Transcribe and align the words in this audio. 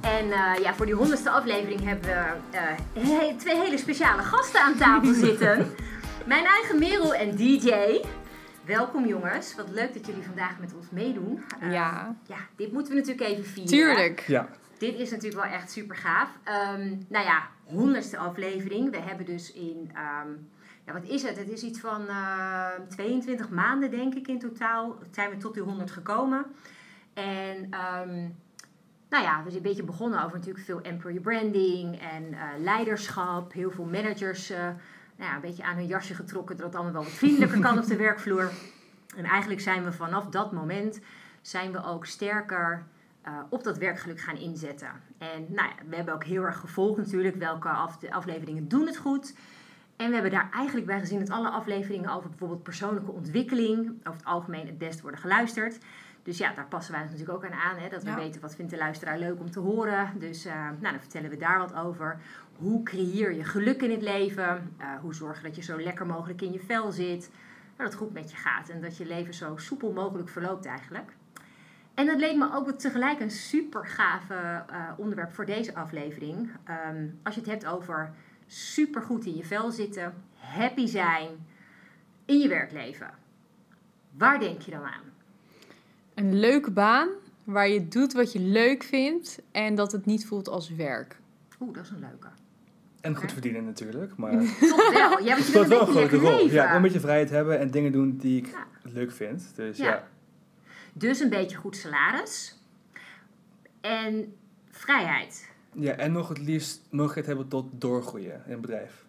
En 0.00 0.26
uh, 0.26 0.62
ja, 0.62 0.74
voor 0.74 0.86
die 0.86 0.94
honderdste 0.94 1.30
aflevering 1.30 1.84
hebben 1.84 2.08
we 2.10 2.58
uh, 3.00 3.06
he 3.06 3.34
twee 3.36 3.56
hele 3.56 3.78
speciale 3.78 4.22
gasten 4.22 4.60
aan 4.60 4.76
tafel 4.76 5.14
zitten. 5.26 5.66
Mijn 6.26 6.44
eigen 6.44 6.78
Merel 6.78 7.14
en 7.14 7.36
DJ. 7.36 8.00
Welkom 8.64 9.06
jongens, 9.06 9.54
wat 9.56 9.70
leuk 9.70 9.94
dat 9.94 10.06
jullie 10.06 10.22
vandaag 10.22 10.58
met 10.60 10.74
ons 10.74 10.86
meedoen. 10.90 11.44
Uh, 11.62 11.72
ja. 11.72 12.16
Ja, 12.26 12.36
dit 12.56 12.72
moeten 12.72 12.92
we 12.92 12.98
natuurlijk 12.98 13.28
even 13.28 13.44
vieren. 13.44 13.70
Tuurlijk. 13.70 14.24
Ja. 14.26 14.48
Dit 14.78 14.94
is 14.94 15.10
natuurlijk 15.10 15.42
wel 15.42 15.52
echt 15.52 15.70
super 15.70 15.96
gaaf. 15.96 16.28
Um, 16.74 17.06
nou 17.08 17.24
ja, 17.24 17.48
honderdste 17.64 18.18
aflevering. 18.18 18.90
We 18.90 19.00
hebben 19.00 19.26
dus 19.26 19.52
in, 19.52 19.90
um, 20.24 20.48
ja 20.88 20.94
wat 20.94 21.10
is 21.10 21.22
het? 21.22 21.36
Het 21.36 21.48
is 21.48 21.62
iets 21.62 21.80
van 21.80 22.02
uh, 22.02 22.66
22 22.88 23.50
maanden 23.50 23.90
denk 23.90 24.14
ik 24.14 24.28
in 24.28 24.38
totaal. 24.38 24.96
Zijn 25.10 25.30
we 25.30 25.36
tot 25.36 25.54
die 25.54 25.62
100 25.62 25.90
gekomen. 25.90 26.44
En 27.14 27.56
um, 27.56 28.36
nou 29.08 29.24
ja, 29.24 29.36
we 29.36 29.50
zijn 29.50 29.54
een 29.54 29.62
beetje 29.62 29.82
begonnen 29.82 30.24
over 30.24 30.36
natuurlijk 30.36 30.64
veel 30.64 30.80
employer 30.80 31.20
branding 31.20 32.00
en 32.00 32.32
uh, 32.32 32.38
leiderschap. 32.58 33.52
Heel 33.52 33.70
veel 33.70 33.84
managers 33.84 34.50
uh, 34.50 34.58
nou 34.58 35.30
ja, 35.30 35.34
een 35.34 35.40
beetje 35.40 35.62
aan 35.62 35.76
hun 35.76 35.86
jasje 35.86 36.14
getrokken 36.14 36.56
dat 36.56 36.66
het 36.66 36.74
allemaal 36.74 36.92
wel 36.92 37.02
wat 37.02 37.12
vriendelijker 37.12 37.60
kan 37.60 37.78
op 37.78 37.86
de 37.86 37.96
werkvloer. 38.06 38.50
En 39.16 39.24
eigenlijk 39.24 39.60
zijn 39.60 39.84
we 39.84 39.92
vanaf 39.92 40.26
dat 40.26 40.52
moment 40.52 41.00
zijn 41.40 41.72
we 41.72 41.84
ook 41.84 42.06
sterker 42.06 42.86
uh, 43.26 43.32
op 43.48 43.64
dat 43.64 43.78
werkgeluk 43.78 44.20
gaan 44.20 44.36
inzetten. 44.36 44.90
En 45.18 45.46
nou 45.48 45.68
ja, 45.68 45.74
we 45.88 45.96
hebben 45.96 46.14
ook 46.14 46.24
heel 46.24 46.42
erg 46.42 46.58
gevolgd 46.58 46.98
natuurlijk 46.98 47.36
welke 47.36 47.68
af, 47.68 47.98
afleveringen 48.10 48.68
doen 48.68 48.86
het 48.86 48.96
goed. 48.96 49.34
En 49.98 50.06
we 50.06 50.12
hebben 50.12 50.30
daar 50.30 50.50
eigenlijk 50.52 50.86
bij 50.86 50.98
gezien 50.98 51.18
dat 51.18 51.30
alle 51.30 51.48
afleveringen 51.48 52.10
over 52.10 52.28
bijvoorbeeld 52.28 52.62
persoonlijke 52.62 53.10
ontwikkeling 53.10 53.88
over 53.98 54.18
het 54.18 54.24
algemeen 54.24 54.66
het 54.66 54.78
best 54.78 55.00
worden 55.00 55.20
geluisterd. 55.20 55.78
Dus 56.22 56.38
ja, 56.38 56.52
daar 56.54 56.66
passen 56.66 56.92
wij 56.92 57.02
ons 57.02 57.10
natuurlijk 57.10 57.38
ook 57.38 57.50
aan 57.50 57.58
aan. 57.58 57.76
Hè, 57.78 57.88
dat 57.88 58.02
we 58.02 58.10
ja. 58.10 58.16
weten 58.16 58.40
wat 58.40 58.54
vindt 58.54 58.70
de 58.70 58.76
luisteraar 58.76 59.18
leuk 59.18 59.40
om 59.40 59.50
te 59.50 59.60
horen. 59.60 60.12
Dus 60.18 60.46
uh, 60.46 60.52
nou, 60.54 60.92
dan 60.92 61.00
vertellen 61.00 61.30
we 61.30 61.36
daar 61.36 61.58
wat 61.58 61.74
over. 61.74 62.20
Hoe 62.56 62.82
creëer 62.82 63.34
je 63.34 63.44
geluk 63.44 63.82
in 63.82 63.90
het 63.90 64.02
leven? 64.02 64.72
Uh, 64.80 64.86
hoe 65.00 65.14
zorg 65.14 65.36
je 65.36 65.42
dat 65.42 65.56
je 65.56 65.62
zo 65.62 65.80
lekker 65.80 66.06
mogelijk 66.06 66.42
in 66.42 66.52
je 66.52 66.60
vel 66.60 66.92
zit? 66.92 67.30
Dat 67.76 67.86
het 67.86 67.96
goed 67.96 68.12
met 68.12 68.30
je 68.30 68.36
gaat 68.36 68.68
en 68.68 68.80
dat 68.80 68.96
je 68.96 69.06
leven 69.06 69.34
zo 69.34 69.56
soepel 69.56 69.92
mogelijk 69.92 70.28
verloopt 70.28 70.66
eigenlijk. 70.66 71.12
En 71.94 72.06
dat 72.06 72.18
leek 72.18 72.36
me 72.36 72.54
ook 72.54 72.70
tegelijk 72.70 73.20
een 73.20 73.30
super 73.30 73.86
gave 73.86 74.34
uh, 74.34 74.90
onderwerp 74.96 75.32
voor 75.32 75.46
deze 75.46 75.74
aflevering. 75.74 76.50
Um, 76.88 77.18
als 77.22 77.34
je 77.34 77.40
het 77.40 77.50
hebt 77.50 77.66
over 77.66 78.12
super 78.48 79.02
goed 79.02 79.26
in 79.26 79.36
je 79.36 79.44
vel 79.44 79.70
zitten, 79.70 80.14
happy 80.34 80.86
zijn 80.86 81.28
in 82.24 82.38
je 82.38 82.48
werkleven. 82.48 83.10
Waar 84.10 84.38
denk 84.38 84.60
je 84.60 84.70
dan 84.70 84.84
aan? 84.84 85.02
Een 86.14 86.38
leuke 86.38 86.70
baan 86.70 87.08
waar 87.44 87.68
je 87.68 87.88
doet 87.88 88.12
wat 88.12 88.32
je 88.32 88.40
leuk 88.40 88.82
vindt 88.82 89.42
en 89.52 89.74
dat 89.74 89.92
het 89.92 90.06
niet 90.06 90.26
voelt 90.26 90.48
als 90.48 90.74
werk. 90.74 91.16
Oeh, 91.60 91.74
dat 91.74 91.84
is 91.84 91.90
een 91.90 92.00
leuke. 92.00 92.28
En 93.00 93.16
goed 93.16 93.32
verdienen 93.32 93.64
natuurlijk, 93.64 94.16
maar... 94.16 94.32
Toch 94.60 94.92
wel. 94.92 95.24
Ja, 95.24 95.36
het 95.36 95.44
speelt 95.44 95.66
wel 95.66 95.80
een 95.80 95.86
grote 95.86 96.16
rol. 96.16 96.48
Ja, 96.48 96.74
een 96.74 96.82
beetje 96.82 97.00
vrijheid 97.00 97.30
hebben 97.30 97.58
en 97.58 97.70
dingen 97.70 97.92
doen 97.92 98.16
die 98.16 98.38
ik 98.38 98.46
ja. 98.46 98.66
leuk 98.82 99.12
vind. 99.12 99.52
Dus 99.54 99.76
ja. 99.76 99.84
ja. 99.84 100.08
Dus 100.92 101.20
een 101.20 101.28
beetje 101.28 101.56
goed 101.56 101.76
salaris. 101.76 102.58
En 103.80 104.34
vrijheid. 104.70 105.50
Ja, 105.78 105.92
en 105.92 106.12
nog 106.12 106.28
het 106.28 106.38
liefst 106.38 106.82
mogelijkheid 106.90 107.26
hebben 107.26 107.48
tot 107.48 107.66
doorgroeien 107.72 108.42
in 108.46 108.52
een 108.52 108.60
bedrijf. 108.60 109.06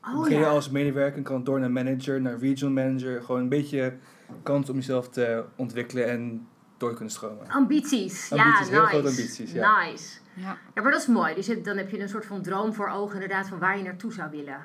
Oh, 0.00 0.12
Dan 0.12 0.20
begin 0.20 0.36
je 0.36 0.44
ja. 0.44 0.50
als 0.50 0.70
medewerker 0.70 1.16
en 1.16 1.22
kan 1.22 1.44
door 1.44 1.60
naar 1.60 1.70
manager, 1.70 2.20
naar 2.20 2.38
regional 2.38 2.84
manager. 2.84 3.22
Gewoon 3.22 3.40
een 3.40 3.48
beetje 3.48 3.96
kans 4.42 4.70
om 4.70 4.76
jezelf 4.76 5.08
te 5.08 5.44
ontwikkelen 5.56 6.08
en 6.08 6.46
door 6.76 6.88
te 6.88 6.94
kunnen 6.96 7.14
stromen. 7.14 7.48
Ambities, 7.48 8.32
Ambities, 8.32 8.68
ja, 8.68 8.72
heel 8.72 8.80
nice. 8.80 8.90
grote 8.90 9.08
ambities, 9.08 9.52
ja. 9.52 9.84
Nice. 9.84 10.18
Ja. 10.34 10.58
ja, 10.74 10.82
maar 10.82 10.92
dat 10.92 11.00
is 11.00 11.06
mooi. 11.06 11.34
Dus 11.34 11.46
dan 11.62 11.76
heb 11.76 11.90
je 11.90 12.00
een 12.00 12.08
soort 12.08 12.26
van 12.26 12.42
droom 12.42 12.74
voor 12.74 12.88
ogen 12.88 13.14
inderdaad 13.14 13.48
van 13.48 13.58
waar 13.58 13.78
je 13.78 13.84
naartoe 13.84 14.12
zou 14.12 14.30
willen. 14.30 14.64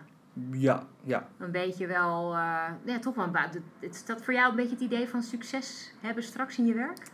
Ja, 0.52 0.84
ja. 1.04 1.28
Een 1.38 1.52
beetje 1.52 1.88
wel, 1.88 2.32
uh, 2.34 2.68
ja, 2.86 3.00
toch 3.00 3.16
wel 3.16 3.26
een. 3.26 3.64
Is 3.80 4.06
dat 4.06 4.24
voor 4.24 4.34
jou 4.34 4.50
een 4.50 4.56
beetje 4.56 4.76
het 4.76 4.84
idee 4.84 5.08
van 5.08 5.24
succes 5.24 5.94
hebben 6.02 6.24
straks 6.24 6.58
in 6.58 6.66
je 6.66 6.74
werk? 6.74 7.08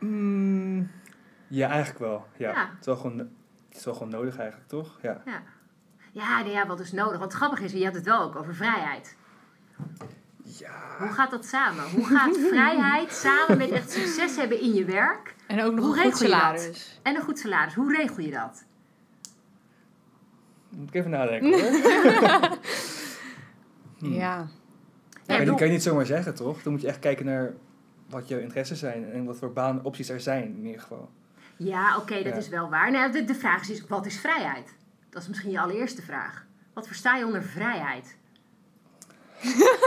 Mm, 0.00 0.90
ja, 1.54 1.68
eigenlijk 1.68 1.98
wel. 1.98 2.26
Ja. 2.36 2.50
Ja. 2.50 2.68
Het, 2.70 2.80
is 2.80 2.86
wel 2.86 2.96
gewoon, 2.96 3.18
het 3.18 3.76
is 3.76 3.84
wel 3.84 3.94
gewoon 3.94 4.08
nodig 4.08 4.38
eigenlijk, 4.38 4.68
toch? 4.68 4.98
Ja. 5.02 5.22
Ja. 5.24 5.42
Ja, 6.12 6.42
nee, 6.42 6.52
ja, 6.52 6.66
wat 6.66 6.80
is 6.80 6.92
nodig? 6.92 7.18
Want 7.18 7.32
het 7.32 7.32
grappige 7.32 7.64
is, 7.64 7.72
je 7.72 7.84
had 7.84 7.94
het 7.94 8.04
wel 8.04 8.22
ook 8.22 8.36
over 8.36 8.54
vrijheid. 8.54 9.16
Ja. 10.42 10.96
Hoe 10.98 11.08
gaat 11.08 11.30
dat 11.30 11.44
samen? 11.44 11.90
Hoe 11.90 12.04
gaat 12.04 12.36
vrijheid 12.52 13.12
samen 13.12 13.58
met 13.58 13.70
echt 13.70 13.90
succes 13.90 14.36
hebben 14.36 14.60
in 14.60 14.74
je 14.74 14.84
werk? 14.84 15.34
En 15.46 15.62
ook 15.62 15.74
nog 15.74 15.84
Hoe 15.84 15.96
een 15.96 16.02
goed 16.02 16.16
salaris. 16.16 17.00
En 17.02 17.16
een 17.16 17.22
goed 17.22 17.38
salaris. 17.38 17.74
Hoe 17.74 17.96
regel 17.96 18.22
je 18.22 18.30
dat? 18.30 18.64
Moet 20.68 20.88
ik 20.88 20.94
even 20.94 21.10
nadenken 21.10 21.60
hoor. 21.60 22.58
Hmm. 23.98 24.12
Ja. 24.12 24.48
Ja, 25.26 25.36
ik 25.36 25.46
die 25.46 25.54
kan 25.54 25.66
je 25.66 25.72
niet 25.72 25.82
zomaar 25.82 26.06
zeggen, 26.06 26.34
toch? 26.34 26.62
Dan 26.62 26.72
moet 26.72 26.80
je 26.80 26.88
echt 26.88 26.98
kijken 26.98 27.26
naar 27.26 27.54
wat 28.08 28.28
jouw 28.28 28.38
interesses 28.38 28.78
zijn 28.78 29.10
en 29.10 29.24
wat 29.24 29.36
voor 29.36 29.52
baanopties 29.52 30.08
er 30.08 30.20
zijn 30.20 30.56
in 30.56 30.64
ieder 30.64 30.80
geval. 30.80 31.10
Ja, 31.56 31.96
oké, 31.96 32.14
dat 32.14 32.24
Ja. 32.32 32.34
is 32.38 32.48
wel 32.48 32.68
waar. 32.70 32.90
Nou, 32.90 33.12
de, 33.12 33.24
de 33.24 33.34
vraag 33.34 33.60
is, 33.60 33.66
dus, 33.66 33.84
wat 33.88 34.06
is 34.06 34.20
vrijheid? 34.20 34.74
Dat 35.10 35.22
is 35.22 35.28
misschien 35.28 35.50
je 35.50 35.60
allereerste 35.60 36.02
vraag. 36.02 36.44
Wat 36.74 36.86
versta 36.86 37.16
je 37.16 37.24
onder 37.26 37.42
vrijheid? 37.42 38.16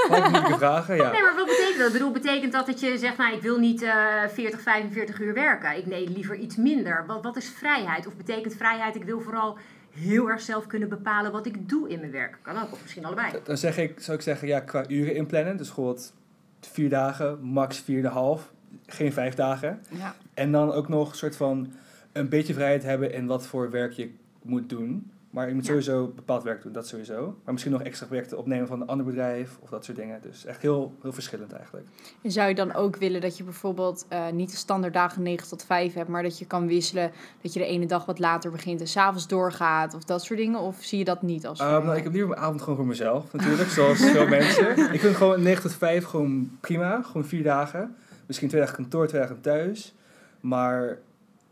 Moeilijke 0.10 0.58
vragen, 0.58 0.96
ja. 0.96 1.12
Nee, 1.12 1.22
maar 1.22 1.36
wat 1.36 1.46
betekent 1.46 1.78
dat? 1.78 1.88
Ik 1.88 1.94
bedoel, 1.94 2.12
betekent 2.12 2.52
dat 2.52 2.66
dat 2.66 2.80
je 2.80 2.98
zegt, 2.98 3.18
nou, 3.18 3.36
ik 3.36 3.42
wil 3.42 3.60
niet 3.60 3.82
eh 3.82 4.28
40, 4.28 4.62
45 4.62 5.20
uur 5.20 5.34
werken. 5.34 5.78
Ik 5.78 5.86
nee, 5.86 6.10
liever 6.10 6.36
iets 6.36 6.56
minder. 6.56 7.04
Wat, 7.08 7.24
wat 7.24 7.36
is 7.36 7.50
vrijheid? 7.50 8.08
Of 8.08 8.16
betekent 8.16 8.56
vrijheid, 8.56 8.96
ik 8.96 9.04
wil 9.04 9.20
vooral 9.22 9.58
heel 9.94 10.30
erg 10.30 10.42
zelf 10.42 10.68
kunnen 10.68 10.90
bepalen 10.90 11.32
wat 11.32 11.46
ik 11.46 11.70
doe 11.70 11.90
in 11.90 12.00
mijn 12.00 12.12
werk? 12.12 12.38
Kan 12.42 12.58
ook, 12.58 12.72
of 12.72 12.82
misschien 12.82 13.06
allebei. 13.06 13.32
Dan 13.44 13.58
zeg 13.58 13.78
ik, 13.78 14.00
zou 14.00 14.18
ik 14.18 14.24
zeggen, 14.24 14.48
ja, 14.48 14.60
qua 14.60 14.86
uren 14.88 15.16
inplannen. 15.16 15.58
Dus 15.58 15.66
bijvoorbeeld 15.68 16.14
vier 16.62 16.90
dagen, 16.90 17.40
max 17.42 17.80
vier 17.80 18.06
en 18.06 18.12
half. 18.12 18.52
Geen 18.86 19.14
vijf 19.14 19.34
dagen. 19.36 19.82
ja. 19.90 20.16
En 20.34 20.52
dan 20.52 20.72
ook 20.72 20.88
nog 20.88 21.10
een 21.10 21.16
soort 21.18 21.36
van 21.36 21.74
een 22.12 22.30
beetje 22.30 22.54
vrijheid 22.54 22.84
hebben 22.84 23.14
in 23.14 23.26
wat 23.28 23.48
voor 23.48 23.72
werk 23.72 23.92
je 23.92 24.14
moet 24.42 24.70
doen. 24.70 25.12
Maar 25.30 25.48
je 25.48 25.54
moet 25.54 25.64
Ja. 25.66 25.70
sowieso 25.70 26.12
bepaald 26.16 26.44
werk 26.44 26.62
doen, 26.62 26.72
dat 26.72 26.88
sowieso. 26.88 27.38
Maar 27.44 27.54
misschien 27.54 27.74
nog 27.74 27.84
extra 27.84 28.06
projecten 28.06 28.38
opnemen 28.38 28.68
van 28.68 28.82
een 28.82 28.88
ander 28.88 29.06
bedrijf 29.06 29.58
of 29.60 29.70
dat 29.70 29.86
soort 29.86 29.98
dingen. 29.98 30.22
Dus 30.22 30.46
echt 30.46 30.62
heel, 30.62 30.94
heel 31.02 31.14
verschillend 31.14 31.54
eigenlijk. 31.54 31.88
En 32.22 32.32
zou 32.32 32.48
je 32.50 32.56
dan 32.56 32.74
ook 32.74 32.96
willen 32.96 33.22
dat 33.22 33.38
je 33.38 33.44
bijvoorbeeld 33.44 34.06
eh, 34.10 34.30
niet 34.30 34.52
de 34.52 34.58
standaard 34.58 34.94
dagen 34.94 35.22
9 35.22 35.48
tot 35.48 35.64
5 35.64 35.94
hebt, 35.94 36.10
maar 36.10 36.24
dat 36.24 36.40
je 36.40 36.46
kan 36.46 36.68
wisselen, 36.68 37.12
dat 37.42 37.54
je 37.54 37.60
de 37.60 37.66
ene 37.66 37.86
dag 37.86 38.06
wat 38.06 38.20
later 38.20 38.52
begint 38.52 38.80
en 38.82 38.88
s'avonds 38.88 39.28
doorgaat 39.28 39.94
of 39.94 40.04
dat 40.04 40.24
soort 40.24 40.40
dingen? 40.40 40.60
Of 40.60 40.78
zie 40.80 40.98
je 40.98 41.06
dat 41.06 41.22
niet 41.22 41.48
als 41.48 41.60
Um, 41.60 41.68
nou, 41.68 41.98
ik 41.98 42.04
heb 42.04 42.12
liever 42.12 42.30
mijn 42.30 42.42
avond 42.42 42.62
gewoon 42.62 42.76
voor 42.76 42.88
mezelf, 42.88 43.34
natuurlijk, 43.34 43.70
zoals 43.70 44.00
veel 44.00 44.28
mensen. 44.38 44.94
Ik 44.94 45.00
vind 45.00 45.16
gewoon 45.16 45.42
9 45.42 45.62
tot 45.62 45.74
5 45.74 46.04
gewoon 46.06 46.58
prima, 46.60 47.02
gewoon 47.02 47.26
vier 47.26 47.44
dagen. 47.44 47.96
Misschien 48.28 48.48
twee 48.50 48.62
dagen 48.62 48.76
kantoor, 48.76 49.08
twee 49.08 49.22
dagen 49.22 49.42
thuis. 49.42 49.96
Maar 50.40 50.98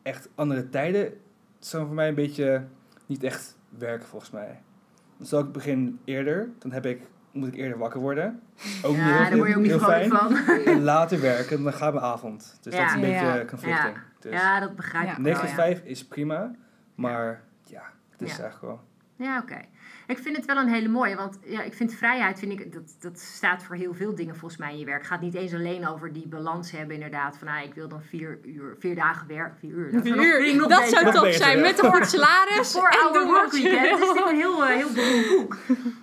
echt 0.03 0.29
andere 0.35 0.69
tijden 0.69 1.13
zijn 1.59 1.85
voor 1.85 1.95
mij 1.95 2.07
een 2.07 2.15
beetje 2.15 2.63
niet 3.05 3.23
echt 3.23 3.57
werken 3.69 4.07
volgens 4.07 4.31
mij. 4.31 4.61
Dan 5.17 5.27
zal 5.27 5.39
ik 5.39 5.51
begin 5.51 5.99
eerder, 6.05 6.49
dan 6.59 6.71
heb 6.71 6.85
ik, 6.85 7.01
moet 7.31 7.47
ik 7.47 7.55
eerder 7.55 7.77
wakker 7.77 7.99
worden. 7.99 8.41
Ook 8.83 8.91
niet 8.95 9.01
ja, 9.05 9.05
heel, 9.05 9.23
daar 9.29 9.37
word 9.37 9.49
je 9.49 9.55
ook 9.55 9.61
niet 9.61 9.73
fijn. 9.73 10.09
van. 10.09 10.35
En 10.65 10.83
later 10.83 11.21
werken, 11.21 11.63
dan 11.63 11.73
gaat 11.73 11.93
mijn 11.93 12.05
avond. 12.05 12.57
Dus 12.61 12.73
dat 12.73 12.83
is 12.85 12.93
een 12.93 12.99
Ja. 12.99 13.05
beetje 13.07 13.25
Ja. 13.39 13.45
conflicting. 13.45 13.97
Dus 14.19 14.31
Ja, 14.33 14.59
dat 14.59 14.75
begrijp 14.75 15.09
ik 15.11 15.17
9 15.17 15.31
wel, 15.31 15.39
tot 15.39 15.49
ja. 15.49 15.55
5 15.55 15.81
is 15.83 16.05
prima, 16.05 16.51
maar 16.95 17.41
ja, 17.63 17.83
het 18.09 18.21
is 18.21 18.35
Ja. 18.35 18.41
eigenlijk 18.43 18.61
wel... 18.61 18.83
Ja, 19.27 19.39
oké. 19.39 19.59
Ik 20.07 20.17
vind 20.17 20.35
het 20.35 20.45
wel 20.45 20.57
een 20.57 20.67
hele 20.67 20.87
mooie, 20.87 21.15
want 21.15 21.39
ja, 21.43 21.61
ik 21.61 21.73
vind 21.73 21.93
vrijheid, 21.93 22.39
vind 22.39 22.51
ik, 22.51 22.73
dat, 22.73 22.95
dat 22.99 23.19
staat 23.19 23.63
voor 23.63 23.75
heel 23.75 23.93
veel 23.93 24.15
dingen 24.15 24.35
volgens 24.35 24.59
mij 24.59 24.71
in 24.71 24.79
je 24.79 24.85
werk. 24.85 24.97
Het 24.97 25.07
gaat 25.07 25.21
niet 25.21 25.33
eens 25.33 25.53
alleen 25.53 25.87
over 25.87 26.13
die 26.13 26.27
balans 26.27 26.71
hebben 26.71 26.95
inderdaad, 26.95 27.37
van 27.37 27.47
ah, 27.47 27.63
ik 27.63 27.73
wil 27.73 27.87
dan 27.87 28.01
vier, 28.01 28.39
uur, 28.43 28.75
vier 28.79 28.95
dagen 28.95 29.27
werken, 29.27 29.57
vier 29.59 29.71
uur. 29.71 29.91
Dat, 29.91 30.01
Vier 30.01 30.47
uur, 30.47 30.55
nog 30.55 30.67
dat 30.67 30.87
zou 30.87 31.11
top 31.11 31.31
zijn 31.31 31.57
ja. 31.57 31.63
met 31.63 31.83
een 31.83 31.93
goed 31.93 32.07
salaris. 32.07 32.71
Voor 32.71 32.87
en 32.87 32.99
Our 32.99 33.13
doen 33.13 33.27
Work 33.27 33.51
wat 33.51 33.61
je 33.61 33.69
Week, 33.69 33.77
hè? 33.77 33.89
Dat 33.89 33.99
is 33.99 34.07
natuurlijk 34.07 34.31
een 34.31 34.35
heel, 34.35 34.65
eh, 34.65 34.75
heel 34.75 34.91
beroemd 34.93 35.27
boek. 35.27 35.57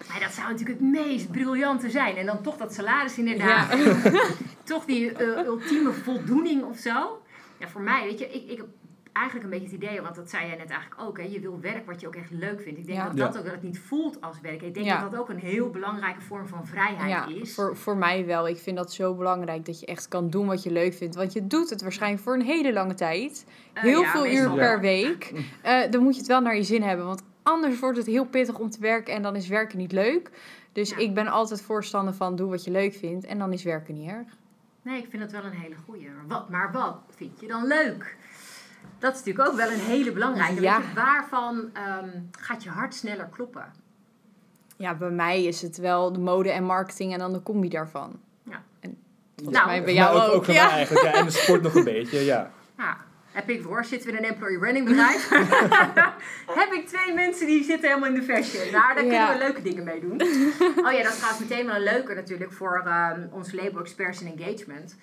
Maar 0.08 0.20
dat 0.20 0.32
zou 0.32 0.48
natuurlijk 0.50 0.78
het 0.78 0.88
meest 0.88 1.30
briljante 1.30 1.90
zijn. 1.90 2.16
En 2.16 2.26
dan 2.26 2.42
toch 2.42 2.56
dat 2.56 2.74
salaris 2.74 3.18
inderdaad. 3.18 3.78
Ja. 3.78 4.22
toch 4.64 4.84
die 4.84 5.12
eh, 5.12 5.46
ultieme 5.46 5.92
voldoening 5.92 6.62
of 6.64 6.78
zo. 6.78 7.22
Ja, 7.58 7.68
voor 7.68 7.80
mij, 7.80 8.04
weet 8.04 8.18
je, 8.18 8.30
ik, 8.30 8.50
ik 8.50 8.64
eigenlijk 9.12 9.44
een 9.44 9.58
beetje 9.60 9.74
het 9.76 9.84
idee, 9.84 10.00
want 10.02 10.14
dat 10.14 10.30
zei 10.30 10.46
jij 10.46 10.56
net 10.56 10.70
eigenlijk 10.70 11.00
ook, 11.02 11.18
hè, 11.18 11.24
je 11.24 11.40
wil 11.40 11.60
werk 11.60 11.86
wat 11.86 12.00
je 12.00 12.06
ook 12.06 12.14
echt 12.14 12.30
leuk 12.30 12.60
vindt. 12.60 12.78
Ik 12.78 12.86
denk 12.86 12.98
Ja. 12.98 13.04
dat 13.08 13.16
Ja. 13.16 13.24
dat 13.26 13.38
ook 13.38 13.44
dat 13.44 13.52
het 13.52 13.62
niet 13.62 13.78
voelt 13.78 14.20
als 14.20 14.40
werk. 14.40 14.62
Ik 14.62 14.74
denk 14.74 14.86
Ja. 14.86 15.00
dat 15.00 15.10
dat 15.10 15.20
ook 15.20 15.28
een 15.28 15.38
heel 15.38 15.70
belangrijke 15.70 16.20
vorm 16.20 16.46
van 16.46 16.66
vrijheid 16.66 17.10
Ja, 17.10 17.26
is. 17.28 17.54
voor, 17.54 17.76
voor 17.76 17.96
mij 17.96 18.26
wel. 18.26 18.48
Ik 18.48 18.58
vind 18.58 18.76
dat 18.76 18.92
zo 18.92 19.14
belangrijk 19.14 19.64
dat 19.66 19.80
je 19.80 19.86
echt 19.86 20.08
kan 20.08 20.30
doen 20.30 20.46
wat 20.46 20.62
je 20.62 20.70
leuk 20.70 20.94
vindt. 20.94 21.14
Want 21.14 21.32
je 21.32 21.46
doet 21.46 21.70
het 21.70 21.82
waarschijnlijk 21.82 22.22
voor 22.22 22.34
een 22.34 22.42
hele 22.42 22.72
lange 22.72 22.94
tijd. 22.94 23.46
Eh, 23.72 23.82
Heel 23.82 24.00
ja, 24.02 24.10
veel 24.10 24.26
uur 24.26 24.50
per 24.54 24.80
week. 24.80 25.32
Eh, 25.62 25.90
dan 25.90 26.02
moet 26.02 26.12
je 26.14 26.18
het 26.18 26.28
wel 26.28 26.40
naar 26.40 26.56
je 26.56 26.62
zin 26.62 26.82
hebben. 26.82 27.06
Want 27.06 27.22
anders 27.42 27.78
wordt 27.80 27.96
het 27.98 28.06
heel 28.06 28.24
pittig 28.26 28.58
om 28.58 28.70
te 28.70 28.80
werken 28.80 29.14
en 29.14 29.22
dan 29.22 29.36
is 29.36 29.48
werken 29.48 29.78
niet 29.78 29.92
leuk. 29.92 30.30
Dus 30.72 30.90
Ja. 30.90 30.96
ik 30.96 31.14
ben 31.14 31.26
altijd 31.26 31.62
voorstander 31.62 32.14
van 32.14 32.36
doe 32.36 32.50
wat 32.50 32.64
je 32.64 32.70
leuk 32.70 32.94
vindt 32.94 33.24
en 33.26 33.38
dan 33.38 33.52
is 33.52 33.62
werken 33.62 33.94
niet 33.94 34.08
erg. 34.10 34.26
Nee, 34.82 34.98
ik 35.02 35.06
vind 35.10 35.22
dat 35.22 35.32
wel 35.32 35.44
een 35.44 35.56
hele 35.58 35.74
goeie. 35.86 36.08
Maar 36.10 36.26
wat, 36.26 36.48
maar 36.48 36.72
wat 36.72 36.96
vind 37.16 37.40
je 37.40 37.46
dan 37.46 37.66
leuk? 37.66 38.16
Dat 39.02 39.12
is 39.14 39.18
natuurlijk 39.24 39.48
ook 39.48 39.56
wel 39.56 39.70
een 39.70 39.78
hele 39.80 40.12
belangrijke. 40.12 40.60
Ja. 40.60 40.76
Je, 40.78 40.84
waarvan 40.94 41.70
ehm, 41.72 42.08
gaat 42.40 42.62
je 42.62 42.68
hart 42.70 42.94
sneller 42.94 43.28
kloppen? 43.32 43.72
Ja, 44.76 44.94
bij 44.94 45.10
mij 45.10 45.44
is 45.44 45.62
het 45.62 45.76
wel 45.76 46.12
de 46.12 46.18
mode 46.18 46.50
en 46.50 46.64
marketing 46.64 47.12
en 47.12 47.18
dan 47.18 47.32
de 47.32 47.42
combi 47.42 47.68
daarvan. 47.68 48.20
Ja. 48.42 48.62
En 48.80 48.96
volgens 49.36 49.56
Nou, 49.58 49.68
mij 49.68 49.84
bij 49.84 49.94
jou 49.94 50.18
ook. 50.20 50.32
ook, 50.34 50.44
voor 50.44 50.54
ja. 50.54 50.64
mij 50.66 50.74
eigenlijk. 50.74 51.04
Ja, 51.06 51.12
en 51.12 51.24
de 51.24 51.30
sport 51.30 51.62
nog 51.62 51.74
een 51.74 51.84
beetje, 51.84 52.24
ja. 52.24 52.50
Nou, 52.76 52.94
heb 53.32 53.48
ik 53.50 53.62
voor, 53.62 53.84
zitten 53.84 54.10
we 54.10 54.16
in 54.18 54.24
een 54.24 54.30
employee 54.30 54.58
branding 54.58 54.84
bedrijf? 54.86 55.28
heb 56.60 56.72
ik 56.72 56.86
twee 56.86 57.14
mensen 57.14 57.46
die 57.46 57.64
zitten 57.64 57.88
helemaal 57.88 58.08
in 58.08 58.14
de 58.14 58.22
fashion. 58.22 58.72
Nou, 58.72 58.94
daar 58.94 59.04
Ja. 59.04 59.10
kunnen 59.26 59.38
we 59.38 59.44
leuke 59.44 59.62
dingen 59.62 59.84
mee 59.84 60.00
doen. 60.00 60.20
Oh 60.86 60.92
ja, 60.92 61.02
dat 61.02 61.16
trouwens 61.16 61.38
meteen 61.38 61.66
wel 61.66 61.74
een 61.74 61.82
leuke 61.82 62.14
natuurlijk 62.14 62.52
voor 62.52 62.82
ehm, 62.86 63.26
ons 63.30 63.52
label 63.52 63.80
Experts 63.80 64.22
in 64.22 64.38
Engagement. 64.38 64.96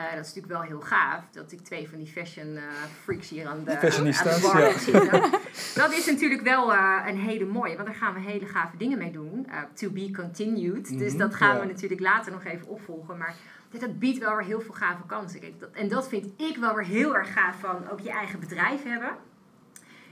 Eh, 0.00 0.14
dat 0.16 0.24
is 0.26 0.34
natuurlijk 0.34 0.52
wel 0.52 0.62
heel 0.62 0.80
gaaf 0.80 1.24
dat 1.30 1.52
ik 1.52 1.60
twee 1.60 1.88
van 1.88 1.98
die 1.98 2.06
fashion 2.06 2.56
eh, 2.56 2.62
freaks 3.02 3.28
hier 3.28 3.46
aan 3.48 3.64
de, 3.64 3.70
aan, 3.80 4.04
de 4.04 4.38
bar 4.42 4.60
ja. 4.60 4.78
zitten. 4.78 5.30
Dat 5.74 5.92
is 5.92 6.06
natuurlijk 6.06 6.42
wel 6.42 6.72
eh, 6.72 7.04
een 7.06 7.16
hele 7.18 7.44
mooie, 7.44 7.74
want 7.74 7.86
daar 7.86 7.96
gaan 7.96 8.14
we 8.14 8.20
hele 8.20 8.46
gave 8.46 8.76
dingen 8.76 8.98
mee 8.98 9.10
doen. 9.12 9.46
Eh, 9.50 9.58
to 9.74 9.90
be 9.90 10.10
continued. 10.16 10.98
Dus 10.98 11.10
Mhm, 11.12 11.18
dat 11.18 11.34
gaan 11.34 11.54
ja. 11.54 11.60
we 11.60 11.66
natuurlijk 11.66 12.00
later 12.00 12.32
nog 12.32 12.44
even 12.44 12.66
opvolgen. 12.66 13.16
Maar 13.18 13.34
dit, 13.70 13.80
dat 13.80 13.98
biedt 13.98 14.18
wel 14.18 14.36
weer 14.36 14.46
heel 14.46 14.60
veel 14.60 14.74
gave 14.74 15.02
kansen. 15.06 15.40
Kijk, 15.40 15.60
dat, 15.60 15.70
en 15.72 15.88
dat 15.88 16.08
vind 16.08 16.26
ik 16.40 16.56
wel 16.56 16.74
weer 16.74 16.84
heel 16.84 17.16
erg 17.16 17.32
gaaf 17.32 17.60
van 17.60 17.88
ook 17.90 18.00
je 18.00 18.10
eigen 18.10 18.40
bedrijf 18.40 18.82
hebben. 18.82 19.10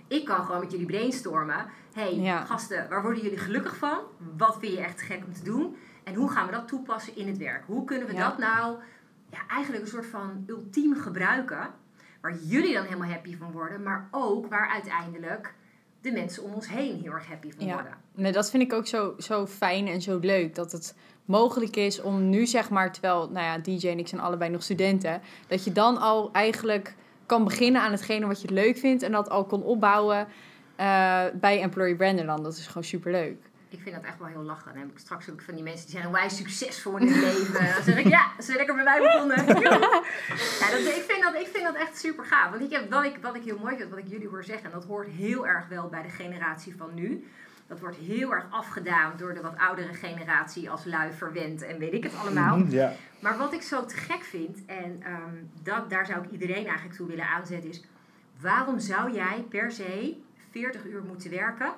Ik 0.08 0.24
kan 0.24 0.44
gewoon 0.44 0.60
met 0.60 0.70
jullie 0.70 0.86
brainstormen. 0.86 1.66
hey, 1.92 2.14
Ja. 2.14 2.44
gasten, 2.44 2.88
waar 2.88 3.02
worden 3.02 3.22
jullie 3.22 3.38
gelukkig 3.38 3.76
van? 3.76 3.98
Wat 4.36 4.56
vind 4.60 4.72
je 4.72 4.80
echt 4.80 5.00
gek 5.02 5.22
om 5.26 5.32
te 5.32 5.42
doen? 5.44 5.76
En 6.04 6.14
hoe 6.14 6.30
gaan 6.30 6.46
we 6.46 6.52
dat 6.52 6.68
toepassen 6.68 7.16
in 7.16 7.26
het 7.28 7.36
werk? 7.38 7.62
Hoe 7.66 7.84
kunnen 7.84 8.06
we 8.06 8.12
Ja. 8.14 8.28
dat 8.28 8.38
nou 8.38 8.76
ja, 9.30 9.38
eigenlijk 9.48 9.82
een 9.84 9.90
soort 9.90 10.06
van 10.06 10.44
ultiem 10.46 10.94
gebruiken? 10.94 11.70
Waar 12.20 12.36
jullie 12.36 12.74
dan 12.74 12.84
helemaal 12.84 13.08
happy 13.08 13.36
van 13.36 13.52
worden, 13.52 13.82
maar 13.82 14.08
ook 14.10 14.46
waar 14.46 14.68
uiteindelijk 14.68 15.54
de 16.00 16.12
mensen 16.12 16.42
om 16.42 16.52
ons 16.52 16.68
heen 16.68 17.00
heel 17.02 17.12
erg 17.12 17.26
happy 17.26 17.50
van 17.56 17.66
Ja. 17.66 17.74
worden. 17.74 17.96
Nee, 18.14 18.32
dat 18.32 18.50
vind 18.50 18.62
ik 18.62 18.72
ook 18.72 18.86
zo, 18.86 19.14
zo 19.18 19.46
fijn 19.46 19.86
en 19.86 20.02
zo 20.02 20.18
leuk. 20.18 20.54
Dat 20.54 20.72
het 20.72 20.94
mogelijk 21.24 21.76
is 21.76 22.00
om 22.00 22.28
nu, 22.28 22.46
zeg 22.46 22.70
maar, 22.70 22.92
terwijl 22.92 23.30
nou 23.30 23.44
ja, 23.46 23.58
DJ 23.58 23.88
en 23.88 23.98
ik 23.98 24.08
zijn 24.08 24.20
allebei 24.20 24.50
nog 24.50 24.62
studenten, 24.62 25.20
dat 25.48 25.64
je 25.64 25.72
dan 25.72 25.98
al 25.98 26.32
eigenlijk 26.32 26.94
kan 27.26 27.44
beginnen 27.44 27.82
aan 27.82 27.90
hetgene 27.92 28.26
wat 28.26 28.42
je 28.42 28.50
leuk 28.50 28.78
vindt 28.78 29.02
en 29.02 29.12
dat 29.12 29.30
al 29.30 29.44
kon 29.44 29.62
opbouwen 29.62 30.26
eh, 30.76 31.24
bij 31.34 31.60
Employee 31.60 31.96
Branderland. 31.96 32.44
Dat 32.44 32.56
is 32.56 32.66
gewoon 32.66 32.84
super 32.84 33.12
leuk. 33.12 33.47
Ik 33.70 33.80
vind 33.82 33.94
dat 33.94 34.04
echt 34.04 34.18
wel 34.18 34.28
heel 34.28 34.42
lachen. 34.42 34.72
Dan 34.72 34.80
heb 34.82 34.90
ik 34.90 34.98
straks 34.98 35.30
ook 35.30 35.40
van 35.42 35.54
die 35.54 35.62
mensen 35.62 35.86
die 35.90 36.00
zijn 36.00 36.12
wij 36.12 36.28
succesvol 36.28 36.96
in 36.96 37.06
het 37.06 37.16
leven. 37.16 37.60
En 37.60 37.74
dan 37.74 37.82
zeg 37.82 37.98
ik, 37.98 38.06
ja, 38.08 38.30
ze 38.36 38.42
zijn 38.42 38.56
lekker 38.56 38.74
bij 38.74 38.84
mij 38.84 39.00
begonnen. 39.00 39.36
ja, 40.60 40.70
dat, 40.70 40.80
ik, 40.80 41.04
vind 41.08 41.22
dat, 41.22 41.34
ik 41.34 41.48
vind 41.52 41.64
dat 41.64 41.74
echt 41.74 41.98
super 41.98 42.24
gaaf. 42.24 42.50
Want 42.50 42.62
ik 42.62 42.70
heb, 42.70 42.90
wat, 42.90 43.04
ik, 43.04 43.16
wat 43.20 43.34
ik 43.34 43.42
heel 43.44 43.58
mooi 43.58 43.76
vind, 43.76 43.90
wat 43.90 43.98
ik 43.98 44.06
jullie 44.08 44.28
hoor 44.28 44.44
zeggen, 44.44 44.64
en 44.64 44.70
dat 44.72 44.84
hoort 44.84 45.08
heel 45.08 45.46
erg 45.46 45.68
wel 45.68 45.88
bij 45.88 46.02
de 46.02 46.08
generatie 46.08 46.76
van 46.76 46.94
nu. 46.94 47.26
Dat 47.66 47.80
wordt 47.80 47.96
heel 47.96 48.32
erg 48.32 48.46
afgedaan 48.50 49.12
door 49.16 49.34
de 49.34 49.40
wat 49.40 49.56
oudere 49.56 49.94
generatie 49.94 50.70
als 50.70 50.84
lui 50.84 51.12
verwend 51.12 51.62
en 51.62 51.78
weet 51.78 51.92
ik 51.92 52.02
het 52.02 52.14
allemaal. 52.16 52.58
Mhm, 52.58 52.70
Ja. 52.70 52.92
Maar 53.20 53.38
wat 53.38 53.52
ik 53.52 53.62
zo 53.62 53.84
te 53.84 53.96
gek 53.96 54.22
vind, 54.24 54.64
en 54.66 55.02
ehm, 55.02 55.34
dat, 55.62 55.90
daar 55.90 56.06
zou 56.06 56.24
ik 56.24 56.30
iedereen 56.30 56.66
eigenlijk 56.66 56.96
toe 56.96 57.06
willen 57.06 57.26
aanzetten, 57.28 57.70
is 57.70 57.82
waarom 58.40 58.78
zou 58.78 59.12
jij 59.12 59.46
per 59.48 59.70
se 59.72 60.16
40 60.50 60.84
uur 60.84 61.02
moeten 61.02 61.30
werken? 61.30 61.72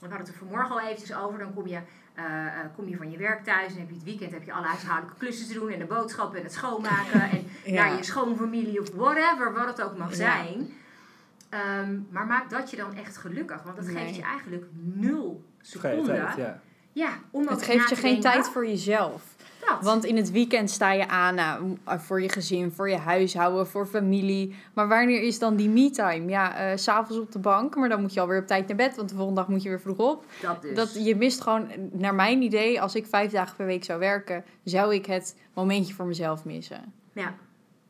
We 0.00 0.06
hadden 0.08 0.18
het 0.18 0.28
er 0.28 0.34
vanmorgen 0.34 0.70
al 0.70 0.80
eventjes 0.80 1.14
over. 1.16 1.38
Dan 1.38 1.54
kom 1.54 1.66
je, 1.66 1.78
eh, 2.14 2.24
eh, 2.24 2.52
kom 2.76 2.88
je 2.88 2.96
van 2.96 3.10
je 3.10 3.18
werk 3.18 3.44
thuis 3.44 3.72
en 3.72 3.78
heb 3.78 3.88
je 3.88 3.94
het 3.94 4.04
weekend 4.04 4.32
heb 4.32 4.44
je 4.44 4.52
alle 4.52 4.66
huishoudelijke 4.66 5.18
klussen 5.18 5.46
te 5.46 5.52
doen 5.54 5.70
en 5.70 5.78
de 5.78 5.84
boodschappen 5.84 6.38
en 6.38 6.44
het 6.44 6.52
schoonmaken 6.52 7.20
en 7.30 7.46
Ja. 7.64 7.84
naar 7.84 7.96
je 7.96 8.02
schoonfamilie 8.04 8.80
of 8.80 8.90
whatever, 8.94 9.52
wat 9.52 9.66
het 9.66 9.82
ook 9.82 9.96
mag 9.96 10.08
Ja. 10.10 10.14
zijn. 10.16 10.72
Ehm, 11.48 11.98
maar 12.10 12.26
maak 12.26 12.50
dat 12.50 12.70
je 12.70 12.76
dan 12.76 12.94
echt 12.94 13.16
gelukkig, 13.16 13.62
want 13.62 13.76
dat 13.76 13.86
Nee. 13.86 13.96
geeft 14.04 14.16
je 14.16 14.22
eigenlijk 14.22 14.64
nul 14.72 15.44
seconden. 15.60 16.04
tijd, 16.04 16.36
ja. 16.36 16.60
Ja, 16.92 17.10
om 17.30 17.48
Het 17.48 17.62
geeft 17.62 17.88
je 17.88 17.96
geen 17.96 18.20
tijd 18.20 18.48
voor 18.48 18.66
jezelf. 18.66 19.22
Dat. 19.68 19.84
Want 19.84 20.04
in 20.04 20.16
het 20.16 20.30
weekend 20.30 20.70
sta 20.70 20.92
je 20.92 21.08
aan 21.08 21.34
nou, 21.34 21.76
voor 21.84 22.22
je 22.22 22.28
gezin, 22.28 22.72
voor 22.72 22.90
je 22.90 22.96
huishouden, 22.96 23.66
voor 23.66 23.86
familie. 23.86 24.54
Maar 24.74 24.88
wanneer 24.88 25.22
is 25.22 25.38
dan 25.38 25.56
die 25.56 25.68
me-time? 25.68 26.30
Ja, 26.30 26.56
eh, 26.56 26.76
s 26.76 26.82
s'avonds 26.82 27.22
op 27.22 27.32
de 27.32 27.38
bank, 27.38 27.76
maar 27.76 27.88
dan 27.88 28.00
moet 28.00 28.14
je 28.14 28.20
alweer 28.20 28.40
op 28.40 28.46
tijd 28.46 28.68
naar 28.68 28.76
bed, 28.76 28.96
want 28.96 29.08
de 29.08 29.14
volgende 29.14 29.40
dag 29.40 29.48
moet 29.48 29.62
je 29.62 29.68
weer 29.68 29.80
vroeg 29.80 29.98
op. 29.98 30.24
dat 30.42 30.62
dus. 30.62 30.76
Dat, 30.76 31.04
je 31.04 31.16
mist 31.16 31.40
gewoon, 31.40 31.68
naar 31.92 32.14
mijn 32.14 32.42
idee, 32.42 32.80
als 32.80 32.94
ik 32.94 33.06
vijf 33.06 33.30
dagen 33.30 33.56
per 33.56 33.66
week 33.66 33.84
zou 33.84 33.98
werken, 33.98 34.44
zou 34.64 34.94
ik 34.94 35.06
het 35.06 35.36
momentje 35.54 35.94
voor 35.94 36.06
mezelf 36.06 36.44
missen. 36.44 36.92
ja. 37.12 37.34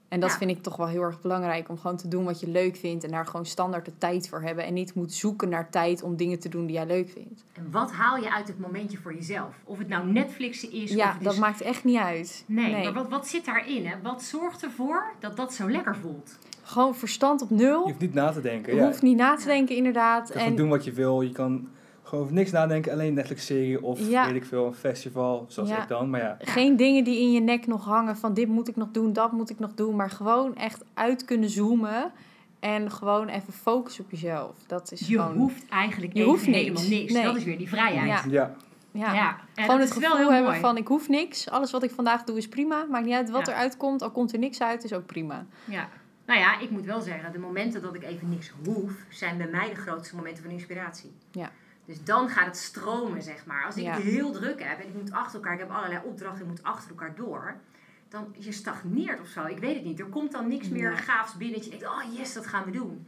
En 0.08 0.20
dat 0.20 0.30
Ja. 0.30 0.36
vind 0.36 0.50
ik 0.50 0.62
toch 0.62 0.76
wel 0.76 0.86
heel 0.86 1.02
erg 1.02 1.20
belangrijk, 1.20 1.68
om 1.68 1.78
gewoon 1.78 1.96
te 1.96 2.08
doen 2.08 2.24
wat 2.24 2.40
je 2.40 2.48
leuk 2.48 2.76
vindt 2.76 3.04
en 3.04 3.10
daar 3.10 3.26
gewoon 3.26 3.46
standaard 3.46 3.84
de 3.84 3.92
tijd 3.98 4.28
voor 4.28 4.40
hebben. 4.42 4.64
En 4.64 4.74
niet 4.74 4.94
moet 4.94 5.12
zoeken 5.12 5.48
naar 5.48 5.70
tijd 5.70 6.02
om 6.02 6.16
dingen 6.16 6.38
te 6.38 6.48
doen 6.48 6.66
die 6.66 6.74
jij 6.74 6.86
leuk 6.86 7.08
vindt. 7.10 7.44
En 7.52 7.68
wat 7.70 7.92
haal 7.92 8.16
je 8.16 8.32
uit 8.32 8.48
het 8.48 8.58
momentje 8.58 8.98
voor 8.98 9.14
jezelf? 9.14 9.54
Of 9.64 9.78
het 9.78 9.88
nou 9.88 10.06
Netflixen 10.06 10.72
is 10.72 10.90
of 10.90 10.96
Ja, 10.96 11.12
het 11.12 11.22
dat 11.24 11.32
is... 11.32 11.38
maakt 11.38 11.60
echt 11.60 11.84
niet 11.84 11.98
uit. 11.98 12.44
Nee, 12.46 12.84
maar 12.84 12.92
wat, 12.92 13.08
wat 13.08 13.28
zit 13.28 13.44
daarin? 13.44 13.86
Hè? 13.86 13.94
Wat 14.02 14.22
zorgt 14.22 14.62
ervoor 14.62 15.04
dat 15.18 15.36
dat 15.36 15.54
zo 15.54 15.70
lekker 15.70 15.96
voelt? 15.96 16.38
Gewoon 16.62 16.94
verstand 16.94 17.42
op 17.42 17.48
Je 17.48 17.54
nul. 17.54 17.82
hoeft 17.82 17.98
niet 18.00 18.14
na 18.14 18.30
te 18.32 18.40
denken. 18.40 18.74
Je 18.74 18.80
Ja. 18.80 18.86
hoeft 18.86 19.02
niet 19.02 19.16
na 19.16 19.36
te 19.36 19.44
denken, 19.46 19.76
inderdaad. 19.76 20.28
Je 20.28 20.34
kan 20.34 20.42
En 20.42 20.56
doen 20.56 20.68
wat 20.68 20.84
je 20.84 20.92
wil. 20.92 21.20
Je 21.20 21.32
kan 21.32 21.68
gewoon 22.08 22.24
over 22.24 22.36
niks 22.36 22.50
nadenken. 22.50 22.92
Alleen 22.92 23.14
Netflix-serie 23.14 23.82
of 23.82 24.08
Ja. 24.08 24.26
weet 24.26 24.34
ik 24.34 24.44
veel, 24.44 24.66
een 24.66 24.74
festival, 24.74 25.44
zoals 25.48 25.68
Ja. 25.68 25.82
ik 25.82 25.88
dan. 25.88 26.10
Maar 26.10 26.20
ja, 26.20 26.36
geen 26.40 26.76
dingen 26.76 27.04
die 27.04 27.20
in 27.20 27.32
je 27.32 27.40
nek 27.40 27.66
nog 27.66 27.84
hangen 27.84 28.16
van 28.16 28.34
dit 28.34 28.48
moet 28.48 28.68
ik 28.68 28.76
nog 28.76 28.88
doen, 28.92 29.12
dat 29.12 29.32
moet 29.32 29.50
ik 29.50 29.58
nog 29.58 29.74
doen. 29.74 29.96
Maar 29.96 30.10
gewoon 30.10 30.56
echt 30.56 30.84
uit 30.94 31.24
kunnen 31.24 31.50
zoomen 31.50 32.12
en 32.60 32.90
gewoon 32.90 33.28
even 33.28 33.52
focussen 33.52 34.04
op 34.04 34.10
jezelf. 34.10 34.56
Dat 34.66 34.92
is 34.92 35.00
Je 35.00 35.18
gewoon... 35.18 35.36
hoeft 35.36 35.68
eigenlijk 35.68 36.12
Je 36.12 36.22
hoeft 36.24 36.46
niks. 36.46 36.58
helemaal 36.58 36.82
niks. 36.88 37.12
Nee. 37.12 37.22
Dat 37.22 37.36
is 37.36 37.44
weer 37.44 37.58
die 37.58 37.68
vrijheid. 37.68 38.06
Ja. 38.08 38.22
ja. 38.30 38.54
Ja. 38.92 39.14
Ja, 39.14 39.36
en 39.54 39.64
Gewoon 39.64 39.80
het 39.80 39.92
gevoel 39.92 40.16
heel 40.16 40.32
hebben 40.32 40.50
mooi. 40.50 40.60
van 40.60 40.76
ik 40.76 40.86
hoef 40.86 41.08
niks. 41.08 41.50
Alles 41.50 41.70
wat 41.70 41.82
ik 41.82 41.90
vandaag 41.90 42.24
doe 42.24 42.36
is 42.36 42.48
prima. 42.48 42.84
Maakt 42.90 43.04
niet 43.04 43.14
uit 43.14 43.30
wat 43.30 43.46
Ja. 43.46 43.52
eruit 43.52 43.76
komt. 43.76 44.02
Al 44.02 44.10
komt 44.10 44.32
er 44.32 44.38
niks 44.38 44.60
uit, 44.62 44.84
is 44.84 44.92
ook 44.92 45.06
prima. 45.06 45.46
Ja. 45.64 45.88
Nou 46.26 46.40
ja, 46.40 46.60
ik 46.60 46.70
moet 46.70 46.84
wel 46.84 47.00
zeggen, 47.00 47.32
de 47.32 47.38
momenten 47.38 47.82
dat 47.82 47.94
ik 47.94 48.02
even 48.02 48.28
niks 48.28 48.52
hoef, 48.64 48.92
zijn 49.08 49.36
bij 49.36 49.48
mij 49.48 49.68
de 49.68 49.74
grootste 49.74 50.16
momenten 50.16 50.42
van 50.42 50.52
inspiratie. 50.52 51.10
Ja. 51.30 51.50
Dus 51.88 52.04
dan 52.04 52.28
gaat 52.28 52.46
het 52.46 52.56
stromen, 52.56 53.22
zeg 53.22 53.46
maar. 53.46 53.64
Als 53.64 53.76
ik 53.76 53.82
Ja. 53.82 53.92
het 53.94 54.02
heel 54.02 54.32
druk 54.32 54.62
heb 54.62 54.78
en 54.80 54.88
ik 54.88 54.94
moet 54.94 55.12
achter 55.12 55.34
elkaar, 55.34 55.52
ik 55.52 55.58
heb 55.58 55.70
allerlei 55.70 56.00
opdrachten, 56.04 56.42
ik 56.42 56.48
moet 56.48 56.62
achter 56.62 56.90
elkaar 56.90 57.14
door, 57.14 57.56
dan 58.08 58.34
je 58.38 58.52
stagneert 58.52 59.20
of 59.20 59.26
zo. 59.26 59.44
Ik 59.44 59.58
weet 59.58 59.74
het 59.74 59.84
niet. 59.84 60.00
Er 60.00 60.06
komt 60.06 60.32
dan 60.32 60.48
niks 60.48 60.68
meer 60.68 60.90
Ja. 60.90 60.96
gaafs 60.96 61.34
binnen 61.36 61.56
dat 61.56 61.64
je 61.64 61.70
denkt, 61.70 61.86
oh 61.86 62.16
yes, 62.16 62.32
dat 62.32 62.46
gaan 62.46 62.64
we 62.64 62.70
doen. 62.70 63.06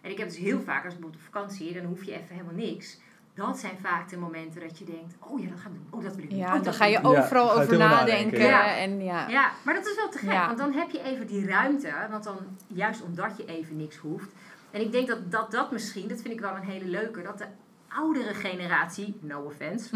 En 0.00 0.10
ik 0.10 0.18
heb 0.18 0.28
dus 0.28 0.36
heel 0.36 0.60
vaak, 0.60 0.84
als 0.84 0.94
ik 0.94 1.00
bijvoorbeeld 1.00 1.14
op 1.28 1.32
vakantie, 1.34 1.74
dan 1.74 1.84
hoef 1.84 2.04
je 2.04 2.12
even 2.12 2.26
helemaal 2.28 2.54
niks. 2.54 2.98
Dat 3.34 3.58
zijn 3.58 3.78
vaak 3.80 4.08
de 4.08 4.16
momenten 4.16 4.60
dat 4.60 4.78
je 4.78 4.84
denkt, 4.84 5.14
oh 5.18 5.40
ja, 5.42 5.48
dat 5.48 5.58
gaan 5.60 5.72
we 5.72 5.78
doen. 5.78 5.98
Oh, 5.98 6.04
dat 6.04 6.14
wil 6.14 6.24
ik 6.24 6.30
doen. 6.30 6.38
Ja, 6.38 6.56
Oh, 6.56 6.62
dan 6.62 6.74
ga 6.74 6.84
je. 6.84 6.92
Ja, 6.92 7.00
overal 7.02 7.52
over 7.52 7.78
nadenken. 7.78 7.78
nadenken, 7.78 8.38
ja. 8.40 8.76
En 8.76 9.02
ja. 9.04 9.28
Ja, 9.28 9.50
maar 9.64 9.74
dat 9.74 9.86
is 9.86 9.94
wel 9.96 10.08
te 10.08 10.18
gek, 10.18 10.30
Ja. 10.32 10.46
want 10.46 10.58
dan 10.58 10.72
heb 10.72 10.90
je 10.90 11.02
even 11.02 11.26
die 11.26 11.46
ruimte, 11.46 11.92
want 12.10 12.24
dan, 12.24 12.36
juist 12.66 13.02
omdat 13.02 13.36
je 13.36 13.44
even 13.44 13.76
niks 13.76 13.96
hoeft. 13.96 14.28
En 14.70 14.80
ik 14.80 14.92
denk 14.92 15.08
dat 15.08 15.30
dat, 15.30 15.50
dat 15.50 15.70
misschien, 15.72 16.08
dat 16.08 16.20
vind 16.20 16.34
ik 16.34 16.40
wel 16.40 16.56
een 16.56 16.62
hele 16.62 16.84
leuke, 16.84 17.22
dat 17.22 17.38
de 17.38 17.46
oudere 17.98 18.34
generatie, 18.34 19.14
no 19.20 19.40
offense, 19.40 19.88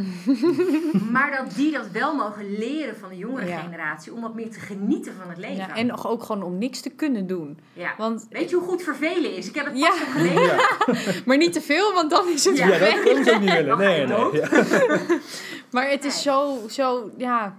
maar 1.12 1.36
dat 1.44 1.54
die 1.54 1.72
dat 1.72 1.90
wel 1.92 2.14
mogen 2.14 2.58
leren 2.58 2.96
van 2.96 3.08
de 3.08 3.16
jongere 3.16 3.46
Ja. 3.46 3.58
generatie 3.60 4.12
om 4.12 4.20
wat 4.20 4.34
meer 4.34 4.50
te 4.50 4.60
genieten 4.60 5.12
van 5.20 5.28
het 5.28 5.38
leven. 5.38 5.56
Ja, 5.56 5.74
en 5.76 5.86
nog 5.86 6.06
ook 6.08 6.22
gewoon 6.22 6.42
om 6.42 6.58
niks 6.58 6.80
te 6.80 6.90
kunnen 6.90 7.26
doen. 7.26 7.58
Ja. 7.72 7.94
Want, 7.98 8.26
Weet 8.30 8.50
je 8.50 8.56
hoe 8.56 8.64
goed 8.68 8.82
vervelen 8.82 9.36
is? 9.36 9.48
Ik 9.48 9.54
heb 9.54 9.66
het 9.66 9.78
Ja. 9.78 9.88
pas 9.88 9.98
nog 10.00 10.12
gelezen. 10.12 10.42
Ja, 10.44 11.20
maar 11.26 11.36
niet 11.36 11.52
te 11.52 11.60
veel, 11.60 11.92
want 11.94 12.10
dan 12.10 12.28
is 12.28 12.44
het 12.44 12.56
Ja. 12.58 12.66
ja, 12.66 12.78
weg. 12.78 13.04
dat 13.04 13.16
moet 13.16 13.26
ik 13.26 13.34
ook 13.34 13.40
niet 13.40 13.52
willen. 13.52 13.78
Nee, 13.78 14.06
nee. 14.06 14.32
Ja. 14.32 14.48
Maar 15.70 15.90
het 15.90 16.04
is 16.04 16.22
zo, 16.22 16.58
zo, 16.68 17.10
ja. 17.16 17.56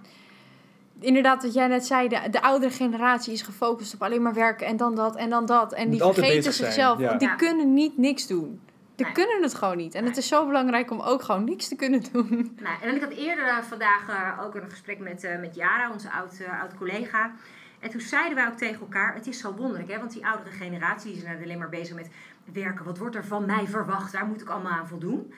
Inderdaad, 0.99 1.43
wat 1.43 1.53
jij 1.53 1.67
net 1.67 1.85
zei, 1.85 2.07
de, 2.07 2.19
de 2.31 2.41
oudere 2.41 2.71
generatie 2.71 3.33
is 3.33 3.41
gefocust 3.41 3.93
op 3.93 4.03
alleen 4.03 4.21
maar 4.21 4.33
werken 4.33 4.67
en 4.67 4.77
dan 4.77 4.95
dat 4.95 5.15
en 5.15 5.29
dan 5.29 5.45
dat. 5.45 5.73
En 5.73 5.89
die 5.89 5.99
vergeten 6.03 6.53
zichzelf, 6.53 6.99
ja. 6.99 7.13
die 7.17 7.27
Ja. 7.27 7.35
kunnen 7.35 7.73
niet 7.73 7.97
niks 7.97 8.27
doen. 8.27 8.59
Die 8.95 9.05
Nee. 9.05 9.13
kunnen 9.13 9.41
het 9.41 9.53
gewoon 9.55 9.77
niet. 9.77 9.95
En 9.95 10.05
het 10.05 10.17
is 10.17 10.27
zo 10.27 10.45
belangrijk 10.45 10.91
om 10.91 10.99
ook 10.99 11.21
gewoon 11.23 11.43
niks 11.43 11.67
te 11.67 11.75
kunnen 11.75 12.03
doen. 12.11 12.57
En 12.81 12.95
ik 12.95 13.01
had 13.01 13.11
eerder 13.11 13.47
eh, 13.47 13.57
vandaag 13.57 14.09
eh, 14.09 14.43
ook 14.43 14.55
een 14.55 14.69
gesprek 14.69 14.99
met, 14.99 15.23
eh, 15.23 15.39
met 15.39 15.55
Jara, 15.55 15.91
onze 15.91 16.11
oud, 16.11 16.41
oud 16.61 16.75
collega. 16.77 17.31
En 17.79 17.89
toen 17.89 18.01
zeiden 18.01 18.35
wij 18.35 18.47
ook 18.47 18.57
tegen 18.57 18.79
elkaar, 18.79 19.13
het 19.15 19.27
is 19.27 19.39
zo 19.39 19.53
wonderlijk, 19.53 19.91
hè? 19.91 19.97
want 19.99 20.11
die 20.11 20.27
oudere 20.27 20.49
generatie 20.49 21.19
zijn 21.19 21.43
alleen 21.43 21.57
maar 21.57 21.69
bezig 21.69 21.95
met 21.95 22.09
werken. 22.53 22.85
Wat 22.85 22.97
wordt 22.97 23.15
er 23.15 23.25
van 23.25 23.45
mij 23.45 23.67
verwacht? 23.67 24.11
Daar 24.11 24.25
moet 24.25 24.41
ik 24.41 24.49
allemaal 24.49 24.71
aan 24.71 24.87
voldoen. 24.87 25.33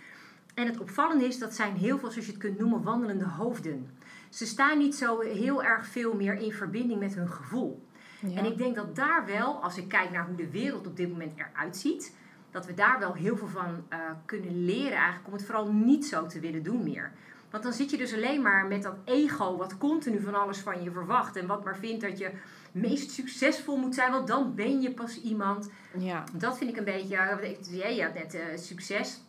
En 0.54 0.66
het 0.68 0.80
opvallende 0.80 1.26
is, 1.26 1.40
dat 1.40 1.54
zijn 1.54 1.76
heel 1.76 2.00
veel, 2.00 2.12
zoals 2.12 2.26
je 2.26 2.32
het 2.32 2.42
kunt 2.42 2.60
noemen, 2.60 2.84
wandelende 2.84 3.26
hoofden. 3.26 3.90
Ze 4.30 4.46
staan 4.46 4.78
niet 4.78 4.96
zo 4.96 5.20
heel 5.20 5.64
erg 5.64 5.86
veel 5.88 6.14
meer 6.16 6.34
in 6.34 6.52
verbinding 6.52 7.00
met 7.00 7.16
hun 7.16 7.30
gevoel. 7.30 7.86
Ja. 8.20 8.38
En 8.38 8.46
ik 8.46 8.58
denk 8.58 8.76
dat 8.76 8.96
daar 8.96 9.26
wel, 9.26 9.64
als 9.64 9.78
ik 9.78 9.88
kijk 9.88 10.12
naar 10.12 10.26
hoe 10.26 10.36
de 10.36 10.50
wereld 10.50 10.88
op 10.88 10.98
dit 10.98 11.10
moment 11.10 11.34
eruit 11.36 11.78
ziet, 11.78 12.16
dat 12.52 12.66
we 12.66 12.74
daar 12.74 13.00
wel 13.00 13.14
heel 13.14 13.38
veel 13.38 13.48
van 13.48 13.84
eh, 13.90 14.00
kunnen 14.26 14.66
leren 14.66 14.98
eigenlijk 14.98 15.28
om 15.28 15.34
het 15.34 15.46
vooral 15.46 15.72
niet 15.72 16.06
zo 16.06 16.26
te 16.26 16.40
willen 16.40 16.64
doen 16.64 16.84
meer. 16.84 17.12
Want 17.52 17.64
dan 17.64 17.74
zit 17.74 17.90
je 17.90 17.98
dus 17.98 18.14
alleen 18.14 18.42
maar 18.42 18.66
met 18.68 18.84
dat 18.84 18.96
ego 19.04 19.58
wat 19.58 19.78
continu 19.78 20.22
van 20.22 20.36
alles 20.36 20.58
van 20.60 20.84
je 20.84 20.92
verwacht 20.92 21.36
en 21.36 21.48
wat 21.48 21.64
maar 21.64 21.78
vindt 21.78 22.02
dat 22.02 22.18
je 22.18 22.32
meest 22.72 23.12
succesvol 23.12 23.78
moet 23.78 23.96
zijn, 23.96 24.12
want 24.12 24.28
dan 24.28 24.56
ben 24.56 24.82
je 24.82 24.92
pas 24.92 25.22
iemand. 25.22 25.70
ja. 25.98 26.24
Dat 26.34 26.58
vind 26.58 26.70
ik 26.70 26.78
een 26.78 26.84
beetje, 26.84 27.08
ja, 27.08 27.40
jij 27.70 27.96
je 27.96 28.04
had 28.04 28.14
net 28.14 28.34
eh, 28.34 28.42
succes 28.56 29.22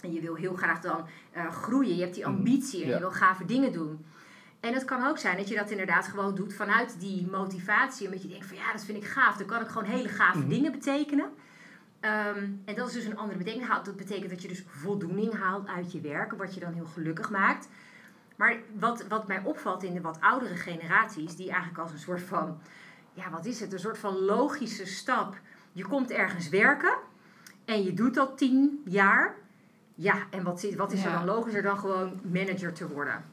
en 0.00 0.12
je 0.12 0.20
wil 0.20 0.34
heel 0.34 0.54
graag 0.54 0.80
dan 0.80 1.06
eh, 1.32 1.50
groeien. 1.52 1.96
Je 1.96 2.02
hebt 2.02 2.14
die 2.14 2.26
ambitie 2.26 2.82
en 2.82 2.88
Ja. 2.88 2.94
je 2.94 3.00
wil 3.00 3.10
gave 3.10 3.44
dingen 3.44 3.72
doen. 3.72 4.04
En 4.60 4.74
het 4.74 4.84
kan 4.84 5.06
ook 5.06 5.18
zijn 5.18 5.36
dat 5.36 5.48
je 5.48 5.54
dat 5.56 5.70
inderdaad 5.70 6.06
gewoon 6.08 6.34
doet 6.34 6.54
vanuit 6.54 6.96
die 7.00 7.26
motivatie. 7.30 8.06
Omdat 8.06 8.22
je 8.22 8.28
denkt 8.28 8.46
van 8.46 8.56
ja, 8.56 8.72
dat 8.72 8.84
vind 8.84 8.98
ik 8.98 9.04
gaaf. 9.08 9.36
Dan 9.36 9.46
kan 9.46 9.60
ik 9.60 9.68
gewoon 9.68 9.88
hele 9.88 10.08
gave 10.08 10.38
Mhm. 10.38 10.48
dingen 10.48 10.72
betekenen. 10.72 11.26
Ehm, 12.06 12.50
en 12.64 12.74
dat 12.74 12.88
is 12.88 12.92
dus 12.92 13.04
een 13.04 13.16
andere 13.16 13.38
betekenis. 13.38 13.68
Dat 13.84 13.96
betekent 13.96 14.30
dat 14.30 14.42
je 14.42 14.48
dus 14.48 14.64
voldoening 14.66 15.38
haalt 15.38 15.66
uit 15.68 15.92
je 15.92 16.00
werk. 16.00 16.32
Wat 16.32 16.54
je 16.54 16.60
dan 16.60 16.72
heel 16.72 16.84
gelukkig 16.84 17.30
maakt. 17.30 17.68
Maar 18.36 18.56
wat, 18.78 19.06
wat 19.08 19.26
mij 19.26 19.40
opvalt 19.44 19.82
in 19.82 19.94
de 19.94 20.00
wat 20.00 20.20
oudere 20.20 20.56
generaties. 20.56 21.36
Die 21.36 21.50
eigenlijk 21.50 21.78
als 21.78 21.92
een 21.92 21.98
soort 21.98 22.22
van... 22.22 22.58
Ja, 23.12 23.30
wat 23.30 23.44
is 23.44 23.60
het? 23.60 23.72
Een 23.72 23.78
soort 23.78 23.98
van 23.98 24.18
logische 24.18 24.86
stap. 24.86 25.36
Je 25.72 25.84
komt 25.84 26.10
ergens 26.10 26.48
werken. 26.48 26.94
En 27.64 27.82
je 27.82 27.92
doet 27.92 28.14
dat 28.14 28.38
tien 28.38 28.82
jaar. 28.84 29.34
Ja, 29.94 30.14
en 30.30 30.42
wat, 30.42 30.60
zit- 30.60 30.74
wat 30.74 30.92
is 30.92 31.04
er 31.04 31.12
dan 31.12 31.24
logischer 31.24 31.62
dan 31.62 31.78
gewoon 31.78 32.20
manager 32.32 32.72
te 32.72 32.88
worden? 32.88 33.24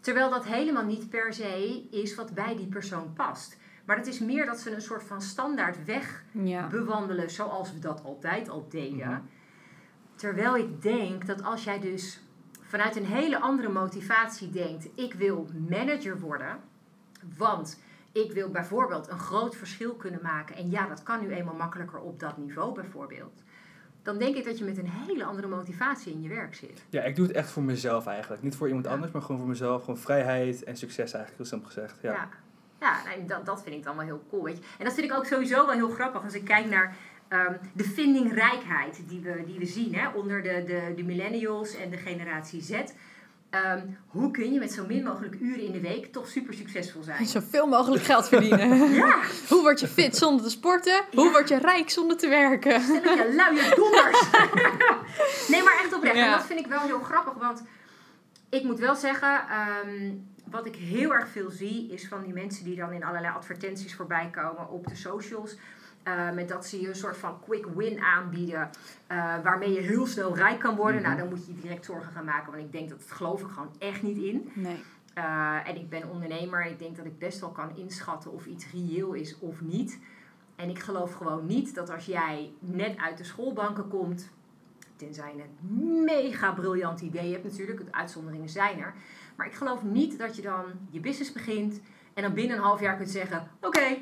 Terwijl 0.00 0.30
dat 0.30 0.44
helemaal 0.44 0.84
niet 0.84 1.10
per 1.10 1.32
se 1.32 1.88
is 1.90 2.14
wat 2.14 2.34
bij 2.34 2.56
die 2.56 2.66
persoon 2.66 3.12
past. 3.12 3.56
Maar 3.84 3.96
het 3.96 4.06
is 4.06 4.18
meer 4.20 4.46
dat 4.46 4.58
ze 4.60 4.74
een 4.74 4.82
soort 4.82 5.02
van 5.02 5.20
standaard 5.22 5.84
weg 5.84 6.24
Ja. 6.30 6.66
bewandelen 6.66 7.30
zoals 7.30 7.72
we 7.72 7.78
dat 7.78 8.04
altijd 8.04 8.48
al 8.48 8.66
deden. 8.68 9.08
Mhm. 9.08 9.20
Terwijl 10.14 10.56
ik 10.56 10.82
denk 10.82 11.26
dat 11.26 11.42
als 11.42 11.64
jij 11.64 11.80
dus 11.80 12.20
vanuit 12.60 12.96
een 12.96 13.06
hele 13.06 13.38
andere 13.40 13.68
motivatie 13.68 14.50
denkt: 14.50 14.88
ik 14.94 15.14
wil 15.14 15.48
manager 15.68 16.20
worden, 16.20 16.56
want 17.36 17.80
ik 18.12 18.32
wil 18.32 18.50
bijvoorbeeld 18.50 19.08
een 19.08 19.18
groot 19.18 19.56
verschil 19.56 19.94
kunnen 19.94 20.20
maken. 20.22 20.56
En 20.56 20.70
ja, 20.70 20.86
dat 20.86 21.02
kan 21.02 21.20
nu 21.20 21.32
eenmaal 21.32 21.54
makkelijker 21.54 21.98
op 22.00 22.20
dat 22.20 22.36
niveau 22.36 22.74
bijvoorbeeld. 22.74 23.42
Dan 24.02 24.18
denk 24.18 24.36
ik 24.36 24.44
dat 24.44 24.58
je 24.58 24.64
met 24.64 24.78
een 24.78 24.88
hele 24.88 25.24
andere 25.24 25.48
motivatie 25.48 26.12
in 26.12 26.22
je 26.22 26.28
werk 26.28 26.54
zit. 26.54 26.84
Ja, 26.88 27.02
ik 27.02 27.16
doe 27.16 27.26
het 27.26 27.36
echt 27.36 27.50
voor 27.50 27.62
mezelf 27.62 28.06
eigenlijk. 28.06 28.42
Niet 28.42 28.56
voor 28.56 28.66
iemand 28.66 28.86
Ja. 28.86 28.92
anders, 28.92 29.12
maar 29.12 29.22
gewoon 29.22 29.38
voor 29.40 29.48
mezelf. 29.48 29.80
Gewoon 29.80 29.98
vrijheid 29.98 30.64
en 30.64 30.76
succes 30.76 31.12
eigenlijk, 31.12 31.36
heel 31.36 31.46
simpel 31.46 31.66
gezegd. 31.68 31.98
Ja. 32.02 32.12
Ja, 32.12 32.28
ja 32.82 32.96
nee, 33.06 33.24
dat, 33.26 33.46
dat 33.46 33.62
vind 33.62 33.74
ik 33.76 33.84
dan 33.84 33.96
wel 33.96 34.04
heel 34.04 34.22
cool. 34.30 34.42
Weet 34.44 34.56
je. 34.56 34.62
En 34.78 34.84
dat 34.84 34.94
vind 34.94 35.10
ik 35.10 35.16
ook 35.16 35.24
sowieso 35.26 35.66
wel 35.66 35.74
heel 35.74 35.90
grappig 35.90 36.22
als 36.24 36.34
ik 36.34 36.44
kijk 36.44 36.66
naar 36.66 36.96
ehm, 37.28 37.52
de 37.72 37.84
vindingrijkheid 37.84 39.00
die 39.08 39.20
we, 39.20 39.42
die 39.46 39.58
we 39.58 39.66
zien 39.66 39.94
hè, 39.94 40.08
onder 40.08 40.42
de, 40.42 40.64
de, 40.66 40.92
de 40.96 41.02
millennials 41.02 41.74
en 41.76 41.90
de 41.90 41.96
generatie 41.96 42.60
Z. 42.62 42.70
Ehm, 43.50 43.80
hoe 44.06 44.30
kun 44.30 44.52
je 44.52 44.58
met 44.58 44.72
zo 44.72 44.86
min 44.86 45.02
mogelijk 45.02 45.34
uren 45.40 45.60
in 45.64 45.72
de 45.72 45.80
week 45.80 46.12
toch 46.12 46.28
super 46.28 46.54
succesvol 46.54 47.02
zijn? 47.02 47.26
Zoveel 47.36 47.66
mogelijk 47.66 48.02
geld 48.02 48.28
verdienen. 48.28 48.92
Ja, 49.02 49.16
Hoe 49.48 49.60
word 49.62 49.80
je 49.80 49.88
fit 49.88 50.16
zonder 50.16 50.44
te 50.44 50.50
sporten? 50.50 51.02
Hoe 51.14 51.30
word 51.30 51.48
je 51.48 51.58
rijk 51.58 51.90
zonder 51.90 52.16
te 52.16 52.28
werken? 52.28 52.80
stelletje 52.80 53.34
luie 53.34 53.74
donders. 53.74 54.30
nee, 55.48 55.62
maar 55.62 55.78
echt 55.82 55.94
oprecht. 55.94 56.14
En 56.16 56.24
Ja. 56.24 56.36
dat 56.36 56.46
vind 56.46 56.58
ik 56.60 56.66
wel 56.66 56.80
heel 56.80 57.00
grappig, 57.00 57.32
want 57.34 57.62
ik 58.48 58.62
moet 58.62 58.78
wel 58.78 58.94
zeggen, 58.94 59.40
ehm, 59.48 60.12
wat 60.52 60.66
ik 60.66 60.76
heel 60.76 61.14
erg 61.14 61.28
veel 61.28 61.50
zie, 61.50 61.90
is 61.90 62.08
van 62.08 62.22
die 62.22 62.32
mensen 62.32 62.64
die 62.64 62.76
dan 62.76 62.92
in 62.92 63.04
allerlei 63.04 63.34
advertenties 63.34 63.94
voorbij 63.94 64.30
komen 64.30 64.70
op 64.70 64.86
de 64.86 64.94
socials. 64.94 65.56
eh, 66.02 66.30
met 66.30 66.48
dat 66.48 66.66
ze 66.66 66.80
je 66.80 66.88
een 66.88 66.94
soort 66.94 67.16
van 67.16 67.40
quick 67.40 67.66
win 67.74 68.00
aanbieden, 68.00 68.70
eh, 69.06 69.16
waarmee 69.42 69.72
je 69.72 69.80
heel 69.80 70.06
snel 70.06 70.36
rijk 70.36 70.58
kan 70.58 70.76
worden. 70.76 71.00
Mhm. 71.00 71.08
Nou, 71.10 71.20
dan 71.20 71.28
moet 71.28 71.46
je 71.46 71.54
je 71.54 71.60
direct 71.60 71.84
zorgen 71.84 72.12
gaan 72.12 72.24
maken, 72.24 72.52
want 72.52 72.64
ik 72.64 72.72
denk 72.72 72.88
dat 72.88 72.98
dat 72.98 73.10
geloof 73.10 73.40
ik 73.40 73.48
gewoon 73.48 73.74
echt 73.78 74.02
niet 74.02 74.16
in. 74.16 74.50
Nee. 74.54 74.82
Uh, 75.18 75.68
en 75.68 75.76
ik 75.76 75.88
ben 75.88 76.10
ondernemer 76.10 76.66
ik 76.66 76.78
denk 76.78 76.96
dat 76.96 77.06
ik 77.06 77.18
best 77.18 77.40
wel 77.40 77.50
kan 77.50 77.76
inschatten 77.76 78.32
of 78.32 78.46
iets 78.46 78.66
reëel 78.72 79.12
is 79.12 79.38
of 79.38 79.60
niet. 79.60 79.98
En 80.56 80.68
ik 80.68 80.78
geloof 80.78 81.12
gewoon 81.12 81.46
niet 81.46 81.74
dat 81.74 81.90
als 81.90 82.04
jij 82.04 82.52
net 82.58 82.96
uit 82.98 83.18
de 83.18 83.24
schoolbanken 83.24 83.88
komt, 83.88 84.30
tenzij 84.96 85.34
je 85.36 85.42
een 85.42 86.04
mega 86.04 86.52
briljant 86.52 87.00
idee 87.00 87.32
hebt 87.32 87.44
natuurlijk, 87.44 87.78
de 87.78 87.92
uitzonderingen 87.92 88.48
zijn 88.48 88.78
er. 88.78 88.94
Maar 89.42 89.50
ik 89.50 89.56
geloof 89.56 89.82
niet 89.82 90.18
dat 90.18 90.36
je 90.36 90.42
dan 90.42 90.64
je 90.90 91.00
business 91.00 91.32
begint 91.32 91.80
en 92.14 92.22
dan 92.22 92.34
binnen 92.34 92.56
een 92.56 92.62
half 92.62 92.80
jaar 92.80 92.96
kunt 92.96 93.10
zeggen, 93.10 93.48
oké, 93.60 93.98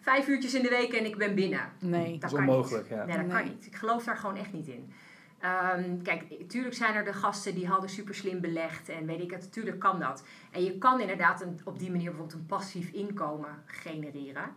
vijf 0.00 0.28
uurtjes 0.28 0.54
in 0.54 0.62
de 0.62 0.68
week 0.68 0.92
en 0.92 1.04
ik 1.04 1.16
ben 1.16 1.34
binnen. 1.34 1.72
Nee. 1.78 2.18
Dat 2.18 2.30
is 2.30 2.36
kan 2.36 2.48
onmogelijk, 2.48 2.88
niet. 2.90 2.98
ja. 2.98 3.04
Nee, 3.04 3.16
dat 3.16 3.26
Nee. 3.26 3.34
kan 3.42 3.44
niet. 3.52 3.66
Ik 3.66 3.74
geloof 3.76 4.04
daar 4.04 4.16
gewoon 4.16 4.36
echt 4.36 4.52
niet 4.52 4.66
in. 4.66 4.92
Ehm, 5.38 6.02
kijk, 6.02 6.38
natuurlijk 6.38 6.74
zijn 6.74 6.94
er 6.94 7.04
de 7.04 7.12
gasten 7.12 7.54
die 7.54 7.66
hadden 7.66 7.90
super 7.90 8.14
slim 8.14 8.40
belegd 8.40 8.88
en 8.88 9.06
weet 9.06 9.20
ik 9.20 9.30
het, 9.30 9.40
natuurlijk 9.42 9.78
kan 9.78 10.00
dat. 10.00 10.24
En 10.50 10.64
je 10.64 10.78
kan 10.78 11.00
inderdaad 11.00 11.40
een, 11.40 11.60
op 11.64 11.78
die 11.78 11.90
manier 11.90 12.08
bijvoorbeeld 12.10 12.38
een 12.40 12.46
passief 12.46 12.90
inkomen 12.90 13.62
genereren. 13.66 14.50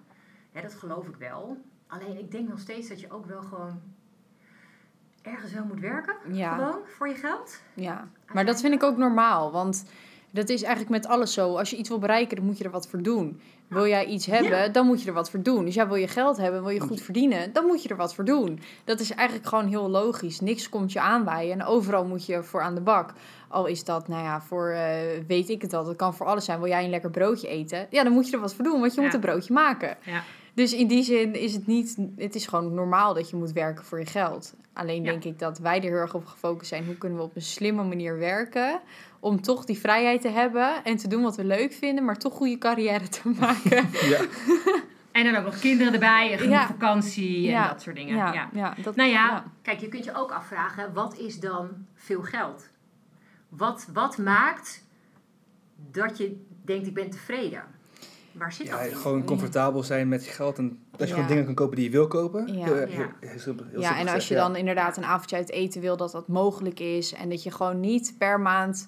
Hè, 0.51 0.62
dat 0.62 0.74
geloof 0.74 1.08
ik 1.08 1.15
wel. 1.15 1.58
Alleen 1.88 2.18
ik 2.20 2.32
denk 2.32 2.50
nog 2.50 2.60
steeds 2.60 2.88
dat 2.88 3.00
je 3.00 3.12
ook 3.12 3.25
wel 3.25 3.42
gewoon 3.42 3.82
ergens 5.22 5.54
wel 5.54 5.65
moet 5.65 5.80
werken. 5.80 6.15
Ja. 6.34 6.56
Gewoon 6.56 6.80
voor 6.86 7.08
je 7.08 7.15
geld. 7.15 7.62
Ja, 7.74 8.08
maar 8.34 8.46
dat 8.46 8.62
vind 8.62 8.74
ik 8.74 8.84
ook 8.84 8.98
normaal. 8.98 9.51
Want 9.51 9.86
dat 10.36 10.50
is 10.50 10.62
eigenlijk 10.63 10.92
met 10.92 11.08
alles 11.08 11.34
zo. 11.34 11.58
Als 11.58 11.70
je 11.70 11.75
iets 11.77 11.89
wil 11.89 12.00
bereiken, 12.00 12.36
dan 12.38 12.46
moet 12.46 12.58
je 12.58 12.63
er 12.63 12.72
wat 12.72 12.88
voor 12.88 13.01
doen. 13.01 13.39
Wil 13.68 13.88
jij 13.88 14.06
iets 14.06 14.25
hebben, 14.25 14.72
dan 14.74 14.86
moet 14.86 15.01
je 15.01 15.08
er 15.08 15.13
wat 15.13 15.30
voor 15.30 15.42
doen. 15.42 15.65
Dus 15.65 15.74
ja, 15.75 15.88
wil 15.88 15.96
je 15.96 16.08
geld 16.08 16.38
hebben, 16.38 16.62
wil 16.62 16.72
je 16.72 16.80
goed 16.80 17.01
verdienen, 17.01 17.54
dan 17.54 17.65
moet 17.65 17.84
je 17.84 17.89
er 17.89 17.96
wat 17.96 18.15
voor 18.15 18.25
doen. 18.25 18.60
Dat 18.84 19.00
is 19.00 19.12
eigenlijk 19.12 19.48
gewoon 19.48 19.68
heel 19.68 19.89
logisch. 19.89 20.39
Niks 20.39 20.70
komt 20.70 20.92
je 20.92 21.00
aanwaaien 21.00 21.60
en 21.60 21.65
overal 21.65 22.06
moet 22.06 22.25
je 22.25 22.44
voor 22.44 22.62
aan 22.62 22.75
de 22.75 22.82
bak. 22.82 23.13
Al 23.48 23.65
is 23.65 23.84
dat, 23.84 24.08
nou 24.08 24.24
ja, 24.24 24.42
voor 24.42 24.70
eh, 24.70 24.89
weet 25.27 25.50
ik 25.50 25.62
het 25.62 25.74
al, 25.74 25.84
dat 25.84 25.96
kan 25.96 26.13
voor 26.13 26.25
alles 26.25 26.46
zijn. 26.46 26.60
Wil 26.60 26.68
jij 26.68 26.84
een 26.84 26.89
lekker 26.89 27.12
broodje 27.12 27.48
eten? 27.48 27.88
Ja, 27.89 28.04
dan 28.04 28.13
moet 28.13 28.27
je 28.30 28.34
er 28.36 28.42
wat 28.42 28.54
voor 28.54 28.63
doen, 28.63 28.80
want 28.80 28.92
je 28.94 29.00
Ja. 29.00 29.06
moet 29.06 29.15
een 29.15 29.22
broodje 29.22 29.54
maken. 29.54 29.98
Ja. 30.06 30.24
Dus 30.54 30.74
in 30.74 30.88
die 30.88 31.04
zin 31.04 31.34
is 31.34 31.54
het 31.54 31.68
niet, 31.68 31.98
het 32.18 32.36
is 32.36 32.48
gewoon 32.48 32.74
normaal 32.74 33.13
dat 33.13 33.30
je 33.30 33.36
moet 33.36 33.51
werken 33.51 33.86
voor 33.86 34.00
je 34.00 34.06
geld. 34.06 34.54
Alleen 34.74 35.04
denk 35.04 35.24
ik 35.24 35.39
dat 35.39 35.60
wij 35.60 35.75
er 35.77 35.84
heel 35.84 35.92
erg 35.92 36.13
op 36.13 36.25
gefocust 36.25 36.70
zijn. 36.70 36.86
Hoe 36.86 36.96
kunnen 36.96 37.18
we 37.18 37.24
op 37.24 37.36
een 37.36 37.42
slimme 37.42 37.84
manier 37.84 38.18
werken 38.18 38.80
om 39.25 39.41
toch 39.41 39.65
die 39.65 39.77
vrijheid 39.79 40.22
te 40.22 40.29
hebben 40.29 40.84
en 40.84 40.98
te 40.98 41.08
doen 41.08 41.22
wat 41.24 41.36
we 41.36 41.44
leuk 41.44 41.74
vinden, 41.74 42.05
maar 42.05 42.17
toch 42.17 42.34
goede 42.34 42.58
carrière 42.58 43.08
te 43.08 43.22
maken. 43.39 43.89
Ja. 44.10 44.20
En 45.12 45.24
dan 45.25 45.36
ook 45.36 45.46
nog 45.46 45.60
kinderen 45.60 45.94
erbij, 45.94 46.38
en 46.39 46.50
Ja. 46.50 46.65
vakantie 46.67 47.36
en 47.36 47.41
Ja. 47.51 47.67
dat 47.67 47.82
soort 47.82 47.96
dingen. 47.96 48.15
ja, 48.15 48.34
ja. 48.34 48.50
ja, 48.53 48.74
dat, 48.84 48.96
Nou 48.96 49.10
ja, 49.10 49.27
ja. 49.27 49.44
kijk, 49.62 49.79
je 49.79 49.88
kunt 49.88 50.03
je 50.05 50.15
ook 50.15 50.32
afvragen, 50.32 50.94
wat 50.94 51.17
is 51.17 51.39
dan 51.39 51.70
veel 51.94 52.22
geld? 52.22 52.70
Wat, 53.50 53.88
wat 53.94 54.17
maakt 54.17 54.84
dat 55.91 56.17
je 56.17 56.46
denkt, 56.65 56.88
ik 56.88 56.94
ben 56.94 57.10
tevreden? 57.10 57.63
Waar 58.32 58.53
zit 58.53 58.67
Ja, 58.67 58.77
dat 58.77 58.88
in? 58.89 58.96
gewoon 58.96 59.24
comfortabel 59.24 59.84
zijn 59.84 60.08
met 60.08 60.25
je 60.25 60.32
geld 60.32 60.58
en 60.58 60.79
dat 60.91 61.00
je 61.00 61.05
Ja. 61.08 61.13
gewoon 61.13 61.27
dingen 61.27 61.46
kan 61.46 61.53
kopen 61.55 61.75
die 61.75 61.86
je 61.86 61.91
wil 61.91 62.08
kopen. 62.08 62.48
Ja. 62.58 62.63
Heel, 62.65 62.75
heel, 62.75 63.05
heel 63.20 63.39
simpel, 63.39 63.65
heel 63.72 63.79
ja, 63.82 63.88
simpel 63.88 64.08
en 64.08 64.13
als 64.13 64.27
je 64.27 64.34
ja. 64.34 64.41
dan 64.41 64.55
inderdaad 64.55 64.98
een 64.98 65.05
avondje 65.05 65.36
uit 65.36 65.50
eten 65.51 65.82
wil, 65.82 65.98
dat 65.98 66.12
dat 66.12 66.27
mogelijk 66.27 66.79
is. 66.79 67.13
En 67.13 67.29
dat 67.29 67.44
je 67.44 67.51
gewoon 67.51 67.79
niet 67.79 68.15
per 68.17 68.39
maand 68.39 68.88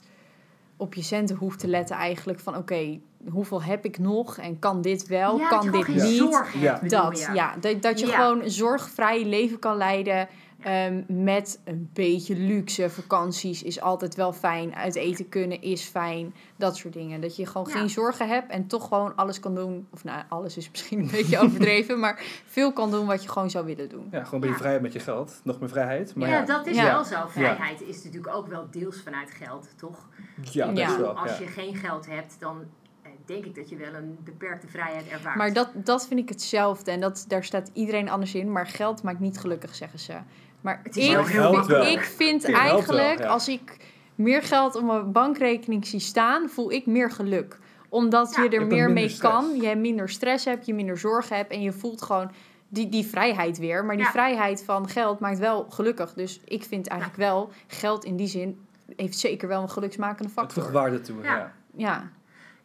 op 0.78 0.94
je 0.94 1.02
centen 1.02 1.36
hoeft 1.36 1.60
te 1.60 1.68
letten 1.68 1.96
eigenlijk 1.96 2.40
van 2.40 2.56
oké, 2.58 3.00
hoeveel 3.30 3.64
heb 3.64 3.86
ik 3.86 3.98
nog 4.00 4.38
en 4.38 4.60
kan 4.60 4.82
dit 4.82 5.08
wel, 5.08 5.38
ja, 5.38 5.48
kan 5.48 5.72
dit 5.72 5.88
niet. 5.88 6.02
zorg 6.02 6.54
hebt, 6.54 6.90
Dat, 6.90 7.20
je. 7.20 7.32
ja. 7.34 7.56
Dat, 7.60 7.82
dat 7.82 8.00
je 8.00 8.08
Ja. 8.08 8.16
gewoon 8.16 8.42
een 8.44 8.52
zorgvrij 8.52 9.26
leven 9.26 9.60
kan 9.60 9.78
leiden. 9.78 10.28
Ehm, 10.62 11.04
met 11.08 11.60
een 11.64 11.90
beetje 11.94 12.36
luxe. 12.36 12.90
Vakanties 12.90 13.64
is 13.64 13.82
altijd 13.82 14.16
wel 14.16 14.34
fijn. 14.34 14.76
Uit 14.76 14.96
eten 14.96 15.30
kunnen 15.30 15.62
is 15.62 15.84
fijn. 15.84 16.34
Dat 16.56 16.78
soort 16.78 16.94
dingen. 16.94 17.22
Dat 17.22 17.36
je 17.36 17.46
gewoon 17.46 17.68
Ja. 17.70 17.78
geen 17.80 17.90
zorgen 17.90 18.28
hebt 18.28 18.52
en 18.52 18.68
toch 18.68 18.88
gewoon 18.88 19.16
alles 19.16 19.40
kan 19.40 19.56
doen. 19.56 19.88
Of 19.94 20.04
nou, 20.04 20.24
alles 20.30 20.58
is 20.58 20.72
misschien 20.72 21.00
een 21.00 21.10
beetje 21.12 21.40
overdreven. 21.44 22.00
Maar 22.00 22.24
veel 22.46 22.74
kan 22.74 22.92
doen 22.92 23.06
wat 23.06 23.24
je 23.24 23.30
gewoon 23.30 23.50
zou 23.50 23.66
willen 23.66 23.90
doen. 23.90 24.08
Ja, 24.12 24.24
gewoon 24.24 24.40
ben 24.40 24.50
je 24.50 24.56
Ja. 24.56 24.62
vrij 24.62 24.80
met 24.82 24.94
je 24.94 25.00
geld. 25.00 25.42
Nog 25.44 25.60
meer 25.60 25.70
vrijheid. 25.70 26.16
Maar 26.16 26.30
ja, 26.30 26.38
ja, 26.40 26.46
dat 26.46 26.68
is 26.68 26.76
Ja. 26.76 26.84
wel 26.84 27.04
zo. 27.04 27.28
Vrijheid 27.28 27.82
is 27.82 28.04
natuurlijk 28.04 28.36
ook 28.36 28.48
wel 28.48 28.68
deels 28.72 29.02
vanuit 29.02 29.32
geld, 29.32 29.68
toch? 29.78 30.08
ja, 30.52 30.72
best 30.74 30.92
Ja. 30.92 30.98
wel. 31.00 31.18
Als 31.18 31.32
Ja. 31.38 31.44
je 31.44 31.48
geen 31.48 31.76
geld 31.76 32.06
hebt, 32.06 32.36
dan 32.40 32.58
eh, 33.04 33.10
denk 33.26 33.46
ik 33.46 33.56
dat 33.56 33.70
je 33.70 33.76
wel 33.76 33.94
een 33.94 34.18
beperkte 34.24 34.68
vrijheid 34.68 35.08
ervaart. 35.08 35.36
Maar 35.38 35.54
dat, 35.54 35.70
dat 35.74 36.08
vind 36.08 36.20
ik 36.20 36.30
hetzelfde. 36.30 36.92
En 36.92 37.00
dat, 37.00 37.26
daar 37.28 37.44
staat 37.44 37.70
iedereen 37.74 38.10
anders 38.10 38.36
in. 38.36 38.52
Maar 38.52 38.68
geld 38.68 39.04
maakt 39.04 39.20
niet 39.20 39.38
gelukkig, 39.40 39.76
zeggen 39.76 40.00
ze. 40.00 40.14
Maar 40.62 40.80
Het 40.84 40.98
is 40.98 41.10
wel 41.12 41.20
ik, 41.22 41.28
heel 41.28 41.86
ik 41.86 42.00
vind 42.00 42.44
Het 42.48 42.56
eigenlijk, 42.56 43.18
wel, 43.18 43.28
ja. 43.28 43.34
als 43.34 43.48
ik 43.48 43.78
meer 44.16 44.44
geld 44.44 44.76
op 44.76 44.84
mijn 44.84 45.12
bankrekening 45.12 45.86
zie 45.88 46.00
staan, 46.00 46.50
voel 46.50 46.72
ik 46.72 46.86
meer 46.86 47.12
geluk. 47.12 47.58
Omdat 47.90 48.36
Ja, 48.36 48.44
je 48.44 48.50
er 48.50 48.66
meer 48.68 48.92
mee 48.92 49.10
stress. 49.10 49.22
kan. 49.34 49.56
Je 49.62 49.76
minder 49.76 50.10
stress 50.10 50.46
hebt, 50.46 50.66
je 50.66 50.74
minder 50.74 50.98
zorgen 50.98 51.36
hebt. 51.36 51.52
En 51.52 51.62
je 51.62 51.72
voelt 51.72 52.02
gewoon 52.02 52.32
die, 52.68 52.90
die 52.90 53.06
vrijheid 53.06 53.58
weer. 53.58 53.86
Maar 53.86 53.96
die 53.96 54.06
Ja. 54.06 54.12
vrijheid 54.12 54.64
van 54.64 54.90
geld 54.90 55.20
maakt 55.20 55.40
wel 55.40 55.66
gelukkig. 55.70 56.14
Dus 56.14 56.42
ik 56.46 56.64
vind 56.64 56.88
eigenlijk 56.88 57.20
wel, 57.20 57.50
geld 57.68 58.04
in 58.06 58.16
die 58.16 58.28
zin 58.28 58.60
heeft 58.96 59.18
zeker 59.20 59.48
wel 59.48 59.62
een 59.62 59.70
geluksmakende 59.70 60.24
Het 60.24 60.32
factor. 60.34 60.62
voegt 60.62 60.74
waarde 60.74 61.02
toe, 61.02 61.16
Ja. 61.24 61.54
ja. 61.76 62.10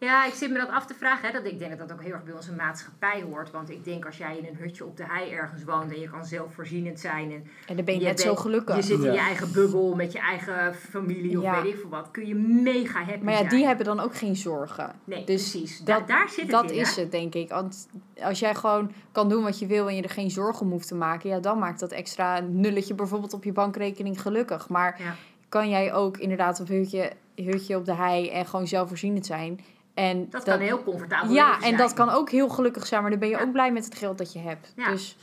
Ja, 0.04 0.26
ik 0.26 0.34
zit 0.34 0.50
me 0.50 0.58
dat 0.58 0.68
af 0.68 0.86
te 0.86 0.94
vragen. 0.94 1.26
Hè, 1.26 1.32
dat 1.32 1.44
ik 1.52 1.58
denk 1.58 1.78
dat 1.78 1.88
dat 1.88 1.92
ook 1.92 2.02
heel 2.02 2.12
erg 2.12 2.24
bij 2.24 2.34
onze 2.34 2.52
maatschappij 2.52 3.22
hoort. 3.22 3.50
Want 3.50 3.70
ik 3.70 3.84
denk 3.84 4.06
als 4.06 4.16
jij 4.16 4.36
in 4.38 4.46
een 4.46 4.56
hutje 4.56 4.84
op 4.84 4.96
de 4.96 5.04
hei 5.06 5.30
ergens 5.30 5.64
woont 5.64 5.92
en 5.92 6.00
je 6.00 6.10
kan 6.10 6.24
zelfvoorzienend 6.24 7.00
zijn 7.00 7.30
en 7.32 7.46
en 7.66 7.76
dan 7.76 7.84
ben 7.84 7.94
je, 7.94 8.00
Je 8.00 8.06
net 8.06 8.20
zo 8.20 8.26
bent- 8.26 8.38
gelukkig. 8.40 8.76
je 8.76 8.82
zit 8.82 8.98
in 8.98 9.04
Ja. 9.04 9.12
je 9.12 9.18
eigen 9.18 9.52
bubbel 9.52 9.94
met 9.94 10.12
je 10.12 10.18
eigen 10.18 10.74
familie 10.74 11.36
of 11.38 11.44
Ja. 11.44 11.62
weet 11.62 11.72
ik 11.74 11.80
veel 11.80 11.88
wat, 11.88 12.10
kun 12.10 12.26
je 12.26 12.34
mega 12.34 13.02
happy 13.04 13.24
maar 13.24 13.32
ja, 13.32 13.38
zijn. 13.38 13.50
die 13.50 13.66
hebben 13.66 13.84
dan 13.86 14.00
ook 14.00 14.14
geen 14.16 14.36
zorgen. 14.36 14.92
Nee, 15.04 15.24
dus 15.24 15.50
precies. 15.50 15.78
dat- 15.78 15.86
Da- 15.98 16.06
daar 16.14 16.28
zit 16.28 16.40
het 16.40 16.50
Dat 16.50 16.70
in, 16.70 16.76
is 16.78 16.96
hè? 16.96 17.02
het, 17.02 17.10
denk 17.10 17.34
ik. 17.34 17.48
Want 17.48 17.88
als 18.22 18.38
jij 18.38 18.54
gewoon 18.54 18.92
kan 19.12 19.28
doen 19.28 19.42
wat 19.42 19.58
je 19.58 19.66
wil 19.66 19.88
en 19.88 19.96
je 19.96 20.02
er 20.02 20.10
geen 20.10 20.30
zorgen 20.30 20.66
om 20.66 20.70
hoeft 20.72 20.88
te 20.88 20.94
maken, 20.94 21.30
ja, 21.30 21.40
dan 21.40 21.58
maakt 21.58 21.80
dat 21.80 21.92
extra 21.92 22.40
nulletje 22.40 22.94
bijvoorbeeld 22.94 23.32
op 23.32 23.44
je 23.44 23.52
bankrekening 23.52 24.20
gelukkig. 24.20 24.68
Maar 24.68 25.00
Ja. 25.02 25.14
kan 25.48 25.68
jij 25.68 25.92
ook 25.92 26.16
inderdaad 26.16 26.60
op 26.60 26.68
hutje, 26.68 27.12
hutje 27.36 27.76
op 27.76 27.84
de 27.84 27.94
hei 27.94 28.28
en 28.30 28.46
gewoon 28.46 28.66
zelfvoorzienend 28.66 29.26
zijn? 29.26 29.60
En 29.94 30.30
Dat, 30.30 30.42
kan 30.44 30.58
heel 30.60 30.82
comfortabel 30.82 31.34
Ja, 31.34 31.44
leven 31.46 31.54
en 31.62 31.66
zijn. 31.68 31.76
dat 31.76 31.92
kan 31.92 32.08
ook 32.10 32.30
heel 32.30 32.48
gelukkig 32.48 32.86
zijn, 32.86 33.00
maar 33.02 33.10
dan 33.10 33.20
ben 33.20 33.28
je 33.28 33.36
Ja. 33.36 33.42
ook 33.42 33.52
blij 33.52 33.72
met 33.72 33.84
het 33.84 33.94
geld 33.94 34.18
dat 34.18 34.32
je 34.32 34.38
hebt. 34.38 34.72
Ja. 34.76 34.90
Dus 34.90 35.16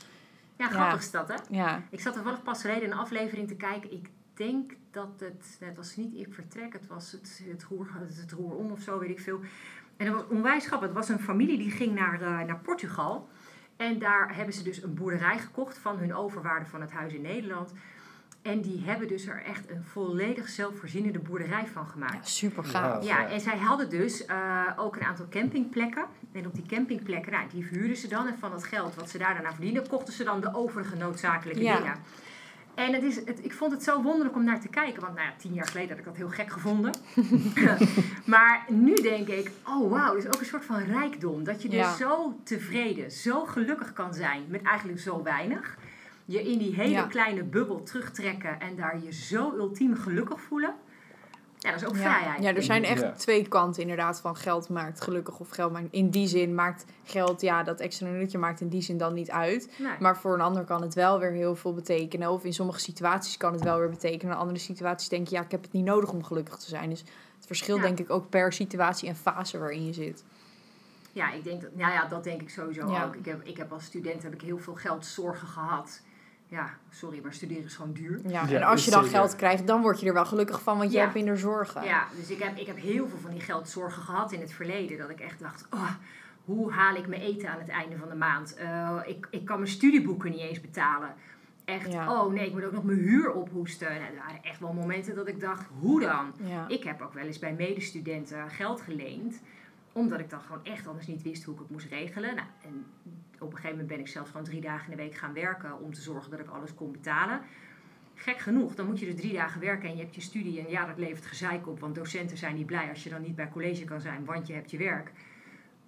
Ja, 0.56 0.66
Ja. 0.66 0.72
grappig 0.72 0.98
is 1.00 1.10
dat, 1.10 1.28
hè? 1.28 1.34
ja, 1.50 1.82
Ik 1.90 2.00
zat 2.00 2.14
toevallig 2.14 2.42
pas 2.42 2.60
geleden 2.60 2.90
een 2.90 2.98
aflevering 2.98 3.48
te 3.48 3.54
kijken. 3.54 3.92
Ik 3.92 4.08
denk 4.34 4.72
dat 4.90 5.08
het, 5.18 5.56
het 5.60 5.76
was 5.76 5.96
niet 5.96 6.14
Ik 6.26 6.34
Vertrek, 6.34 6.72
het 6.72 6.86
was 6.86 7.12
het, 7.12 7.42
het, 7.50 7.62
roer, 7.64 7.88
het 8.20 8.32
roer 8.32 8.54
om 8.56 8.70
of 8.70 8.80
zo, 8.80 8.98
weet 8.98 9.10
ik 9.10 9.20
veel. 9.20 9.40
En 9.96 10.06
dat 10.06 10.14
was 10.14 10.24
onwijs 10.30 10.66
grappig. 10.66 10.88
Het 10.88 10.96
was 10.96 11.08
een 11.08 11.18
familie 11.20 11.58
die 11.58 11.70
ging 11.70 11.94
naar, 11.94 12.14
eh, 12.20 12.28
naar 12.46 12.58
Portugal. 12.62 13.28
En 13.76 13.98
daar 13.98 14.34
hebben 14.36 14.54
ze 14.54 14.62
dus 14.62 14.82
een 14.82 14.94
boerderij 14.94 15.38
gekocht 15.38 15.78
van 15.78 15.96
hun 15.98 16.14
overwaarde 16.14 16.66
van 16.66 16.80
het 16.80 16.92
huis 16.92 17.12
in 17.12 17.22
Nederland. 17.22 17.72
En 18.42 18.60
die 18.60 18.82
hebben 18.84 19.08
dus 19.08 19.26
er 19.26 19.42
echt 19.44 19.70
een 19.70 19.84
volledig 19.84 20.48
zelfvoorzienende 20.48 21.18
boerderij 21.18 21.66
van 21.72 21.86
gemaakt. 21.86 22.12
ja 22.14 22.22
super 22.22 22.64
gaaf. 22.64 23.04
Ja, 23.04 23.28
en 23.28 23.40
zij 23.40 23.58
hadden 23.58 23.90
dus 23.90 24.24
eh, 24.26 24.62
ook 24.76 24.96
een 24.96 25.04
aantal 25.04 25.26
campingplekken. 25.30 26.04
En 26.32 26.46
op 26.46 26.54
die 26.54 26.66
campingplekken, 26.66 27.32
nou, 27.32 27.44
die 27.52 27.66
verhuurden 27.66 27.96
ze 27.96 28.08
dan. 28.08 28.26
En 28.26 28.38
van 28.38 28.52
het 28.52 28.64
geld 28.64 28.94
wat 28.94 29.10
ze 29.10 29.18
daar 29.18 29.34
daarna 29.34 29.52
verdienden, 29.52 29.88
kochten 29.88 30.12
ze 30.12 30.24
dan 30.24 30.40
de 30.40 30.54
overige 30.54 30.96
noodzakelijke 30.96 31.62
Ja. 31.62 31.76
dingen. 31.76 31.94
En 32.74 32.92
het 32.92 33.02
is, 33.02 33.16
het, 33.16 33.44
ik 33.44 33.52
vond 33.52 33.72
het 33.72 33.82
zo 33.82 34.02
wonderlijk 34.02 34.36
om 34.36 34.44
naar 34.44 34.60
te 34.60 34.68
kijken. 34.68 35.00
Want 35.02 35.14
nou 35.14 35.26
ja, 35.26 35.34
tien 35.38 35.52
jaar 35.54 35.66
geleden 35.66 35.88
had 35.88 35.98
ik 35.98 36.04
dat 36.04 36.16
heel 36.16 36.28
gek 36.28 36.50
gevonden. 36.50 36.92
maar 38.24 38.64
nu 38.68 38.94
denk 38.94 39.28
ik, 39.28 39.50
oh 39.66 39.90
wauw, 39.90 40.06
dat 40.14 40.24
is 40.24 40.26
ook 40.26 40.40
een 40.40 40.46
soort 40.46 40.64
van 40.64 40.78
rijkdom. 40.82 41.44
Dat 41.44 41.62
je 41.62 41.68
dus 41.68 41.78
Ja. 41.78 41.96
zo 41.96 42.40
tevreden, 42.44 43.10
zo 43.10 43.44
gelukkig 43.44 43.92
kan 43.92 44.14
zijn 44.14 44.44
met 44.48 44.62
eigenlijk 44.62 45.00
zo 45.00 45.22
weinig. 45.22 45.76
Je 46.30 46.42
in 46.50 46.58
die 46.58 46.74
hele 46.74 46.90
Ja. 46.90 47.02
kleine 47.06 47.42
bubbel 47.44 47.82
terugtrekken 47.82 48.60
en 48.60 48.76
daar 48.76 49.02
je 49.02 49.12
zo 49.12 49.52
ultiem 49.56 49.96
gelukkig 49.96 50.40
voelen. 50.40 50.74
Ja, 51.58 51.70
dat 51.70 51.80
is 51.80 51.86
ook 51.88 51.96
vrijheid. 51.96 52.42
Ja, 52.42 52.54
er 52.54 52.62
zijn 52.62 52.84
echt 52.84 53.00
Ja. 53.00 53.10
twee 53.12 53.48
kanten 53.48 53.82
inderdaad 53.82 54.20
van 54.20 54.36
geld 54.36 54.68
maakt 54.68 55.00
gelukkig 55.00 55.38
of 55.40 55.48
geld 55.50 55.72
maakt. 55.72 55.86
In 55.90 56.10
die 56.10 56.26
zin 56.26 56.54
maakt 56.54 56.84
geld, 57.04 57.40
ja, 57.40 57.62
dat 57.62 57.80
extra 57.80 58.08
nutje 58.08 58.38
maakt 58.38 58.60
in 58.60 58.68
die 58.68 58.82
zin 58.82 58.98
dan 58.98 59.14
niet 59.14 59.30
uit. 59.30 59.70
Nee. 59.78 59.92
Maar 60.00 60.16
voor 60.16 60.34
een 60.34 60.40
ander 60.40 60.64
kan 60.64 60.82
het 60.82 60.94
wel 60.94 61.18
weer 61.18 61.30
heel 61.32 61.56
veel 61.56 61.74
betekenen. 61.74 62.30
Of 62.30 62.44
in 62.44 62.52
sommige 62.52 62.80
situaties 62.80 63.36
kan 63.36 63.52
het 63.52 63.62
wel 63.62 63.78
weer 63.78 63.88
betekenen. 63.90 64.34
In 64.34 64.40
andere 64.40 64.58
situaties 64.58 65.08
denk 65.08 65.28
je, 65.28 65.34
ja, 65.34 65.42
ik 65.42 65.50
heb 65.50 65.62
het 65.62 65.72
niet 65.72 65.84
nodig 65.84 66.12
om 66.12 66.24
gelukkig 66.24 66.56
te 66.56 66.68
zijn. 66.68 66.90
Dus 66.90 67.00
het 67.36 67.46
verschilt 67.46 67.78
Ja. 67.80 67.84
denk 67.86 67.98
ik 67.98 68.10
ook 68.10 68.28
per 68.28 68.52
situatie 68.52 69.08
en 69.08 69.16
fase 69.16 69.58
waarin 69.58 69.86
je 69.86 69.92
zit. 69.92 70.24
Ja, 71.12 71.32
ik 71.32 71.44
denk 71.44 71.60
dat, 71.62 71.74
nou 71.76 71.92
ja, 71.92 72.06
dat 72.08 72.24
denk 72.24 72.40
ik 72.40 72.50
sowieso 72.50 72.90
Ja. 72.90 73.04
ook. 73.04 73.14
Ik 73.14 73.24
heb, 73.24 73.42
ik 73.44 73.56
heb 73.56 73.72
als 73.72 73.84
student 73.84 74.22
heb 74.22 74.34
ik 74.34 74.40
heel 74.42 74.58
veel 74.58 74.74
geldzorgen 74.74 75.48
gehad. 75.48 76.00
Ja, 76.50 76.70
sorry, 76.90 77.20
maar 77.22 77.32
studeren 77.32 77.64
is 77.64 77.74
gewoon 77.74 77.92
duur. 77.92 78.20
Ja, 78.28 78.46
Ja, 78.48 78.56
en 78.56 78.62
als 78.62 78.84
je 78.84 78.90
dan 78.90 79.04
zeker. 79.04 79.18
geld 79.18 79.36
krijgt, 79.36 79.66
dan 79.66 79.80
word 79.80 80.00
je 80.00 80.06
er 80.06 80.12
wel 80.14 80.24
gelukkig 80.26 80.62
van, 80.62 80.78
want 80.78 80.90
je 80.90 80.96
Ja. 80.96 81.02
hebt 81.02 81.14
minder 81.14 81.38
zorgen. 81.38 81.84
Ja, 81.84 82.06
dus 82.16 82.30
ik 82.30 82.42
heb, 82.42 82.56
ik 82.56 82.66
heb 82.66 82.76
heel 82.76 83.08
veel 83.08 83.18
van 83.18 83.30
die 83.30 83.40
geldzorgen 83.40 84.02
gehad 84.02 84.32
in 84.32 84.40
het 84.40 84.52
verleden. 84.52 84.98
Dat 84.98 85.10
ik 85.10 85.20
echt 85.20 85.38
dacht, 85.40 85.66
oh, 85.70 85.90
hoe 86.44 86.72
haal 86.72 86.94
ik 86.94 87.06
mijn 87.08 87.20
eten 87.20 87.50
aan 87.50 87.58
het 87.58 87.68
einde 87.68 87.96
van 87.96 88.08
de 88.08 88.14
maand? 88.14 88.54
Eh, 88.54 88.96
ik, 89.06 89.26
ik 89.30 89.44
kan 89.44 89.58
mijn 89.58 89.70
studieboeken 89.70 90.30
niet 90.30 90.40
eens 90.40 90.60
betalen. 90.60 91.14
Echt, 91.64 91.92
Ja. 91.92 92.20
oh 92.22 92.32
nee, 92.32 92.46
ik 92.46 92.52
moet 92.52 92.64
ook 92.64 92.72
nog 92.72 92.84
mijn 92.84 92.98
huur 92.98 93.32
ophoesten. 93.32 93.88
En 93.88 93.96
er 94.00 94.16
waren 94.26 94.42
echt 94.42 94.60
wel 94.60 94.72
momenten 94.72 95.14
dat 95.14 95.28
ik 95.28 95.40
dacht, 95.40 95.66
hoe 95.78 96.00
dan? 96.00 96.32
Ja. 96.44 96.68
Ik 96.68 96.84
heb 96.84 97.00
ook 97.02 97.14
wel 97.14 97.24
eens 97.24 97.38
bij 97.38 97.52
medestudenten 97.52 98.50
geld 98.50 98.80
geleend. 98.80 99.40
Omdat 99.92 100.18
ik 100.20 100.30
dan 100.30 100.40
gewoon 100.40 100.64
echt 100.64 100.86
anders 100.86 101.06
niet 101.06 101.22
wist 101.22 101.44
hoe 101.44 101.54
ik 101.54 101.60
het 101.60 101.70
moest 101.70 101.86
regelen. 101.88 102.34
Nou, 102.34 102.46
en 102.64 102.84
op 103.40 103.46
een 103.50 103.54
gegeven 103.56 103.70
moment 103.70 103.88
ben 103.88 103.98
ik 104.00 104.08
zelfs 104.08 104.30
gewoon 104.30 104.44
drie 104.46 104.60
dagen 104.60 104.90
in 104.90 104.96
de 104.96 105.02
week 105.02 105.14
gaan 105.16 105.32
werken 105.32 105.78
om 105.80 105.92
te 105.94 106.00
zorgen 106.00 106.30
dat 106.30 106.40
ik 106.40 106.48
alles 106.48 106.74
kon 106.74 106.92
betalen. 106.92 107.40
Gek 108.14 108.38
genoeg, 108.38 108.74
dan 108.74 108.86
moet 108.86 109.00
je 109.00 109.06
dus 109.06 109.14
drie 109.16 109.32
dagen 109.32 109.60
werken 109.60 109.88
en 109.88 109.96
je 109.96 110.02
hebt 110.02 110.14
je 110.14 110.20
studie. 110.20 110.60
En 110.60 110.70
ja, 110.70 110.86
dat 110.86 110.98
levert 110.98 111.26
gezeik 111.26 111.66
op, 111.68 111.80
want 111.80 111.94
docenten 111.94 112.36
zijn 112.36 112.54
niet 112.54 112.66
blij 112.66 112.88
als 112.88 113.02
je 113.04 113.10
dan 113.10 113.22
niet 113.22 113.34
bij 113.36 113.48
college 113.48 113.84
kan 113.84 114.00
zijn, 114.00 114.24
want 114.24 114.46
je 114.46 114.52
hebt 114.52 114.70
je 114.70 114.78
werk. 114.78 115.12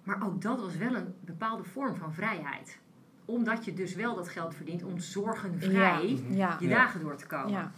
Maar 0.03 0.25
ook 0.25 0.41
dat 0.41 0.59
was 0.59 0.77
wel 0.77 0.95
een 0.95 1.13
bepaalde 1.19 1.63
vorm 1.63 1.95
van 1.95 2.13
vrijheid. 2.13 2.77
Omdat 3.25 3.65
je 3.65 3.73
dus 3.73 3.95
wel 3.95 4.15
dat 4.15 4.29
geld 4.29 4.55
verdient 4.55 4.83
om 4.83 4.99
zorgenvrij 4.99 6.19
Ja. 6.29 6.57
je 6.59 6.67
dagen 6.67 6.99
door 6.99 7.15
te 7.15 7.27
komen. 7.27 7.51
Ja. 7.51 7.71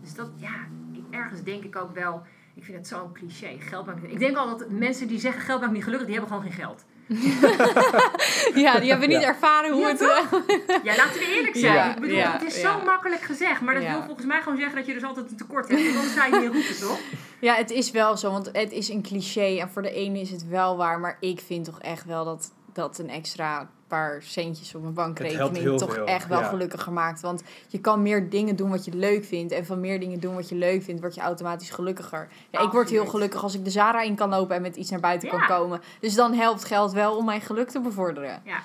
Dus 0.00 0.14
dat, 0.14 0.30
ja, 0.36 0.54
ik- 0.92 1.04
ergens 1.10 1.42
denk 1.42 1.64
ik 1.64 1.76
ook 1.76 1.94
wel, 1.94 2.22
ik 2.54 2.64
vind 2.64 2.76
het 2.78 2.86
zo'n 2.86 3.12
cliché. 3.12 3.56
Geld 3.58 3.86
maakt 3.86 4.02
niet- 4.02 4.10
Ik 4.10 4.18
denk 4.18 4.36
al 4.36 4.58
dat 4.58 4.70
mensen 4.70 5.08
die 5.08 5.18
zeggen 5.18 5.42
geld 5.42 5.60
maakt 5.60 5.72
niet 5.72 5.82
gelukkig, 5.84 6.06
die 6.08 6.16
hebben 6.18 6.34
gewoon 6.36 6.50
geen 6.52 6.60
geld. 6.64 6.84
ja, 8.54 8.78
die 8.80 8.90
hebben 8.90 9.08
niet 9.08 9.20
Ja. 9.20 9.26
ervaren 9.28 9.72
hoe 9.72 9.80
Ja, 9.80 9.88
het... 9.88 10.00
eh, 10.00 10.78
Ja, 10.84 10.96
laten 10.96 11.18
we 11.18 11.32
eerlijk 11.36 11.56
zijn. 11.56 11.74
Ja, 11.74 11.94
ik 11.94 12.00
bedoel, 12.00 12.16
ja, 12.16 12.32
het 12.32 12.42
is 12.42 12.60
ja. 12.60 12.78
zo 12.78 12.84
makkelijk 12.84 13.22
gezegd. 13.22 13.60
Maar 13.60 13.74
dat 13.74 13.82
Ja. 13.82 13.92
wil 13.92 14.02
volgens 14.02 14.26
mij 14.26 14.42
gewoon 14.42 14.58
zeggen 14.58 14.76
dat 14.76 14.86
je 14.86 14.94
dus 14.94 15.02
altijd 15.04 15.30
een 15.30 15.36
tekort 15.36 15.68
hebt. 15.68 15.82
Want 15.84 15.96
anders 15.96 16.14
ga 16.14 16.26
je 16.26 16.32
niet 16.40 16.52
roepen, 16.52 16.78
toch? 16.80 16.98
Ja, 17.40 17.54
het 17.54 17.70
is 17.70 17.90
wel 17.90 18.16
zo, 18.16 18.30
want 18.30 18.50
het 18.52 18.72
is 18.72 18.88
een 18.88 19.02
cliché 19.02 19.58
en 19.60 19.68
voor 19.70 19.82
de 19.82 19.92
ene 19.92 20.20
is 20.20 20.30
het 20.30 20.48
wel 20.48 20.76
waar, 20.76 21.00
maar 21.00 21.16
ik 21.20 21.40
vind 21.46 21.64
toch 21.64 21.80
echt 21.80 22.04
wel 22.04 22.24
dat, 22.24 22.52
dat 22.72 22.98
een 22.98 23.10
extra 23.10 23.70
paar 23.94 24.22
centjes 24.22 24.74
op 24.74 24.82
mijn 24.82 24.94
helpt 24.94 25.14
bankrekening 25.14 25.78
toch 25.78 25.94
veel, 25.94 26.06
echt 26.06 26.28
wel 26.28 26.40
ja. 26.40 26.48
gelukkiger 26.48 26.92
maakt. 26.92 27.20
Want 27.20 27.42
je 27.66 27.80
kan 27.80 28.02
meer 28.02 28.30
dingen 28.30 28.56
doen 28.56 28.70
wat 28.70 28.84
je 28.84 28.94
leuk 28.94 29.24
vindt 29.24 29.52
en 29.52 29.66
van 29.66 29.80
meer 29.80 30.00
dingen 30.00 30.20
doen 30.20 30.34
wat 30.34 30.48
je 30.48 30.54
leuk 30.54 30.82
vindt, 30.82 31.00
word 31.00 31.14
je 31.14 31.20
automatisch 31.20 31.70
gelukkiger. 31.70 32.28
Ja, 32.50 32.60
ik 32.60 32.70
word 32.70 32.90
heel 32.90 33.06
gelukkig 33.06 33.42
als 33.42 33.54
ik 33.54 33.64
de 33.64 33.70
Zara 33.70 34.02
in 34.02 34.14
kan 34.14 34.28
lopen 34.28 34.56
en 34.56 34.62
met 34.62 34.76
iets 34.76 34.90
naar 34.90 35.00
buiten 35.00 35.28
Ja. 35.28 35.36
kan 35.36 35.58
komen. 35.58 35.80
Dus 36.00 36.14
dan 36.14 36.32
helpt 36.32 36.64
geld 36.64 36.92
wel 36.92 37.16
om 37.16 37.24
mijn 37.24 37.40
geluk 37.40 37.68
te 37.68 37.80
bevorderen. 37.80 38.40
Ja. 38.44 38.62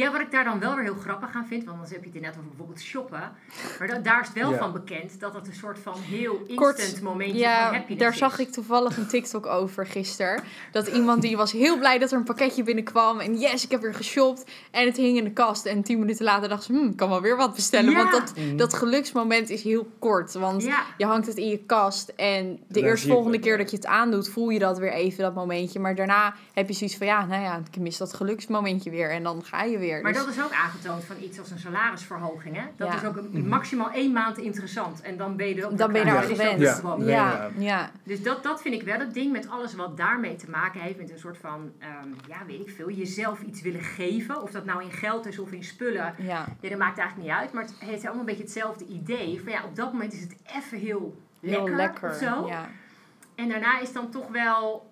Ja, 0.00 0.12
wat 0.12 0.20
ik 0.20 0.30
daar 0.30 0.44
dan 0.44 0.58
wel 0.58 0.74
weer 0.74 0.84
heel 0.84 0.94
grappig 0.94 1.34
aan 1.34 1.46
vind, 1.46 1.64
want 1.64 1.76
dan 1.78 1.86
heb 1.90 2.00
je 2.00 2.06
het 2.06 2.14
inderdaad 2.14 2.38
over 2.38 2.48
bijvoorbeeld 2.48 2.80
shoppen. 2.80 3.32
Maar 3.78 3.88
da- 3.88 3.98
daar 3.98 4.20
is 4.20 4.26
het 4.28 4.36
wel 4.36 4.50
Ja. 4.52 4.58
van 4.58 4.72
bekend 4.72 5.20
dat 5.20 5.34
het 5.34 5.46
een 5.46 5.54
soort 5.54 5.78
van 5.78 5.94
heel 6.00 6.32
instant 6.46 6.56
Kort, 6.58 7.00
momentje 7.02 7.32
van 7.32 7.40
Ja, 7.42 7.62
happiness 7.72 7.98
daar 7.98 8.12
is. 8.12 8.18
zag 8.18 8.38
ik 8.38 8.50
toevallig 8.52 8.96
een 8.96 9.06
TikTok 9.06 9.46
over 9.46 9.86
gisteren. 9.86 10.42
Dat 10.72 10.86
iemand 10.86 11.22
die 11.22 11.36
was 11.36 11.52
heel 11.52 11.78
blij 11.78 11.98
dat 11.98 12.10
er 12.10 12.16
een 12.18 12.24
pakketje 12.24 12.62
binnenkwam. 12.62 13.20
En 13.20 13.38
yes, 13.38 13.64
ik 13.64 13.70
heb 13.70 13.80
weer 13.80 13.94
geshopt. 13.94 14.50
En 14.70 14.86
het 14.86 14.96
hing 14.96 15.16
in 15.18 15.24
de 15.24 15.32
kast. 15.32 15.66
En 15.66 15.82
tien 15.82 15.98
minuten 15.98 16.24
later 16.24 16.48
dacht 16.48 16.62
ze, 16.64 16.72
hm, 16.72 16.84
ik 16.88 16.96
kan 16.96 17.08
wel 17.08 17.20
weer 17.20 17.36
wat 17.36 17.54
bestellen. 17.54 17.90
Ja. 17.90 17.96
Want 17.96 18.10
dat, 18.10 18.36
Mhm. 18.36 18.56
dat 18.56 18.74
geluksmoment 18.74 19.50
is 19.50 19.62
heel 19.62 19.86
kort. 19.98 20.32
Want 20.32 20.62
Ja, 20.62 20.82
je 20.98 21.04
hangt 21.04 21.26
het 21.26 21.36
in 21.36 21.48
je 21.48 21.58
kast. 21.58 22.08
En 22.16 22.58
de 22.68 22.80
eerstvolgende 22.82 23.38
keer 23.38 23.58
dat 23.58 23.70
je 23.70 23.76
het 23.76 23.86
aandoet, 23.86 24.28
voel 24.28 24.48
je 24.48 24.58
dat 24.58 24.78
weer 24.78 24.92
even, 24.92 25.22
dat 25.22 25.34
momentje. 25.34 25.80
Maar 25.80 25.94
daarna 25.94 26.34
heb 26.52 26.68
je 26.68 26.74
zoiets 26.74 26.96
van, 26.96 27.06
ja, 27.06 27.24
nou 27.26 27.42
ja, 27.42 27.60
ik 27.72 27.80
mis 27.80 27.96
dat 27.96 28.14
geluksmomentje 28.14 28.90
weer. 28.90 29.10
En 29.10 29.22
dan 29.22 29.44
ga 29.44 29.62
je 29.62 29.78
weer. 29.78 29.89
Maar 30.02 30.12
Dus- 30.12 30.24
dat 30.24 30.30
is 30.34 30.42
ook 30.42 30.52
aangetoond 30.52 31.04
van 31.04 31.16
iets 31.22 31.38
als 31.38 31.50
een 31.50 31.58
salarisverhoging. 31.58 32.56
Hè? 32.56 32.62
Dat 32.76 32.88
Ja. 32.88 32.94
is 32.96 33.04
ook 33.04 33.16
een, 33.16 33.48
maximaal 33.48 33.90
één 33.90 34.12
maand 34.12 34.38
interessant. 34.38 35.00
En 35.00 35.16
dan 35.16 35.36
ben 35.36 35.48
je 35.48 35.54
er 35.54 35.64
ook 35.70 35.78
Dan 35.78 35.92
ben 35.92 36.00
je 36.06 36.10
daar 36.12 36.22
gewend. 36.22 36.60
Ja. 36.60 36.80
ja, 36.98 37.04
Ja. 37.06 37.50
ja, 37.58 37.90
Dus 38.02 38.22
dat, 38.22 38.42
dat 38.42 38.62
vind 38.62 38.74
ik 38.74 38.82
wel 38.82 38.98
het 38.98 39.14
ding 39.14 39.32
met 39.32 39.48
alles 39.48 39.74
wat 39.74 39.96
daarmee 39.96 40.36
te 40.36 40.50
maken 40.50 40.80
heeft. 40.80 40.98
Met 40.98 41.10
een 41.10 41.18
soort 41.18 41.38
van, 41.38 41.72
ehm, 41.78 42.08
ja, 42.28 42.36
weet 42.46 42.60
ik 42.60 42.70
veel, 42.70 42.90
jezelf 42.90 43.40
iets 43.42 43.62
willen 43.62 43.82
geven. 43.82 44.42
Of 44.42 44.50
dat 44.50 44.64
nou 44.64 44.82
in 44.82 44.92
geld 44.92 45.26
is 45.26 45.38
of 45.38 45.52
in 45.52 45.64
spullen. 45.64 46.14
ja. 46.18 46.46
Ja, 46.60 46.68
dat 46.68 46.78
maakt 46.78 46.98
eigenlijk 46.98 47.28
niet 47.28 47.38
uit. 47.38 47.52
Maar 47.52 47.62
het 47.62 47.74
heeft 47.78 48.02
allemaal 48.04 48.20
een 48.20 48.26
beetje 48.26 48.42
hetzelfde 48.42 48.84
idee. 48.86 49.40
Van 49.44 49.52
ja, 49.52 49.64
op 49.64 49.76
dat 49.76 49.92
moment 49.92 50.12
is 50.12 50.20
het 50.20 50.34
even 50.56 50.78
heel 50.78 51.16
Heel 51.40 51.50
lekker, 51.50 51.76
lekker. 51.76 52.10
of 52.10 52.16
zo. 52.16 52.46
Ja. 52.48 52.68
En 53.34 53.48
daarna 53.48 53.80
is 53.80 53.92
dan 53.92 54.10
toch 54.10 54.28
wel... 54.28 54.89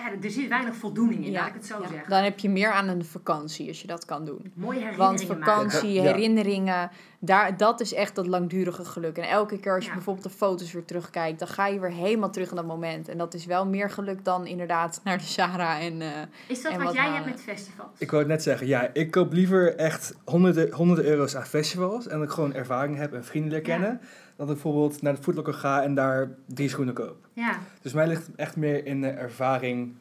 Ja, 0.00 0.12
er 0.22 0.30
zit 0.30 0.48
weinig 0.48 0.74
voldoening 0.74 1.24
in, 1.24 1.30
Ja, 1.30 1.38
laat 1.40 1.48
ik 1.48 1.54
het 1.54 1.66
zo 1.66 1.78
ja. 1.82 1.88
zeggen. 1.88 2.10
Dan 2.10 2.22
heb 2.22 2.38
je 2.38 2.48
meer 2.48 2.70
aan 2.72 2.88
een 2.88 3.04
vakantie 3.04 3.68
als 3.68 3.80
je 3.80 3.86
dat 3.86 4.04
kan 4.04 4.24
doen. 4.24 4.52
Mooie 4.54 4.78
herinneringen 4.78 5.28
Want 5.28 5.44
vakantie, 5.44 6.00
herinneringen, 6.00 6.90
daar, 7.18 7.56
dat 7.56 7.80
is 7.80 7.94
echt 7.94 8.14
dat 8.14 8.26
langdurige 8.26 8.84
geluk. 8.84 9.16
En 9.16 9.28
elke 9.28 9.58
keer 9.60 9.74
als 9.74 9.82
je 9.84 9.88
Ja. 9.88 9.94
bijvoorbeeld 9.96 10.26
de 10.26 10.32
foto's 10.36 10.72
weer 10.72 10.84
terugkijkt, 10.84 11.38
dan 11.38 11.48
ga 11.48 11.66
je 11.66 11.80
weer 11.80 11.90
helemaal 11.92 12.30
terug 12.30 12.50
in 12.50 12.56
dat 12.56 12.66
moment. 12.66 13.08
En 13.08 13.18
dat 13.18 13.34
is 13.34 13.46
wel 13.46 13.66
meer 13.66 13.90
geluk 13.90 14.24
dan 14.24 14.46
inderdaad 14.46 15.00
naar 15.04 15.18
de 15.18 15.24
Sarah 15.24 15.84
en... 15.84 16.00
eh, 16.02 16.08
Is 16.46 16.62
dat 16.62 16.72
en 16.72 16.78
wat, 16.78 16.86
wat 16.86 16.94
jij 16.94 17.02
halen. 17.04 17.16
hebt 17.22 17.26
met 17.30 17.40
festivals? 17.56 17.90
Ik 17.98 18.10
wou 18.10 18.22
het 18.22 18.30
net 18.30 18.42
zeggen, 18.42 18.66
ja, 18.66 18.90
ik 18.92 19.10
koop 19.10 19.32
liever 19.32 19.76
echt 19.76 20.14
honderden, 20.24 20.72
honderden 20.72 21.04
euro's 21.04 21.36
aan 21.36 21.46
festivals 21.46 22.06
en 22.08 22.18
dat 22.18 22.26
ik 22.28 22.34
gewoon 22.34 22.54
ervaring 22.54 22.96
heb 22.96 23.12
en 23.12 23.24
vrienden 23.24 23.50
leer 23.50 23.66
Ja. 23.66 23.66
kennen, 23.66 24.00
dat 24.40 24.48
ik 24.48 24.62
bijvoorbeeld 24.62 25.02
naar 25.02 25.14
de 25.14 25.22
Footlocker 25.22 25.54
ga 25.54 25.82
en 25.82 25.94
daar 25.94 26.30
drie 26.46 26.68
schoenen 26.68 26.94
koop. 26.94 27.16
Ja, 27.32 27.58
Dus 27.82 27.92
mij 27.92 28.06
ligt 28.06 28.26
het 28.26 28.36
echt 28.36 28.56
meer 28.56 28.86
in 28.86 29.00
de 29.00 29.08
ervaring 29.08 29.94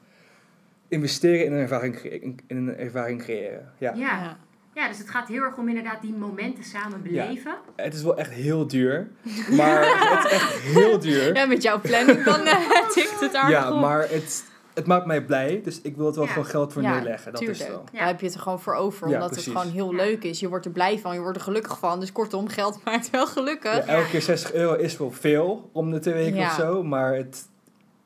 investeren 0.87 1.45
in 1.45 1.51
een 1.51 1.59
ervaring, 1.59 1.95
in, 2.03 2.39
een 2.47 2.77
ervaring 2.77 3.21
creëren. 3.21 3.73
Ja. 3.77 3.93
Ja. 3.93 4.37
ja, 4.73 4.87
dus 4.87 4.97
het 4.97 5.09
gaat 5.09 5.27
heel 5.27 5.43
erg 5.43 5.57
om 5.57 5.67
inderdaad 5.67 6.01
die 6.01 6.13
momenten 6.13 6.63
samen 6.63 7.01
beleven. 7.01 7.55
Het 7.75 7.93
is 7.93 8.03
wel 8.03 8.17
echt 8.17 8.31
heel 8.31 8.67
duur, 8.67 9.07
maar 9.57 9.79
het 9.79 10.25
is 10.25 10.31
echt 10.31 10.53
heel 10.53 10.99
duur. 10.99 11.35
Ja, 11.35 11.45
met 11.45 11.61
jouw 11.61 11.81
planning 11.81 12.23
dan 12.23 12.41
eh, 12.41 12.87
tikt 12.93 13.19
het 13.19 13.35
aardig 13.35 13.57
Ja, 13.57 13.69
maar 13.69 13.99
het, 13.99 14.45
het 14.79 14.87
maakt 14.87 15.05
mij 15.05 15.21
blij, 15.25 15.61
dus 15.63 15.81
ik 15.81 15.95
wil 15.95 16.05
het 16.05 16.15
wel 16.15 16.25
Ja. 16.25 16.31
gewoon 16.31 16.47
geld 16.47 16.73
voor 16.73 16.81
Ja, 16.81 16.93
neerleggen. 16.93 17.31
Dat 17.31 17.41
is 17.41 17.47
Tuurlijk. 17.57 17.69
wel. 17.69 17.83
Daar 17.99 18.07
heb 18.07 18.19
je 18.19 18.25
het 18.25 18.35
er 18.35 18.41
gewoon 18.41 18.59
voor 18.59 18.73
over, 18.73 19.07
Ja, 19.07 19.13
omdat 19.13 19.29
het 19.35 19.43
gewoon 19.43 19.67
heel 19.71 19.91
Ja. 19.91 19.97
leuk 19.97 20.23
is. 20.23 20.39
Je 20.39 20.49
wordt 20.49 20.65
er 20.65 20.71
blij 20.71 20.99
van, 20.99 21.13
je 21.13 21.19
wordt 21.19 21.37
er 21.37 21.43
gelukkig 21.43 21.79
van. 21.79 21.99
Dus 21.99 22.11
kortom, 22.11 22.47
geld 22.47 22.79
maakt 22.85 23.09
wel 23.09 23.27
gelukkig. 23.27 23.75
Ja, 23.75 23.85
elke 23.93 24.09
keer 24.09 24.21
60 24.21 24.53
euro 24.53 24.73
is 24.73 24.97
wel 24.97 25.11
veel 25.11 25.69
om 25.73 25.91
de 25.91 25.99
twee 25.99 26.13
weken 26.13 26.35
Ja. 26.39 26.47
of 26.47 26.53
zo, 26.53 26.83
maar 26.83 27.13
het, 27.15 27.47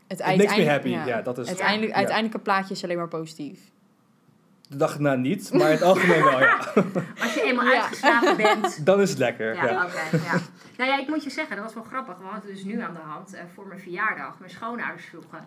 Het 0.07 0.19
makes 0.19 0.57
me 0.57 0.69
happy. 0.69 0.89
ja. 0.89 1.05
Ja, 1.05 1.21
dat 1.21 1.37
is 1.37 1.47
Uiteindelijk, 1.47 1.91
ja. 1.91 1.97
uiteindelijke 1.97 2.39
plaatje 2.39 2.73
is 2.73 2.83
alleen 2.83 2.97
maar 2.97 3.07
positief. 3.07 3.59
De 4.69 4.77
dag 4.79 4.93
erna 4.93 5.15
niet, 5.15 5.53
maar 5.53 5.65
in 5.67 5.71
het 5.73 5.81
algemeen 5.81 6.23
wel, 6.23 6.39
ja. 6.39 6.57
Als 7.23 7.33
je 7.33 7.41
eenmaal 7.43 7.65
Ja. 7.65 7.71
uitgeslapen 7.81 8.37
bent. 8.37 8.79
Dan 8.85 9.01
is 9.01 9.09
het 9.09 9.19
lekker. 9.19 9.55
Ja, 9.55 9.65
Ja. 9.69 9.85
oké. 9.85 10.17
ja. 10.23 10.39
Nou 10.77 10.89
ja, 10.89 10.99
ik 10.99 11.07
moet 11.07 11.23
je 11.23 11.29
zeggen, 11.29 11.55
dat 11.55 11.65
was 11.65 11.73
wel 11.73 11.83
grappig. 11.83 12.17
We 12.17 12.23
hadden 12.23 12.53
dus 12.53 12.63
nu 12.63 12.81
aan 12.81 12.93
de 12.93 12.99
hand 12.99 13.33
eh, 13.33 13.41
voor 13.53 13.67
mijn 13.67 13.79
verjaardag. 13.79 14.35
Mijn 14.39 14.51
schoonouders 14.51 15.05
vroegen, 15.05 15.45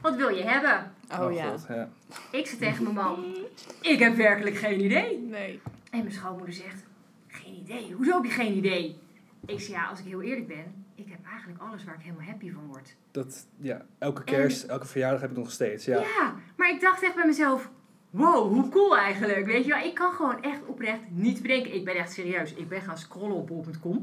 wat 0.00 0.16
wil 0.16 0.28
je 0.28 0.44
hebben? 0.44 0.92
Oh, 1.20 1.32
ja. 1.32 1.50
God, 1.50 1.66
ja. 1.68 1.88
Ik 2.30 2.46
zei 2.46 2.58
tegen 2.60 2.82
mijn 2.82 2.94
man, 2.94 3.34
ik 3.92 3.98
heb 3.98 4.16
werkelijk 4.16 4.56
geen 4.56 4.84
idee. 4.84 5.18
Nee. 5.18 5.60
En 5.90 5.98
mijn 5.98 6.12
schoonmoeder 6.12 6.54
zegt, 6.54 6.84
geen 7.28 7.54
idee. 7.54 7.92
Hoezo 7.92 8.12
heb 8.12 8.24
je 8.24 8.30
geen 8.30 8.56
idee? 8.56 8.98
Ik 9.46 9.60
zei, 9.60 9.72
ja, 9.72 9.86
als 9.86 9.98
ik 9.98 10.04
heel 10.04 10.22
eerlijk 10.22 10.48
ben, 10.48 10.86
ik 10.94 11.08
heb 11.08 11.18
eigenlijk 11.30 11.62
alles 11.62 11.84
waar 11.84 11.94
ik 11.94 12.00
helemaal 12.00 12.26
happy 12.26 12.52
van 12.52 12.66
word. 12.66 12.96
Dat, 13.10 13.46
ja, 13.56 13.84
elke 13.98 14.24
kerst, 14.24 14.64
elke 14.64 14.86
verjaardag 14.86 15.20
heb 15.20 15.30
ik 15.30 15.36
nog 15.36 15.50
steeds. 15.50 15.84
Ja. 15.84 16.00
Ja, 16.00 16.34
maar 16.56 16.70
ik 16.70 16.80
dacht 16.80 17.02
echt 17.02 17.14
bij 17.14 17.26
mezelf, 17.26 17.70
wow, 18.10 18.52
hoe 18.52 18.68
cool 18.68 18.96
eigenlijk. 18.96 19.46
Weet 19.46 19.64
je 19.64 19.70
wel, 19.70 19.84
ik 19.84 19.94
kan 19.94 20.12
gewoon 20.12 20.42
echt 20.42 20.60
oprecht 20.66 21.00
niet 21.08 21.42
bedenken. 21.42 21.74
Ik 21.74 21.84
ben 21.84 21.94
echt 21.94 22.12
serieus. 22.12 22.54
Ik 22.54 22.68
ben 22.68 22.80
gaan 22.80 22.98
scrollen 22.98 23.36
op 23.36 23.46
bol.com. 23.46 24.02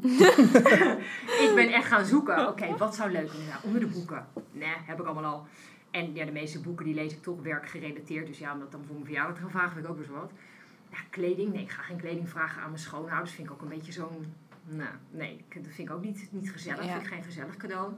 ik 1.46 1.52
ben 1.56 1.74
echt 1.74 1.88
gaan 1.88 2.06
zoeken. 2.06 2.48
Oké, 2.48 2.78
wat 2.78 2.96
zou 2.96 3.12
leuk 3.12 3.30
zijn? 3.32 3.60
Onder 3.64 3.80
de 3.80 3.88
boeken. 3.88 4.28
Nee, 4.52 4.74
heb 4.86 5.00
ik 5.00 5.06
allemaal 5.06 5.34
al. 5.34 5.48
En 5.96 6.14
ja, 6.14 6.26
de 6.26 6.32
meeste 6.32 6.60
boeken 6.60 6.86
die 6.86 6.94
lees 6.94 7.14
ik 7.14 7.24
toch 7.24 7.42
werkgerelateerd. 7.42 8.28
Dus 8.28 8.38
ja, 8.38 8.54
om 8.54 8.60
dat 8.60 8.72
dan 8.72 8.84
voor 8.86 8.94
mijn 8.94 9.06
verjaardag 9.06 9.36
te 9.36 9.42
gaan 9.42 9.52
vragen, 9.52 9.72
vind 9.72 9.86
ik 9.86 9.92
ook 9.92 9.98
best 9.98 10.10
wel 10.10 10.20
wat. 10.20 10.32
Ja, 10.92 10.98
kleding. 11.10 11.54
Nee, 11.54 11.62
ik 11.62 11.72
ga 11.72 11.82
geen 11.82 11.98
kleding 11.98 12.30
vragen 12.30 12.62
aan 12.62 12.70
mijn 12.70 12.82
schoonouders. 12.82 13.32
Vind 13.32 13.48
ik 13.48 13.54
ook 13.54 13.62
een 13.62 13.68
beetje 13.68 13.92
zo'n... 13.92 14.34
Nou, 14.66 14.90
nee, 15.12 15.46
dat 15.54 15.74
vind 15.74 15.90
ik 15.90 15.96
ook 15.96 16.04
niet, 16.04 16.28
niet 16.32 16.52
gezellig. 16.52 16.86
Ja. 16.86 16.92
Vind 16.92 17.02
ik 17.02 17.14
geen 17.14 17.24
gezellig 17.24 17.58
cadeau. 17.58 17.94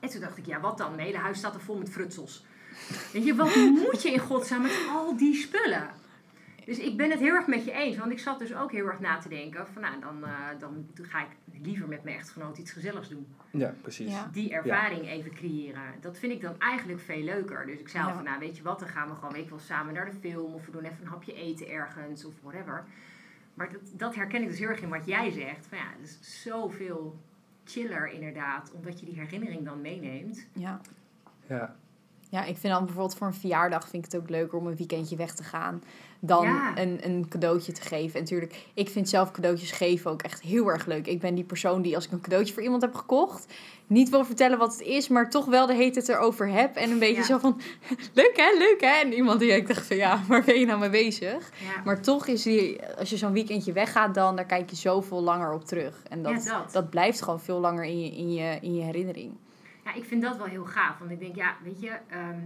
En 0.00 0.08
toen 0.08 0.20
dacht 0.20 0.36
ik, 0.36 0.46
ja, 0.46 0.60
wat 0.60 0.78
dan? 0.78 0.90
Mijn 0.90 1.06
hele 1.06 1.18
huis 1.18 1.38
staat 1.38 1.54
er 1.54 1.60
vol 1.60 1.78
met 1.78 1.90
frutsels. 1.90 2.44
Weet 3.12 3.24
je, 3.24 3.34
wat 3.34 3.54
moet 3.84 4.02
je 4.02 4.12
in 4.12 4.18
godsnaam 4.18 4.62
met 4.62 4.86
al 4.90 5.16
die 5.16 5.34
spullen? 5.34 5.90
Dus 6.68 6.78
ik 6.78 6.96
ben 6.96 7.10
het 7.10 7.18
heel 7.20 7.34
erg 7.34 7.46
met 7.46 7.64
je 7.64 7.72
eens. 7.72 7.96
Want 7.96 8.12
ik 8.12 8.18
zat 8.18 8.38
dus 8.38 8.54
ook 8.54 8.72
heel 8.72 8.86
erg 8.86 9.00
na 9.00 9.18
te 9.18 9.28
denken. 9.28 9.66
Van 9.66 9.82
nou, 9.82 10.00
dan, 10.00 10.24
eh, 10.24 10.30
dan 10.58 10.86
ga 11.02 11.20
ik 11.20 11.28
liever 11.62 11.88
met 11.88 12.04
mijn 12.04 12.16
echtgenoot 12.16 12.58
iets 12.58 12.72
gezelligs 12.72 13.08
doen. 13.08 13.26
Ja, 13.50 13.74
precies. 13.82 14.10
Ja. 14.10 14.28
Die 14.32 14.52
ervaring 14.52 15.08
even 15.08 15.30
creëren. 15.30 15.82
Dat 16.00 16.18
vind 16.18 16.32
ik 16.32 16.40
dan 16.40 16.58
eigenlijk 16.60 17.00
veel 17.00 17.22
leuker. 17.22 17.66
Dus 17.66 17.78
ik 17.78 17.88
zei 17.88 18.02
al 18.04 18.08
Ja. 18.08 18.14
van 18.14 18.24
nou, 18.24 18.38
weet 18.38 18.56
je 18.56 18.62
wat, 18.62 18.78
dan 18.78 18.88
gaan 18.88 19.08
we 19.08 19.14
gewoon 19.14 19.32
weet 19.32 19.44
je 19.44 19.50
wel, 19.50 19.58
samen 19.58 19.94
naar 19.94 20.04
de 20.04 20.16
film. 20.20 20.54
Of 20.54 20.66
we 20.66 20.72
doen 20.72 20.84
even 20.84 21.00
een 21.00 21.06
hapje 21.10 21.34
eten 21.34 21.68
ergens 21.68 22.24
of 22.24 22.34
whatever. 22.42 22.84
Maar 23.54 23.72
dat, 23.72 23.80
dat 23.92 24.14
herken 24.14 24.42
ik 24.42 24.48
dus 24.48 24.58
heel 24.58 24.68
erg 24.68 24.80
in 24.80 24.88
wat 24.88 25.06
jij 25.06 25.30
zegt. 25.30 25.66
Van 25.66 25.78
ja, 25.78 25.84
het 25.98 26.08
is 26.08 26.42
zoveel 26.42 27.18
chiller 27.64 28.10
inderdaad. 28.12 28.72
Omdat 28.72 29.00
je 29.00 29.06
die 29.06 29.20
herinnering 29.20 29.64
dan 29.64 29.80
meeneemt. 29.80 30.46
Ja. 30.52 30.80
Ja. 31.46 31.76
Ja, 32.30 32.44
ik 32.44 32.56
vind 32.56 32.72
dan 32.72 32.84
bijvoorbeeld 32.84 33.16
voor 33.16 33.26
een 33.26 33.34
verjaardag 33.34 33.88
vind 33.88 34.04
ik 34.06 34.12
het 34.12 34.20
ook 34.20 34.28
leuker 34.28 34.58
om 34.58 34.66
een 34.66 34.76
weekendje 34.76 35.16
weg 35.16 35.34
te 35.34 35.42
gaan. 35.42 35.82
Dan 36.20 36.44
Ja. 36.44 36.78
een, 36.78 36.98
een 37.04 37.26
cadeautje 37.28 37.72
te 37.72 37.80
geven. 37.80 38.14
En 38.14 38.20
natuurlijk, 38.20 38.64
ik 38.74 38.88
vind 38.88 39.08
zelf 39.08 39.30
cadeautjes 39.30 39.70
geven 39.70 40.10
ook 40.10 40.22
echt 40.22 40.40
heel 40.40 40.68
erg 40.68 40.86
leuk. 40.86 41.06
Ik 41.06 41.20
ben 41.20 41.34
die 41.34 41.44
persoon 41.44 41.82
die 41.82 41.94
als 41.94 42.04
ik 42.06 42.12
een 42.12 42.20
cadeautje 42.20 42.54
voor 42.54 42.62
iemand 42.62 42.82
heb 42.82 42.94
gekocht, 42.94 43.54
niet 43.86 44.08
wil 44.08 44.24
vertellen 44.24 44.58
wat 44.58 44.72
het 44.72 44.80
is, 44.86 45.08
maar 45.08 45.30
toch 45.30 45.44
wel 45.44 45.66
de 45.66 45.74
heet 45.74 45.94
het 45.94 46.08
erover 46.08 46.48
heb. 46.48 46.76
En 46.76 46.90
een 46.90 46.98
beetje 46.98 47.16
Ja. 47.20 47.22
zo 47.26 47.38
van, 47.38 47.60
leuk 48.14 48.32
hè, 48.36 48.58
leuk 48.58 48.80
hè. 48.80 49.00
En 49.04 49.12
iemand 49.12 49.40
die 49.40 49.50
ik 49.50 49.66
dacht 49.68 49.86
van, 49.86 49.96
ja, 49.96 50.20
waar 50.28 50.44
ben 50.44 50.60
je 50.60 50.66
nou 50.66 50.78
mee 50.78 50.90
bezig? 50.90 51.50
Ja. 51.74 51.82
Maar 51.84 52.00
toch 52.02 52.26
is 52.26 52.42
die, 52.42 52.86
als 52.98 53.10
je 53.10 53.16
zo'n 53.16 53.32
weekendje 53.32 53.72
weggaat 53.72 54.14
dan, 54.14 54.36
daar 54.36 54.46
kijk 54.46 54.70
je 54.70 54.76
zoveel 54.76 55.22
langer 55.22 55.52
op 55.52 55.64
terug. 55.64 56.02
En 56.08 56.22
dat. 56.22 56.54
dat 56.72 56.90
blijft 56.90 57.22
gewoon 57.22 57.40
veel 57.40 57.60
langer 57.60 57.84
in 57.84 58.00
je, 58.00 58.10
in 58.10 58.32
je, 58.32 58.58
in 58.60 58.74
je 58.74 58.82
herinnering. 58.82 59.32
Ja, 59.84 59.94
ik 59.94 60.04
vind 60.04 60.22
dat 60.22 60.36
wel 60.36 60.46
heel 60.46 60.64
gaaf. 60.64 60.98
Want 60.98 61.10
ik 61.10 61.18
denk, 61.20 61.36
ja, 61.36 61.56
weet 61.64 61.80
je, 61.80 61.90
ehm, 62.08 62.38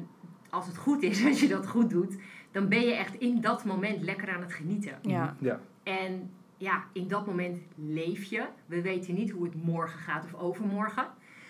als 0.50 0.66
het 0.66 0.76
goed 0.76 1.02
is, 1.02 1.24
als 1.28 1.40
je 1.40 1.48
dat 1.48 1.66
goed 1.68 1.90
doet, 1.90 2.14
dan 2.52 2.68
ben 2.68 2.80
je 2.80 2.94
echt 2.94 3.14
in 3.14 3.40
dat 3.40 3.64
moment 3.64 4.02
lekker 4.02 4.34
aan 4.34 4.40
het 4.42 4.52
genieten. 4.52 4.92
Ja. 5.02 5.36
Ja. 5.40 5.60
En 5.82 6.30
ja, 6.56 6.84
in 6.92 7.08
dat 7.08 7.26
moment 7.26 7.58
leef 7.74 8.22
je. 8.24 8.42
We 8.66 8.82
weten 8.82 9.14
niet 9.14 9.30
hoe 9.30 9.44
het 9.44 9.64
morgen 9.64 9.98
gaat 9.98 10.24
of 10.24 10.40
overmorgen. 10.40 11.04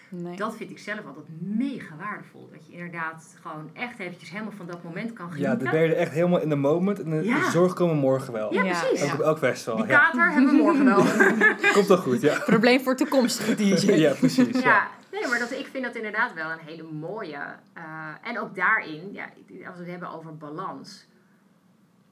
Nee. 0.08 0.36
Dat 0.36 0.56
vind 0.56 0.70
ik 0.70 0.78
zelf 0.78 0.98
altijd 1.06 1.26
mega 1.40 1.96
waardevol. 1.98 2.48
Dat 2.52 2.66
je 2.66 2.72
inderdaad 2.72 3.36
gewoon 3.42 3.70
echt 3.72 3.98
eventjes 3.98 4.30
helemaal 4.30 4.52
van 4.56 4.66
dat 4.66 4.82
moment 4.82 5.12
kan 5.12 5.26
ja, 5.26 5.32
genieten. 5.32 5.58
dan 5.58 5.70
ben 5.70 5.82
je 5.82 5.88
er 5.88 5.96
echt 5.96 6.12
helemaal 6.12 6.40
in 6.40 6.48
de 6.48 6.54
moment 6.56 7.02
en 7.02 7.10
de 7.10 7.24
Ja. 7.24 7.50
zorg 7.50 7.72
komen 7.72 7.96
morgen 7.96 8.32
wel. 8.32 8.54
Ja, 8.54 8.62
Ja, 8.64 8.80
precies. 8.80 9.04
Ook 9.12 9.12
op 9.18 9.20
elk 9.20 9.38
festival. 9.38 9.76
Die 9.76 9.86
Ja. 9.86 9.98
kater 9.98 10.32
hebben 10.32 10.50
we 10.50 10.56
morgen 10.62 10.84
wel. 10.84 11.04
Komt 11.74 11.86
wel 11.86 11.96
goed, 11.96 12.20
ja. 12.20 12.38
Probleem 12.38 12.80
voor 12.80 12.96
toekomstige 12.96 13.54
DJ's. 13.54 13.82
Ja, 13.82 14.12
precies. 14.12 14.60
Ja. 14.62 14.88
Nee, 15.12 15.26
maar 15.28 15.38
dat, 15.38 15.50
ik 15.50 15.66
vind 15.66 15.84
dat 15.84 15.96
inderdaad 15.96 16.34
wel 16.34 16.50
een 16.50 16.58
hele 16.58 16.82
mooie. 16.82 17.36
eh, 17.72 18.08
en 18.22 18.38
ook 18.40 18.54
daarin, 18.54 19.12
ja, 19.12 19.24
als 19.66 19.74
we 19.76 19.82
het 19.82 19.90
hebben 19.90 20.10
over 20.10 20.36
balans. 20.36 21.06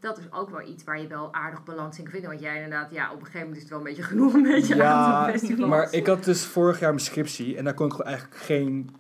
Dat 0.01 0.19
is 0.19 0.33
ook 0.33 0.51
wel 0.51 0.69
iets 0.69 0.85
waar 0.85 1.01
je 1.01 1.07
wel 1.07 1.35
aardig 1.35 1.65
balans 1.65 1.97
in 1.99 2.03
kan 2.03 2.13
vinden. 2.13 2.31
Want 2.31 2.43
jij 2.43 2.55
inderdaad, 2.55 2.91
ja, 2.91 3.07
op 3.13 3.19
een 3.19 3.27
gegeven 3.27 3.39
moment 3.41 3.57
is 3.57 3.63
het 3.63 3.71
wel 3.71 3.79
een 3.79 3.85
beetje 3.85 4.03
genoeg 4.03 4.35
een 4.35 4.43
beetje 4.43 4.75
Ja, 4.75 4.93
aantal 4.93 5.33
festivals. 5.35 5.69
Maar 5.71 5.93
ik 5.93 6.07
had 6.07 6.25
dus 6.25 6.45
vorig 6.45 6.81
jaar 6.81 6.91
mijn 6.91 7.05
scriptie 7.05 7.57
en 7.57 7.65
daar 7.65 7.75
kon 7.75 7.87
ik 7.87 7.93
gewoon 7.93 8.07
eigenlijk 8.07 8.37
geen, 8.41 8.97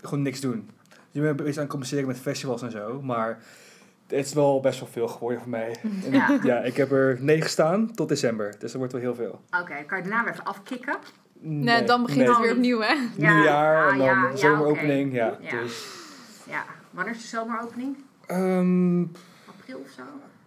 gewoon 0.00 0.22
niks 0.22 0.40
doen. 0.40 0.70
Dus 0.88 0.96
ik 1.12 1.22
ben 1.22 1.36
bezig 1.36 1.54
aan 1.54 1.60
het 1.62 1.70
compenseren 1.70 2.06
met 2.06 2.18
festivals 2.18 2.62
en 2.62 2.70
zo, 2.70 3.02
maar 3.02 3.38
het 4.06 4.12
is 4.26 4.32
wel 4.32 4.60
best 4.60 4.80
wel 4.80 4.88
veel 4.88 5.08
geworden 5.08 5.40
voor 5.40 5.50
mij. 5.50 5.76
En 6.04 6.12
Ja. 6.12 6.38
ja, 6.42 6.58
ik 6.62 6.76
heb 6.76 6.90
er 6.92 7.16
negen 7.20 7.50
staan 7.50 7.94
tot 7.94 8.08
december, 8.08 8.50
dus 8.50 8.60
dat 8.60 8.74
wordt 8.74 8.92
wel 8.92 9.00
heel 9.02 9.14
veel. 9.14 9.40
Oké, 9.60 9.84
kan 9.86 9.98
je 9.98 10.04
daarna 10.04 10.24
weer 10.24 10.32
even 10.32 10.44
afkicken? 10.44 10.96
Nee, 11.46 11.84
dan 11.84 12.02
begint 12.02 12.18
nee. 12.20 12.28
het 12.28 12.38
weer 12.38 12.52
opnieuw, 12.52 12.80
hè? 12.80 12.94
Ja, 13.16 13.32
Nieuwjaar 13.34 13.86
ah, 13.86 13.92
en 13.92 13.98
dan 13.98 14.06
ja, 14.06 14.28
ja, 14.30 14.36
zomeropening, 14.36 15.12
ja. 15.14 15.38
Ja. 15.40 15.50
Dus, 15.60 15.86
Ja, 16.48 16.64
wanneer 16.90 17.14
is 17.14 17.20
de 17.22 17.26
zomeropening? 17.28 17.96
ehm, 18.26 19.00
April 19.48 19.78
of 19.78 19.90
zo? 19.96 20.02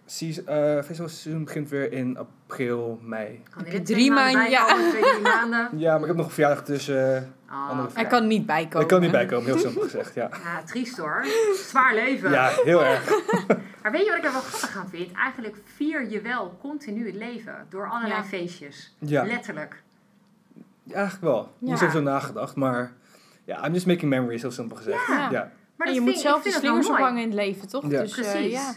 season- 0.06 0.46
eh, 0.46 0.82
festivalseizoen 0.82 1.44
begint 1.44 1.68
weer 1.68 1.92
in 1.92 2.16
april, 2.18 2.98
mei. 3.02 3.42
Kan 3.50 3.64
Heb 3.64 3.72
je 3.72 3.82
drie 3.82 4.10
maanden 4.10 4.50
ja. 4.50 4.76
maanden? 5.22 5.68
Ja, 5.78 5.92
maar 5.92 6.00
ik 6.00 6.06
heb 6.06 6.16
nog 6.16 6.26
een 6.26 6.32
verjaardag 6.32 6.64
tussen. 6.64 7.34
Oh, 7.50 7.84
Hij 7.94 8.06
kan 8.06 8.26
niet 8.26 8.46
bijkomen. 8.46 8.80
Ik 8.80 8.88
kan 8.88 9.00
niet 9.00 9.10
bijkomen, 9.10 9.44
heel 9.46 9.58
simpel 9.58 9.82
gezegd, 9.82 10.14
ja. 10.14 10.28
Ja, 10.44 10.62
triest 10.64 10.96
hoor. 10.96 11.26
Zwaar 11.54 11.94
leven. 11.94 12.30
Ja, 12.30 12.50
heel 12.64 12.84
erg. 12.84 13.10
Maar 13.82 13.92
weet 13.96 14.04
je 14.04 14.10
wat 14.10 14.18
ik 14.18 14.24
er 14.24 14.32
wel 14.32 14.40
grappig 14.40 14.76
aan 14.76 14.88
vind? 14.88 15.12
Eigenlijk 15.12 15.56
vier 15.76 16.10
je 16.10 16.20
wel 16.20 16.58
continu 16.60 17.06
het 17.06 17.14
leven. 17.14 17.66
Door 17.68 17.88
allerlei 17.88 18.20
Ja. 18.20 18.24
feestjes. 18.24 18.94
Ja, 18.98 19.24
Letterlijk. 19.24 19.82
Eigenlijk 20.92 21.24
wel. 21.24 21.54
Ja. 21.58 21.68
Niet 21.70 21.78
zoveel 21.78 22.02
nagedacht, 22.02 22.54
maar 22.56 22.92
ja, 23.44 23.66
I'm 23.66 23.72
just 23.72 23.86
making 23.86 24.10
memories, 24.10 24.42
heel 24.42 24.50
simpel 24.50 24.76
gezegd. 24.76 25.06
Ja. 25.06 25.30
ja. 25.30 25.52
Maar 25.76 25.86
En 25.86 25.94
je 25.94 26.00
vind, 26.00 26.12
moet 26.12 26.20
zelf 26.22 26.42
de 26.42 26.50
slingers 26.50 26.88
ophangen 26.88 27.22
in 27.22 27.28
het 27.28 27.34
leven, 27.36 27.68
toch? 27.68 27.90
Ja. 27.90 28.00
Dus 28.00 28.18
eh, 28.18 28.30
Precies. 28.32 28.52
ja, 28.52 28.74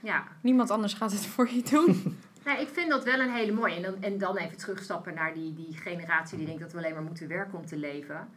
Ja. 0.00 0.24
niemand 0.42 0.70
anders 0.70 0.94
gaat 0.94 1.12
het 1.12 1.26
voor 1.26 1.48
je 1.50 1.62
doen. 1.70 2.02
Nou, 2.44 2.60
ik 2.60 2.68
vind 2.72 2.90
dat 2.90 3.04
wel 3.04 3.20
een 3.20 3.30
hele 3.30 3.52
mooie. 3.52 3.74
En 3.74 3.82
dan, 3.82 3.94
en 4.00 4.18
dan 4.18 4.36
even 4.36 4.56
terugstappen 4.56 5.14
naar 5.14 5.34
die, 5.34 5.54
die 5.54 5.76
generatie 5.76 6.36
die 6.38 6.46
denkt 6.46 6.60
dat 6.60 6.72
we 6.72 6.78
alleen 6.78 6.92
maar 6.94 7.02
moeten 7.02 7.28
werken 7.28 7.58
om 7.58 7.66
te 7.66 7.76
leven. 7.76 8.28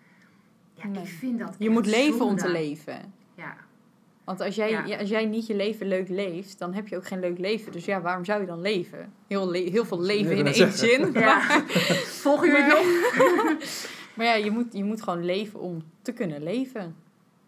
Ja, 0.73 0.87
Nee. 0.87 1.01
ik 1.03 1.09
vind 1.09 1.39
dat 1.39 1.55
Je 1.57 1.69
moet 1.69 1.85
leven 1.85 2.25
om 2.25 2.35
te 2.35 2.49
leven. 2.49 3.13
Ja. 3.35 3.55
Want 4.23 4.41
als 4.41 4.55
jij, 4.55 4.69
Ja. 4.85 4.97
als 4.97 5.09
jij 5.09 5.25
niet 5.25 5.47
je 5.47 5.55
leven 5.55 5.87
leuk 5.87 6.09
leeft, 6.09 6.59
dan 6.59 6.73
heb 6.73 6.87
je 6.87 6.95
ook 6.95 7.07
geen 7.07 7.19
leuk 7.19 7.37
leven. 7.39 7.71
Dus 7.71 7.85
ja, 7.85 8.01
waarom 8.01 8.25
zou 8.25 8.41
je 8.41 8.47
dan 8.47 8.61
leven? 8.61 9.13
Heel, 9.27 9.49
le- 9.49 9.69
heel 9.69 9.85
veel 9.85 10.01
leven 10.01 10.35
in 10.35 10.45
één 10.45 10.55
zeggen. 10.55 10.77
zin. 10.77 11.11
ja. 11.13 11.19
Maar, 11.19 11.63
Volgen 12.05 12.47
jullie 12.47 12.63
het 12.63 12.73
nog? 12.73 13.53
maar 14.13 14.25
ja, 14.25 14.33
je 14.33 14.51
moet, 14.51 14.65
je 14.71 14.83
moet 14.83 15.01
gewoon 15.01 15.25
leven 15.25 15.59
om 15.59 15.83
te 16.01 16.11
kunnen 16.11 16.43
leven. 16.43 16.95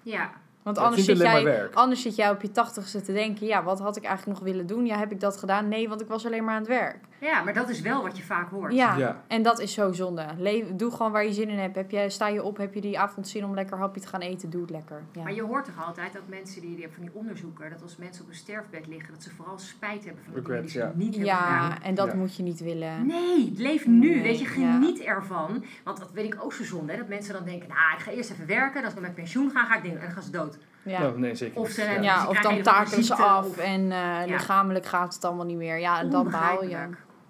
Ja. 0.04 0.32
Want 0.64 0.78
anders, 0.78 1.06
zit 1.06 1.18
jij, 1.18 1.44
werk. 1.44 1.74
anders 1.74 2.02
zit 2.02 2.16
jij 2.16 2.30
op 2.30 2.42
je 2.42 2.52
tachtigste 2.52 3.02
te 3.02 3.14
denken... 3.14 3.48
ja, 3.48 3.64
wat 3.64 3.80
had 3.80 3.98
ik 3.98 4.04
eigenlijk 4.04 4.40
nog 4.40 4.48
willen 4.50 4.68
doen? 4.68 4.86
Ja, 4.86 4.98
heb 4.98 5.12
ik 5.12 5.20
dat 5.20 5.38
gedaan? 5.38 5.68
Nee, 5.68 5.90
want 5.90 6.02
ik 6.02 6.08
was 6.08 6.26
alleen 6.26 6.44
maar 6.44 6.54
aan 6.54 6.60
het 6.60 6.68
werk. 6.68 6.98
Ja, 7.20 7.44
maar 7.44 7.54
dat 7.54 7.70
is 7.70 7.82
wel 7.82 8.02
wat 8.02 8.18
je 8.18 8.24
vaak 8.24 8.50
hoort. 8.50 8.74
Ja, 8.74 8.96
Ja. 8.98 9.24
en 9.28 9.42
dat 9.44 9.60
is 9.60 9.74
zo 9.74 9.92
zonde. 9.92 10.26
Leef, 10.38 10.66
doe 10.76 10.92
gewoon 10.92 11.12
waar 11.12 11.26
je 11.26 11.34
zin 11.34 11.50
in 11.50 11.58
hebt. 11.58 11.76
Heb 11.76 11.92
je, 11.92 12.10
sta 12.10 12.28
je 12.28 12.44
op, 12.44 12.58
heb 12.58 12.74
je 12.74 12.82
die 12.82 13.00
avond 13.00 13.28
zin 13.28 13.46
om 13.46 13.54
lekker 13.54 13.78
hapje 13.78 14.02
te 14.02 14.08
gaan 14.08 14.22
eten? 14.22 14.50
Doe 14.50 14.62
het 14.62 14.70
lekker. 14.70 15.02
Ja. 15.12 15.24
Maar 15.24 15.34
je 15.34 15.42
hoort 15.42 15.66
toch 15.66 15.86
altijd 15.86 16.14
dat 16.14 16.22
mensen 16.28 16.62
die, 16.62 16.70
die 16.70 16.80
hebben 16.80 16.96
van 16.98 17.06
die 17.06 17.16
onderzoeken, 17.16 17.70
dat 17.70 17.82
als 17.82 17.96
mensen 17.98 18.24
op 18.24 18.30
een 18.30 18.36
sterfbed 18.36 18.88
liggen, 18.88 19.14
dat 19.14 19.24
ze 19.24 19.30
vooral 19.30 19.58
spijt 19.60 20.06
hebben 20.06 20.24
van 20.24 20.34
de 20.34 20.42
dingen 20.42 20.62
die 20.62 20.72
Regrets, 20.72 20.74
ze 20.74 20.80
ja. 20.80 20.92
niet 20.96 21.16
hebben 21.16 21.34
gedaan. 21.36 21.70
Ja, 21.70 21.82
en 21.82 21.96
dat 21.96 22.08
Ja. 22.08 22.16
moet 22.16 22.36
je 22.36 22.44
niet 22.44 22.60
willen. 22.60 23.06
Nee, 23.06 23.52
leef 23.56 23.88
nu. 23.88 24.10
Nee, 24.10 24.22
weet 24.22 24.40
je, 24.40 24.60
ja. 24.60 24.74
geniet 24.74 25.00
ervan. 25.02 25.64
Want 25.84 25.98
dat 25.98 26.12
weet 26.12 26.34
ik 26.34 26.44
ook 26.44 26.54
zo 26.54 26.64
zonde. 26.64 26.92
Hè? 26.92 26.98
Dat 26.98 27.08
mensen 27.08 27.34
dan 27.34 27.44
denken, 27.46 27.68
nou, 27.70 27.94
ik 27.98 28.00
ga 28.04 28.12
eerst 28.12 28.32
even 28.32 28.48
werken. 28.48 28.78
En 28.78 28.84
als 28.84 28.94
ik 28.94 29.00
dan 29.00 29.08
met 29.08 29.16
pensioen 29.16 29.52
ga, 29.52 29.66
ga 29.66 29.76
ik 29.76 29.82
dingen. 29.84 29.98
En 30.00 30.04
dan 30.06 30.14
gaan 30.14 30.24
ze 30.24 30.32
dood. 30.32 30.58
Ja. 30.86 31.00
Nou, 31.00 31.20
nee, 31.20 31.36
zeker 31.36 31.60
Of 31.62 31.70
ze- 31.70 31.82
Ja. 31.82 32.02
Ja, 32.02 32.22
ze 32.22 32.28
of 32.28 32.38
krijgen 32.40 32.64
dan 32.64 32.74
takelen 32.74 33.04
ze 33.04 33.16
af 33.16 33.46
of- 33.46 33.58
en 33.58 33.92
eh, 33.92 34.22
lichamelijk 34.26 34.86
gaat 34.86 35.14
het 35.14 35.24
allemaal 35.26 35.46
niet 35.46 35.58
meer. 35.58 35.80
Ja, 35.80 36.00
en 36.00 36.10
dan 36.10 36.30
baal 36.32 36.64
je. 36.64 36.70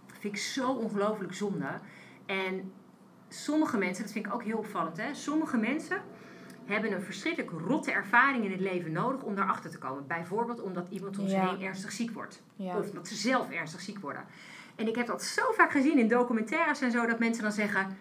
Dat 0.08 0.18
vind 0.20 0.34
ik 0.36 0.40
zo 0.42 0.72
ongelooflijk 0.72 1.34
zonde. 1.34 1.66
En 2.26 2.72
sommige 3.30 3.78
mensen, 3.78 4.04
dat 4.04 4.14
vind 4.14 4.26
ik 4.26 4.34
ook 4.34 4.44
heel 4.44 4.58
opvallend, 4.58 4.98
hè? 4.98 5.14
sommige 5.14 5.58
mensen 5.58 5.98
hebben 6.66 6.92
een 6.94 7.02
verschrikkelijk 7.02 7.52
rotte 7.68 7.92
ervaring 7.92 8.44
in 8.46 8.52
het 8.52 8.60
leven 8.60 8.92
nodig 8.92 9.22
om 9.22 9.36
daarachter 9.36 9.70
te 9.72 9.78
komen. 9.78 10.08
Bijvoorbeeld 10.08 10.62
omdat 10.62 10.88
iemand 10.90 11.18
om 11.20 11.26
Ja. 11.28 11.50
heen 11.50 11.62
ernstig 11.66 11.92
ziek 11.92 12.12
wordt. 12.12 12.42
Ja. 12.56 12.78
Of 12.78 12.90
dat 12.92 13.08
ze 13.08 13.16
zelf 13.16 13.52
ernstig 13.52 13.82
ziek 13.82 14.00
worden. 14.00 14.24
En 14.76 14.88
ik 14.88 14.96
heb 14.96 15.08
dat 15.08 15.24
zo 15.24 15.42
vaak 15.56 15.72
gezien 15.72 16.00
in 16.00 16.08
documentaires 16.08 16.82
en 16.82 16.92
zo, 16.92 17.06
dat 17.06 17.20
mensen 17.20 17.44
dan 17.44 17.52
zeggen... 17.52 17.98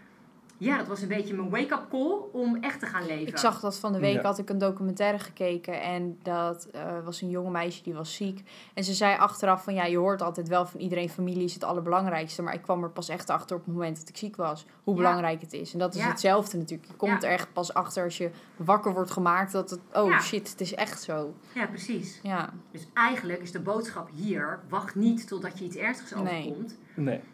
Ja, 0.58 0.76
dat 0.78 0.86
was 0.86 1.02
een 1.02 1.08
beetje 1.08 1.34
mijn 1.34 1.50
wake-up 1.50 1.86
call 1.90 2.18
om 2.32 2.56
echt 2.60 2.80
te 2.80 2.86
gaan 2.86 3.06
leven. 3.06 3.26
Ik 3.26 3.38
zag 3.38 3.60
dat 3.60 3.78
van 3.78 3.92
de 3.92 3.98
week, 3.98 4.14
Ja. 4.14 4.22
had 4.22 4.38
ik 4.38 4.50
een 4.50 4.58
documentaire 4.58 5.18
gekeken 5.18 5.82
en 5.82 6.18
dat 6.22 6.64
eh, 6.72 6.82
was 7.04 7.20
een 7.20 7.30
jonge 7.30 7.50
meisje 7.50 7.82
die 7.82 7.94
was 7.94 8.14
ziek. 8.14 8.42
En 8.74 8.84
ze 8.84 8.94
zei 8.94 9.18
achteraf 9.18 9.64
van 9.64 9.74
ja, 9.74 9.84
je 9.84 9.96
hoort 9.96 10.22
altijd 10.22 10.48
wel 10.48 10.66
van 10.66 10.80
iedereen, 10.80 11.08
familie 11.10 11.44
is 11.44 11.54
het 11.54 11.64
allerbelangrijkste. 11.64 12.42
Maar 12.42 12.54
ik 12.54 12.62
kwam 12.62 12.82
er 12.82 12.90
pas 12.90 13.08
echt 13.08 13.30
achter 13.30 13.56
op 13.56 13.64
het 13.64 13.74
moment 13.74 13.98
dat 13.98 14.08
ik 14.08 14.16
ziek 14.16 14.36
was, 14.36 14.66
hoe 14.84 14.94
Ja. 14.94 15.00
belangrijk 15.00 15.40
het 15.40 15.52
is. 15.52 15.72
En 15.72 15.78
dat 15.78 15.94
is 15.94 16.00
Ja. 16.00 16.08
hetzelfde 16.08 16.56
natuurlijk. 16.56 16.88
Je 16.88 16.96
komt 16.96 17.22
Ja. 17.22 17.28
er 17.28 17.34
echt 17.34 17.52
pas 17.52 17.74
achter 17.74 18.04
als 18.04 18.16
je 18.18 18.30
wakker 18.56 18.92
wordt 18.92 19.10
gemaakt 19.10 19.52
dat 19.52 19.70
het, 19.70 19.80
oh 19.92 20.08
Ja. 20.08 20.20
shit, 20.20 20.50
het 20.50 20.60
is 20.60 20.74
echt 20.74 21.02
zo. 21.02 21.34
Ja, 21.54 21.66
precies. 21.66 22.20
Ja, 22.22 22.52
Dus 22.70 22.86
eigenlijk 22.94 23.42
is 23.42 23.52
de 23.52 23.60
boodschap 23.60 24.08
hier, 24.14 24.60
wacht 24.68 24.94
niet 24.94 25.28
totdat 25.28 25.58
je 25.58 25.64
iets 25.64 25.76
ernstigs 25.76 26.14
overkomt. 26.14 26.66
Nee. 26.68 26.78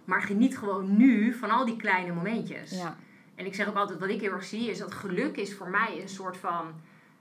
Maar 0.05 0.23
geniet 0.23 0.59
gewoon 0.59 0.96
nu 0.96 1.33
van 1.35 1.51
al 1.51 1.64
die 1.64 1.77
kleine 1.77 2.12
momentjes. 2.12 2.70
ja, 2.70 2.96
En 3.35 3.46
ik 3.46 3.55
zeg 3.55 3.68
ook 3.68 3.77
altijd, 3.77 3.99
wat 3.99 4.09
ik 4.09 4.20
heel 4.20 4.33
erg 4.33 4.44
zie, 4.44 4.70
is 4.70 4.79
dat 4.79 4.94
geluk 4.94 5.37
is 5.37 5.55
voor 5.55 5.68
mij 5.68 5.99
een 6.03 6.09
soort 6.09 6.37
van... 6.37 6.66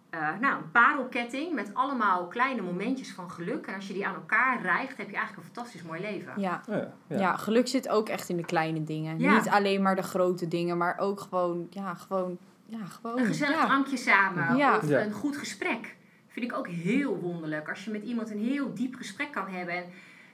eh, 0.10 0.40
nou, 0.40 0.56
een 0.62 0.72
parelketting 0.72 1.54
met 1.54 1.70
allemaal 1.74 2.28
kleine 2.28 2.62
momentjes 2.62 3.12
van 3.12 3.32
geluk. 3.32 3.66
En 3.68 3.76
als 3.76 3.88
je 3.88 3.94
die 3.94 4.08
aan 4.08 4.16
elkaar 4.16 4.62
rijgt, 4.62 4.98
heb 4.98 5.10
je 5.10 5.16
eigenlijk 5.16 5.38
een 5.48 5.54
fantastisch 5.54 5.84
mooi 5.84 6.02
leven. 6.02 6.34
ja. 6.38 6.62
Ja, 6.68 6.94
ja. 7.08 7.18
Ja, 7.18 7.36
geluk 7.36 7.68
zit 7.68 7.90
ook 7.90 8.10
echt 8.10 8.30
in 8.30 8.38
de 8.38 8.46
kleine 8.46 8.84
dingen. 8.84 9.20
Ja. 9.20 9.34
Niet 9.34 9.48
alleen 9.50 9.82
maar 9.82 9.96
de 9.96 10.02
grote 10.04 10.48
dingen, 10.48 10.78
maar 10.78 10.98
ook 10.98 11.20
gewoon, 11.20 11.68
ja, 11.70 11.94
gewoon, 11.94 12.38
ja, 12.66 12.86
gewoon. 12.86 13.20
Een 13.20 13.26
gezellig 13.26 13.56
ja. 13.56 13.66
drankje 13.66 13.98
samen 13.98 14.58
Ja. 14.58 14.78
of 14.78 14.88
Ja. 14.90 15.02
een 15.02 15.12
goed 15.12 15.38
gesprek. 15.38 15.98
Vind 16.28 16.52
ik 16.52 16.58
ook 16.58 16.68
heel 16.68 17.18
wonderlijk. 17.18 17.70
Als 17.70 17.86
je 17.86 17.92
met 17.92 18.04
iemand 18.04 18.32
een 18.32 18.44
heel 18.44 18.74
diep 18.74 18.96
gesprek 18.96 19.32
kan 19.32 19.48
hebben. 19.48 19.76
En 19.76 19.84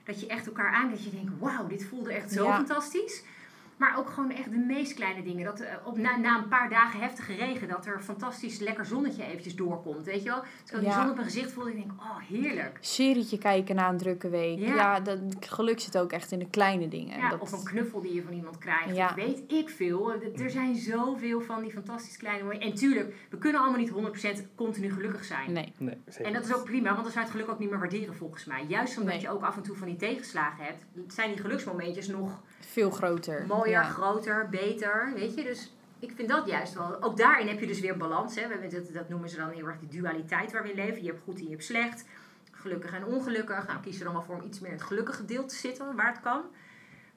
dat 0.06 0.20
je 0.20 0.26
echt 0.26 0.46
elkaar 0.46 0.72
aankijkt. 0.72 1.04
Dat 1.04 1.12
je 1.12 1.18
denkt, 1.20 1.32
wauw, 1.38 1.66
dit 1.66 1.84
voelde 1.84 2.12
echt 2.12 2.32
zo 2.32 2.44
Ja. 2.44 2.54
fantastisch. 2.56 3.22
Maar 3.76 3.98
ook 3.98 4.10
gewoon 4.10 4.30
echt 4.30 4.50
de 4.50 4.56
meest 4.56 4.94
kleine 4.94 5.22
dingen. 5.22 5.44
Dat 5.44 5.60
eh, 5.60 5.74
op, 5.84 5.98
na, 5.98 6.16
na 6.16 6.36
een 6.38 6.48
paar 6.48 6.68
dagen 6.70 7.00
heftige 7.00 7.34
regen, 7.34 7.68
dat 7.68 7.86
er 7.86 8.00
fantastisch 8.00 8.58
lekker 8.58 8.86
zonnetje 8.86 9.24
eventjes 9.24 9.56
doorkomt. 9.56 10.04
Weet 10.06 10.22
je 10.22 10.28
wel? 10.28 10.38
Als 10.38 10.46
ik 10.70 10.74
ook 10.74 10.80
die 10.80 10.88
Ja. 10.88 11.00
zon 11.00 11.08
op 11.08 11.14
mijn 11.16 11.26
gezicht 11.26 11.52
voelde, 11.52 11.70
ik 11.70 11.76
denk 11.76 11.90
oh 12.00 12.18
heerlijk. 12.28 12.78
serietje 12.80 13.38
kijken 13.38 13.74
na 13.74 13.88
een 13.88 13.96
drukke 13.96 14.28
week. 14.28 14.58
Ja. 14.58 14.74
Ja, 14.74 15.00
dat, 15.00 15.18
geluk 15.40 15.80
zit 15.80 15.98
ook 15.98 16.12
echt 16.12 16.30
in 16.32 16.38
de 16.38 16.48
kleine 16.50 16.88
dingen. 16.88 17.18
Ja, 17.18 17.30
dat, 17.30 17.40
of 17.40 17.52
een 17.52 17.64
knuffel 17.64 18.00
die 18.00 18.14
je 18.14 18.22
van 18.22 18.32
iemand 18.32 18.58
krijgt. 18.58 18.96
Ja. 18.96 19.14
Weet 19.14 19.42
ik 19.52 19.68
veel. 19.68 20.12
Er 20.36 20.50
zijn 20.50 20.76
zoveel 20.76 21.40
van 21.40 21.62
die 21.62 21.72
fantastisch 21.72 22.16
kleine 22.16 22.44
mooie. 22.44 22.58
En 22.58 22.74
tuurlijk, 22.74 23.14
we 23.30 23.38
kunnen 23.38 23.60
allemaal 23.60 23.80
niet 23.80 23.90
100% 24.40 24.54
continu 24.54 24.90
gelukkig 24.92 25.24
zijn. 25.24 25.52
Nee, 25.52 25.72
Nee, 25.78 25.96
zeker 26.06 26.24
En 26.26 26.32
dat 26.32 26.44
is 26.44 26.54
ook 26.54 26.64
prima, 26.64 26.90
want 26.90 27.02
dan 27.02 27.12
zou 27.12 27.24
je 27.24 27.30
het 27.30 27.40
geluk 27.40 27.48
ook 27.54 27.58
niet 27.58 27.70
meer 27.70 27.78
waarderen 27.78 28.14
volgens 28.14 28.44
mij. 28.44 28.64
Juist 28.68 28.98
omdat 28.98 29.12
Nee. 29.14 29.22
je 29.22 29.30
ook 29.30 29.42
af 29.42 29.56
en 29.56 29.62
toe 29.62 29.76
van 29.76 29.86
die 29.86 29.96
tegenslagen 29.96 30.64
hebt, 30.64 30.84
zijn 31.14 31.30
die 31.30 31.40
geluksmomentjes 31.40 32.08
nog 32.08 32.40
veel 32.60 32.90
groter. 32.90 33.44
Mooier, 33.66 33.82
Ja. 33.82 33.90
groter, 33.90 34.48
beter. 34.48 35.12
Weet 35.14 35.34
je, 35.34 35.42
dus 35.42 35.72
ik 35.98 36.12
vind 36.16 36.28
dat 36.28 36.46
juist 36.46 36.74
wel. 36.74 37.02
Ook 37.02 37.16
daarin 37.16 37.48
heb 37.48 37.60
je 37.60 37.66
dus 37.66 37.80
weer 37.80 37.96
balans. 37.96 38.34
Hè. 38.34 38.68
Dat, 38.70 38.92
dat 38.92 39.08
noemen 39.08 39.28
ze 39.28 39.36
dan 39.36 39.50
heel 39.50 39.66
erg 39.66 39.78
die 39.78 40.00
dualiteit 40.00 40.52
waar 40.52 40.62
we 40.62 40.70
in 40.70 40.76
leven. 40.76 41.02
Je 41.02 41.08
hebt 41.10 41.22
goed 41.22 41.38
en 41.38 41.44
je 41.44 41.50
hebt 41.50 41.64
slecht. 41.64 42.04
Gelukkig 42.50 42.92
en 42.92 43.04
ongelukkig. 43.04 43.66
Nou, 43.66 43.80
kies 43.80 43.98
er 43.98 44.04
dan 44.04 44.12
wel 44.12 44.22
voor 44.22 44.34
om 44.34 44.42
iets 44.46 44.60
meer 44.60 44.70
in 44.70 44.76
het 44.76 44.86
gelukkige 44.86 45.24
deel 45.24 45.46
te 45.46 45.54
zitten, 45.54 45.96
waar 45.96 46.12
het 46.12 46.20
kan. 46.20 46.42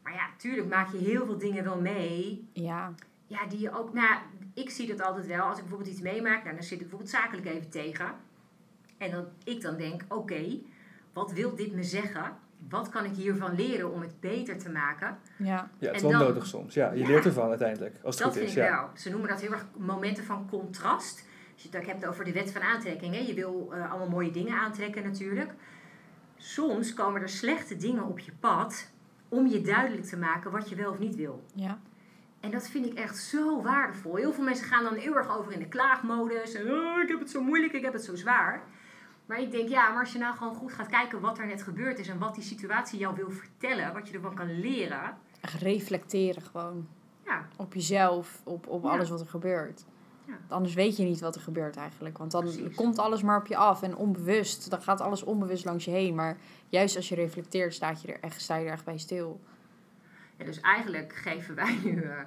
Maar 0.03 0.13
ja, 0.13 0.29
tuurlijk 0.37 0.67
maak 0.67 0.91
je 0.91 0.97
heel 0.97 1.25
veel 1.25 1.37
dingen 1.37 1.63
wel 1.63 1.81
mee 1.81 2.47
Ja, 2.53 2.93
ja, 3.27 3.45
die 3.45 3.59
je 3.59 3.77
ook, 3.77 3.93
nou, 3.93 4.19
ik 4.53 4.69
zie 4.69 4.87
dat 4.87 5.01
altijd 5.01 5.27
wel. 5.27 5.41
Als 5.45 5.55
ik 5.57 5.63
bijvoorbeeld 5.63 5.91
iets 5.91 6.01
meemaak, 6.01 6.43
nou, 6.43 6.55
dan 6.55 6.63
zit 6.63 6.71
ik 6.71 6.79
bijvoorbeeld 6.79 7.09
zakelijk 7.11 7.47
even 7.47 7.69
tegen. 7.69 8.11
En 8.97 9.11
dan 9.11 9.25
ik 9.43 9.61
dan 9.61 9.77
denk, 9.77 10.01
oké, 10.07 10.59
wat 11.13 11.31
wil 11.31 11.55
dit 11.55 11.73
me 11.73 11.83
zeggen? 11.83 12.37
Wat 12.69 12.89
kan 12.89 13.05
ik 13.05 13.11
hiervan 13.15 13.55
leren 13.55 13.91
om 13.93 14.01
het 14.01 14.19
beter 14.19 14.57
te 14.57 14.69
maken? 14.69 15.17
ja, 15.37 15.69
Ja, 15.77 15.87
het 15.87 15.95
is 15.95 16.01
wel 16.01 16.11
dan- 16.11 16.19
nodig 16.19 16.45
soms. 16.45 16.73
Ja, 16.73 16.91
je 16.91 16.99
Ja. 16.99 17.07
leert 17.07 17.25
ervan 17.25 17.49
uiteindelijk. 17.49 17.95
Als 18.03 18.15
het 18.15 18.23
dat 18.23 18.33
goed 18.33 18.37
vind 18.37 18.57
is. 18.57 18.63
ik 18.63 18.69
Ja. 18.69 18.75
wel. 18.81 18.89
Ze 18.93 19.09
noemen 19.09 19.29
dat 19.29 19.41
heel 19.41 19.51
erg 19.51 19.65
momenten 19.77 20.23
van 20.23 20.47
contrast. 20.49 21.25
Als 21.53 21.63
je 21.63 21.77
het 21.77 21.85
hebt 21.85 22.05
over 22.05 22.25
de 22.25 22.31
wet 22.31 22.51
van 22.51 22.61
aantrekking. 22.61 23.13
Hè? 23.15 23.19
Je 23.21 23.33
wil 23.33 23.69
eh, 23.73 23.89
allemaal 23.91 24.09
mooie 24.09 24.31
dingen 24.31 24.57
aantrekken 24.59 25.03
natuurlijk. 25.03 25.51
Soms 26.37 26.93
komen 26.93 27.21
er 27.21 27.29
slechte 27.29 27.75
dingen 27.75 28.03
op 28.03 28.19
je 28.19 28.31
pad 28.39 28.91
om 29.29 29.47
je 29.47 29.61
duidelijk 29.61 30.05
te 30.05 30.17
maken 30.17 30.51
wat 30.51 30.69
je 30.69 30.75
wel 30.75 30.91
of 30.91 30.99
niet 30.99 31.15
wil. 31.15 31.43
ja. 31.55 31.79
En 32.39 32.51
dat 32.51 32.67
vind 32.69 32.85
ik 32.85 32.93
echt 32.93 33.17
zo 33.17 33.61
waardevol. 33.61 34.15
Heel 34.15 34.33
veel 34.33 34.43
mensen 34.43 34.65
gaan 34.65 34.83
dan 34.83 34.93
heel 34.95 35.15
erg 35.15 35.37
over 35.37 35.51
in 35.53 35.59
de 35.59 35.67
klaagmodus. 35.67 36.53
En, 36.53 36.71
oh, 36.71 37.01
ik 37.01 37.07
heb 37.09 37.19
het 37.19 37.29
zo 37.29 37.41
moeilijk, 37.43 37.73
ik 37.73 37.83
heb 37.83 37.93
het 37.93 38.03
zo 38.03 38.15
zwaar. 38.15 38.61
Maar 39.29 39.41
ik 39.41 39.51
denk, 39.51 39.69
ja, 39.69 39.89
maar 39.89 39.99
als 39.99 40.13
je 40.13 40.19
nou 40.19 40.35
gewoon 40.35 40.55
goed 40.55 40.73
gaat 40.73 40.87
kijken 40.87 41.21
wat 41.21 41.37
er 41.37 41.45
net 41.47 41.63
gebeurd 41.63 41.99
is... 41.99 42.07
en 42.07 42.17
wat 42.17 42.35
die 42.35 42.43
situatie 42.43 42.99
jou 42.99 43.15
wil 43.15 43.31
vertellen, 43.31 43.93
wat 43.93 44.07
je 44.07 44.13
ervan 44.13 44.35
kan 44.35 44.59
leren... 44.59 45.17
Echt 45.41 45.61
reflecteren 45.61 46.41
gewoon. 46.41 46.87
Ja, 47.25 47.47
Op 47.55 47.73
jezelf, 47.73 48.41
op, 48.43 48.67
op 48.67 48.83
Ja. 48.83 48.89
alles 48.89 49.09
wat 49.09 49.19
er 49.21 49.27
gebeurt. 49.27 49.85
Ja. 50.25 50.33
Anders 50.47 50.73
weet 50.73 50.97
je 50.97 51.03
niet 51.03 51.19
wat 51.19 51.35
er 51.35 51.41
gebeurt 51.41 51.75
eigenlijk. 51.77 52.17
Want 52.17 52.31
dan 52.31 52.41
Precies. 52.43 52.75
komt 52.75 52.97
alles 52.97 53.21
maar 53.21 53.37
op 53.39 53.47
je 53.47 53.55
af. 53.57 53.81
En 53.81 53.95
onbewust, 53.95 54.69
dan 54.69 54.81
gaat 54.81 55.01
alles 55.01 55.23
onbewust 55.23 55.65
langs 55.65 55.85
je 55.85 55.91
heen. 55.91 56.15
Maar 56.15 56.37
juist 56.69 56.95
als 56.95 57.09
je 57.09 57.15
reflecteert, 57.15 57.73
staat 57.73 58.01
je 58.01 58.07
er 58.13 58.19
echt, 58.19 58.41
sta 58.41 58.55
je 58.55 58.65
er 58.65 58.71
echt 58.71 58.85
bij 58.85 58.97
stil. 58.97 59.39
en 60.37 60.45
dus 60.45 60.59
eigenlijk 60.59 61.13
geven 61.15 61.55
wij 61.55 61.79
nu 61.83 62.01
eh, 62.01 62.17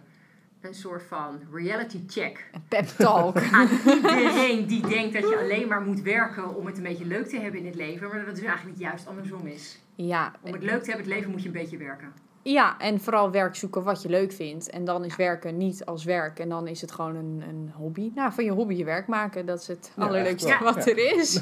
een 0.63 0.75
soort 0.75 1.03
van 1.03 1.41
reality 1.53 2.01
check... 2.07 2.49
Een 2.53 2.65
pep 2.69 2.87
talk. 2.87 3.37
aan 3.53 3.69
iedereen 3.87 4.67
die 4.67 4.87
denkt 4.87 5.13
dat 5.13 5.29
je 5.29 5.39
alleen 5.39 5.69
maar 5.69 5.81
moet 5.81 6.01
werken... 6.01 6.55
om 6.57 6.67
het 6.67 6.77
een 6.77 6.83
beetje 6.83 7.05
leuk 7.07 7.27
te 7.27 7.39
hebben 7.41 7.61
in 7.61 7.67
het 7.67 7.75
leven. 7.75 8.09
Maar 8.09 8.17
dat 8.17 8.27
het 8.27 8.37
dus 8.37 8.45
eigenlijk 8.45 8.79
juist 8.79 9.07
andersom 9.07 9.47
is. 9.47 9.79
ja, 9.95 10.33
Om 10.41 10.53
het 10.53 10.63
leuk 10.63 10.83
te 10.83 10.91
hebben, 10.91 11.07
het 11.07 11.15
leven 11.15 11.31
moet 11.31 11.43
je 11.43 11.47
een 11.47 11.55
beetje 11.55 11.77
werken. 11.77 12.13
Ja, 12.45 12.79
en 12.79 13.01
vooral 13.01 13.31
werk 13.31 13.57
zoeken 13.57 13.83
wat 13.83 14.03
je 14.03 14.09
leuk 14.09 14.33
vindt. 14.33 14.71
En 14.71 14.85
dan 14.85 15.05
is 15.05 15.17
werken 15.17 15.57
niet 15.57 15.85
als 15.85 16.05
werk. 16.05 16.39
En 16.39 16.49
dan 16.49 16.67
is 16.67 16.81
het 16.81 16.93
gewoon 16.93 17.17
een, 17.17 17.43
een 17.49 17.73
hobby. 17.75 18.11
Nou, 18.15 18.33
van 18.33 18.45
je 18.45 18.51
hobby 18.51 18.75
je 18.75 18.85
werk 18.85 19.07
maken, 19.07 19.47
dat 19.47 19.61
is 19.61 19.67
het 19.67 19.93
Ja, 19.97 20.03
allerleukste 20.03 20.59
wat 20.63 20.87
er 20.87 20.99
is. 21.19 21.33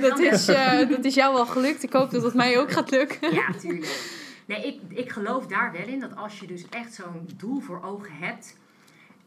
Dat 0.00 0.18
is, 0.18 0.48
eh, 0.48 0.88
dat 0.88 1.04
is 1.04 1.14
jou 1.14 1.34
wel 1.34 1.46
gelukt. 1.46 1.82
Ik 1.82 1.92
hoop 1.92 2.10
dat 2.10 2.22
het 2.22 2.34
mij 2.34 2.58
ook 2.58 2.72
gaat 2.72 2.90
lukken. 2.90 3.34
Ja, 3.34 3.52
tuurlijk. 3.58 4.18
Nee, 4.46 4.66
ik, 4.66 4.98
ik 4.98 5.10
geloof 5.10 5.46
daar 5.46 5.72
wel 5.72 5.86
in 5.86 6.00
dat 6.00 6.16
als 6.16 6.40
je 6.40 6.46
dus 6.46 6.68
echt 6.68 6.94
zo'n 6.94 7.28
doel 7.36 7.60
voor 7.60 7.82
ogen 7.82 8.12
hebt. 8.12 8.56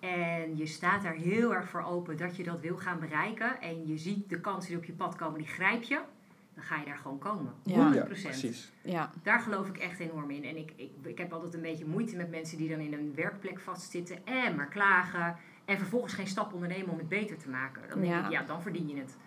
En 0.09 0.57
je 0.57 0.65
staat 0.65 1.03
daar 1.03 1.13
heel 1.13 1.53
erg 1.53 1.69
voor 1.69 1.83
open 1.83 2.17
dat 2.17 2.35
je 2.35 2.43
dat 2.43 2.59
wil 2.59 2.77
gaan 2.77 2.99
bereiken. 2.99 3.61
En 3.61 3.87
je 3.87 3.97
ziet 3.97 4.29
de 4.29 4.39
kansen 4.39 4.69
die 4.69 4.77
op 4.77 4.83
je 4.85 4.93
pad 4.93 5.15
komen, 5.15 5.37
die 5.37 5.47
grijp 5.47 5.83
je. 5.83 5.99
Dan 6.55 6.63
ga 6.63 6.77
je 6.79 6.85
daar 6.85 6.97
gewoon 6.97 7.17
komen. 7.19 7.53
100%. 7.53 7.63
Ja. 7.63 7.93
Ja, 7.93 8.03
precies. 8.03 8.71
Ja, 8.81 9.09
Daar 9.23 9.39
geloof 9.39 9.67
ik 9.67 9.77
echt 9.77 9.99
enorm 9.99 10.29
in. 10.31 10.43
En 10.43 10.57
ik, 10.57 10.71
ik, 10.75 10.89
ik 11.03 11.17
heb 11.17 11.33
altijd 11.33 11.53
een 11.53 11.61
beetje 11.61 11.85
moeite 11.85 12.15
met 12.15 12.29
mensen 12.29 12.57
die 12.57 12.69
dan 12.69 12.79
in 12.79 12.93
een 12.93 13.11
werkplek 13.15 13.59
vastzitten. 13.59 14.25
En 14.25 14.55
maar 14.55 14.67
klagen. 14.67 15.35
En 15.65 15.77
vervolgens 15.77 16.13
geen 16.13 16.27
stap 16.27 16.53
ondernemen 16.53 16.89
om 16.89 16.97
het 16.97 17.09
beter 17.09 17.37
te 17.37 17.49
maken. 17.49 17.81
Dan 17.89 17.99
denk 17.99 18.11
Ja. 18.11 18.25
ik, 18.25 18.31
ja, 18.31 18.43
dan 18.43 18.61
verdien 18.61 18.87
je 18.87 18.95
het. 18.95 19.17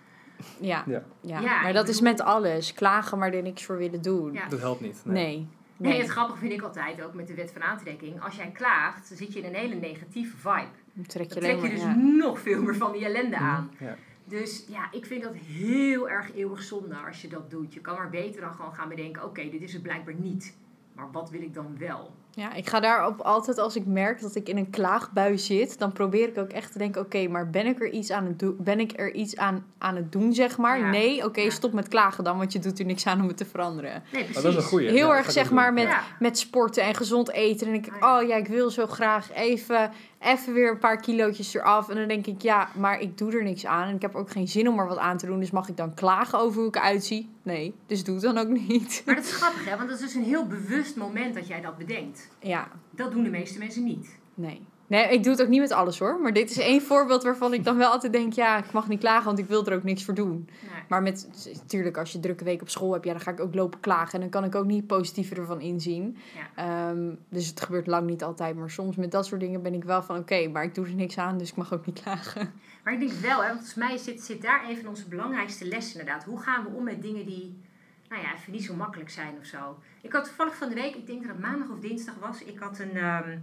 ja, 0.61 0.83
Ja. 0.87 1.03
ja. 1.21 1.41
Ja, 1.41 1.63
maar 1.63 1.73
dat 1.73 1.89
is 1.89 2.01
met 2.01 2.21
alles. 2.21 2.75
Klagen, 2.75 3.19
maar 3.19 3.33
er 3.33 3.43
niks 3.43 3.65
voor 3.65 3.77
willen 3.77 4.03
doen. 4.03 4.33
Ja. 4.33 4.49
Dat 4.49 4.61
helpt 4.61 4.81
niet. 4.81 5.01
Nee. 5.05 5.15
Nee, 5.37 5.49
Nee, 5.77 6.01
het 6.01 6.09
grappige 6.09 6.39
vind 6.39 6.53
ik 6.53 6.63
altijd 6.63 7.03
ook 7.03 7.15
met 7.15 7.27
de 7.27 7.35
wet 7.35 7.53
van 7.53 7.63
aantrekking. 7.63 8.23
Als 8.23 8.37
jij 8.37 8.51
klaagt, 8.51 9.09
dan 9.09 9.19
zit 9.19 9.33
je 9.33 9.39
in 9.39 9.45
een 9.45 9.55
hele 9.55 9.75
negatieve 9.75 10.37
vibe. 10.37 10.69
dan 10.93 11.07
trek 11.07 11.29
je 11.29 11.35
Dan 11.35 11.43
alleen 11.43 11.59
trek 11.59 11.71
je 11.73 11.85
maar... 11.85 11.95
dus 11.95 12.05
ja. 12.05 12.17
nog 12.27 12.41
veel 12.41 12.63
meer 12.63 12.77
van 12.77 12.93
die 12.93 13.05
ellende 13.05 13.37
aan. 13.37 13.71
Ja. 13.79 13.97
Dus 14.25 14.65
ja, 14.69 14.93
ik 14.93 15.07
vind 15.07 15.23
dat 15.23 15.35
heel 15.35 16.09
erg 16.09 16.35
eeuwig 16.35 16.63
zonde 16.63 16.95
als 16.95 17.23
je 17.23 17.29
dat 17.29 17.51
doet. 17.51 17.75
Je 17.75 17.81
kan 17.81 17.97
maar 17.97 18.11
beter 18.11 18.41
dan 18.41 18.53
gewoon 18.53 18.75
gaan 18.75 18.89
bedenken, 18.89 19.25
oké, 19.25 19.49
dit 19.49 19.63
is 19.63 19.73
het 19.73 19.83
blijkbaar 19.83 20.15
niet. 20.15 20.57
Maar 20.93 21.11
wat 21.11 21.31
wil 21.31 21.43
ik 21.43 21.55
dan 21.55 21.79
wel? 21.79 22.15
Ja, 22.39 22.55
ik 22.55 22.69
ga 22.69 22.81
daarop 22.81 23.21
altijd 23.21 23.59
als 23.59 23.77
ik 23.77 23.87
merk 23.87 24.21
dat 24.21 24.35
ik 24.35 24.49
in 24.49 24.57
een 24.57 24.71
klaagbui 24.71 25.39
zit, 25.39 25.79
dan 25.79 25.93
probeer 25.93 26.29
ik 26.29 26.39
ook 26.39 26.51
echt 26.51 26.73
te 26.73 26.79
denken: 26.79 27.01
oké, 27.03 27.29
maar 27.29 27.51
ben 27.51 27.67
ik 27.67 27.81
er 27.81 27.91
iets 27.91 28.11
aan 28.11 28.27
het 28.27 28.39
doen? 28.39 28.57
Ben 28.61 28.81
ik 28.81 28.93
er 28.97 29.13
iets 29.15 29.37
aan, 29.37 29.67
aan 29.79 29.97
het 29.97 30.13
doen, 30.13 30.35
zeg 30.35 30.57
maar? 30.59 30.79
Ja. 30.79 30.91
Nee, 30.91 31.25
oké, 31.25 31.41
Ja. 31.41 31.51
stop 31.51 31.73
met 31.73 31.89
klagen 31.89 32.25
dan, 32.25 32.39
want 32.39 32.53
je 32.53 32.59
doet 32.59 32.79
er 32.79 32.85
niks 32.85 33.07
aan 33.07 33.21
om 33.21 33.29
het 33.29 33.37
te 33.37 33.45
veranderen. 33.45 33.91
Nee, 33.93 34.03
precies. 34.11 34.35
Maar 34.35 34.43
dat 34.43 34.53
is 34.53 34.59
een 34.59 34.65
goeie. 34.69 34.89
Heel 34.91 35.09
Ja, 35.09 35.17
erg 35.17 35.31
zeg 35.33 35.51
maar 35.51 35.73
met, 35.73 35.85
Ja. 35.89 36.03
met 36.19 36.39
sporten 36.39 36.83
en 36.83 36.95
gezond 36.95 37.31
eten. 37.31 37.67
En 37.67 37.73
dan 37.73 37.83
denk 37.83 37.95
ik, 37.97 38.03
Ah, 38.03 38.11
ja. 38.11 38.21
oh 38.23 38.29
ja, 38.29 38.37
ik 38.37 38.47
wil 38.49 38.71
zo 38.71 38.87
graag 38.87 39.33
even, 39.33 39.91
even 40.27 40.53
weer 40.53 40.71
een 40.71 40.79
paar 40.79 40.97
kilootjes 41.01 41.55
eraf. 41.55 41.89
En 41.89 41.97
dan 41.97 42.09
denk 42.09 42.27
ik, 42.27 42.43
ja, 42.43 42.69
maar 42.75 43.01
ik 43.01 43.19
doe 43.19 43.33
er 43.33 43.43
niks 43.43 43.67
aan. 43.67 43.89
En 43.89 43.95
ik 43.95 44.03
heb 44.03 44.15
ook 44.15 44.31
geen 44.31 44.49
zin 44.49 44.69
om 44.69 44.79
er 44.79 44.87
wat 44.87 44.99
aan 44.99 45.17
te 45.17 45.27
doen. 45.27 45.41
Dus 45.41 45.51
mag 45.51 45.69
ik 45.69 45.77
dan 45.77 45.95
klagen 45.95 46.39
over 46.39 46.59
hoe 46.59 46.69
ik 46.69 46.77
eruit 46.77 47.05
zie? 47.05 47.29
Nee, 47.43 47.75
dus 47.87 48.05
doe 48.05 48.15
het 48.15 48.25
dan 48.25 48.39
ook 48.39 48.49
niet. 48.49 49.03
Maar 49.07 49.15
dat 49.15 49.25
is 49.25 49.33
grappig, 49.33 49.65
hè? 49.65 49.77
Want 49.77 49.89
dat 49.89 49.99
is 49.99 50.05
dus 50.05 50.15
een 50.15 50.23
heel 50.25 50.47
bewust 50.47 50.97
moment 50.97 51.35
dat 51.35 51.47
jij 51.47 51.61
dat 51.61 51.79
bedenkt. 51.79 52.29
Ja, 52.41 52.69
Dat 52.91 53.13
doen 53.13 53.23
de 53.23 53.31
meeste 53.31 53.59
mensen 53.59 53.85
niet. 53.85 54.19
nee. 54.35 54.67
Nee, 54.87 55.13
ik 55.13 55.23
doe 55.23 55.33
het 55.33 55.43
ook 55.43 55.49
niet 55.49 55.61
met 55.61 55.73
alles 55.73 55.99
hoor. 55.99 56.21
Maar 56.21 56.33
dit 56.33 56.51
is 56.51 56.59
één 56.59 56.83
voorbeeld 56.83 57.23
waarvan 57.23 57.55
ik 57.55 57.65
dan 57.65 57.77
wel 57.77 57.91
altijd 57.91 58.13
denk... 58.13 58.33
ja, 58.33 58.59
ik 58.59 58.73
mag 58.73 58.89
niet 58.89 59.01
klagen, 59.01 59.25
want 59.25 59.39
ik 59.39 59.47
wil 59.47 59.67
er 59.67 59.75
ook 59.75 59.83
niks 59.83 60.05
voor 60.05 60.15
doen. 60.15 60.49
Nee. 60.63 60.83
Maar 60.89 61.03
met, 61.03 61.29
natuurlijk, 61.55 61.97
als 61.97 62.11
je 62.11 62.17
een 62.17 62.23
drukke 62.23 62.45
week 62.45 62.61
op 62.61 62.69
school 62.69 62.93
hebt... 62.93 63.05
ja, 63.05 63.13
dan 63.13 63.21
ga 63.21 63.31
ik 63.31 63.41
ook 63.41 63.55
lopen 63.55 63.81
klagen. 63.81 64.13
En 64.13 64.21
dan 64.21 64.29
kan 64.29 64.45
ik 64.45 64.55
ook 64.55 64.65
niet 64.65 64.87
positiever 64.87 65.39
ervan 65.39 65.61
inzien. 65.61 66.17
Ehm, 66.55 67.15
dus 67.29 67.47
het 67.47 67.61
gebeurt 67.61 67.87
lang 67.87 68.07
niet 68.07 68.23
altijd. 68.23 68.57
Maar 68.57 68.71
soms 68.71 68.97
met 68.97 69.11
dat 69.11 69.27
soort 69.27 69.41
dingen 69.41 69.63
ben 69.63 69.75
ik 69.75 69.85
wel 69.85 70.03
van... 70.03 70.17
oké, 70.19 70.49
maar 70.49 70.65
ik 70.65 70.75
doe 70.75 70.87
er 70.87 70.95
niks 70.95 71.19
aan, 71.19 71.39
dus 71.39 71.51
ik 71.51 71.57
mag 71.57 71.73
ook 71.73 71.87
niet 71.87 72.03
klagen. 72.03 72.53
Maar 72.87 72.95
ik 72.95 73.01
denk 73.01 73.13
wel, 73.13 73.43
hè, 73.43 73.49
want 73.49 73.53
volgens 73.53 73.75
mij 73.75 73.97
zit, 73.97 74.23
zit 74.23 74.43
daar 74.43 74.69
een 74.69 74.77
van 74.77 74.89
onze 74.89 75.09
belangrijkste 75.09 75.69
lessen 75.69 76.01
inderdaad. 76.01 76.25
Hoe 76.25 76.41
gaan 76.41 76.65
we 76.65 76.71
om 76.71 76.85
met 76.85 77.03
dingen 77.03 77.27
die, 77.27 77.61
nou 78.09 78.23
ja, 78.23 78.35
even 78.35 78.53
niet 78.53 78.65
zo 78.65 78.75
makkelijk 78.75 79.11
zijn 79.11 79.35
of 79.41 79.47
zo. 79.47 79.79
Ik 80.01 80.13
had 80.13 80.25
toevallig 80.25 80.57
van 80.57 80.69
de 80.69 80.75
week, 80.75 80.95
ik 80.95 81.07
denk 81.07 81.21
dat 81.23 81.31
het 81.31 81.41
maandag 81.41 81.69
of 81.69 81.79
dinsdag 81.79 82.15
was, 82.21 82.43
ik 82.43 82.59
had 82.59 82.79
een, 82.79 82.97
ehm, 82.97 83.39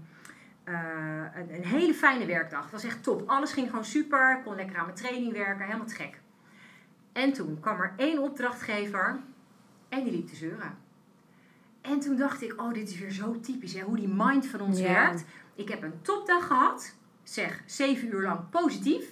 eh, 0.63 0.73
een, 1.36 1.54
een 1.56 1.65
hele 1.65 1.93
fijne 1.93 2.26
werkdag. 2.26 2.62
Het 2.62 2.71
was 2.71 2.84
echt 2.84 3.04
top. 3.04 3.23
Alles 3.30 3.52
ging 3.54 3.69
gewoon 3.69 3.86
super. 3.86 4.38
Ik 4.38 4.43
kon 4.43 4.56
lekker 4.56 4.78
aan 4.78 4.86
mijn 4.86 4.97
training 4.97 5.34
werken, 5.34 5.65
helemaal 5.65 5.86
te 5.88 5.95
gek. 5.95 6.21
En 7.13 7.34
toen 7.34 7.60
kwam 7.60 7.80
er 7.82 7.93
één 7.97 8.19
opdrachtgever 8.19 9.19
en 9.89 10.04
die 10.04 10.12
liep 10.13 10.28
te 10.28 10.36
zeuren. 10.36 10.78
En 11.82 11.99
toen 11.99 12.15
dacht 12.17 12.41
ik, 12.41 12.62
oh, 12.62 12.73
dit 12.73 12.89
is 12.89 12.99
weer 12.99 13.12
zo 13.12 13.39
typisch, 13.39 13.73
hè, 13.73 13.82
hoe 13.82 13.95
die 13.95 14.13
mind 14.15 14.45
van 14.47 14.62
ons 14.62 14.80
Ja. 14.80 14.88
werkt. 14.88 15.26
Ik 15.56 15.69
heb 15.69 15.84
een 15.84 16.02
topdag 16.02 16.47
gehad, 16.47 16.95
zeg 17.23 17.62
zeven 17.65 18.08
uur 18.13 18.21
lang 18.21 18.49
positief. 18.49 19.06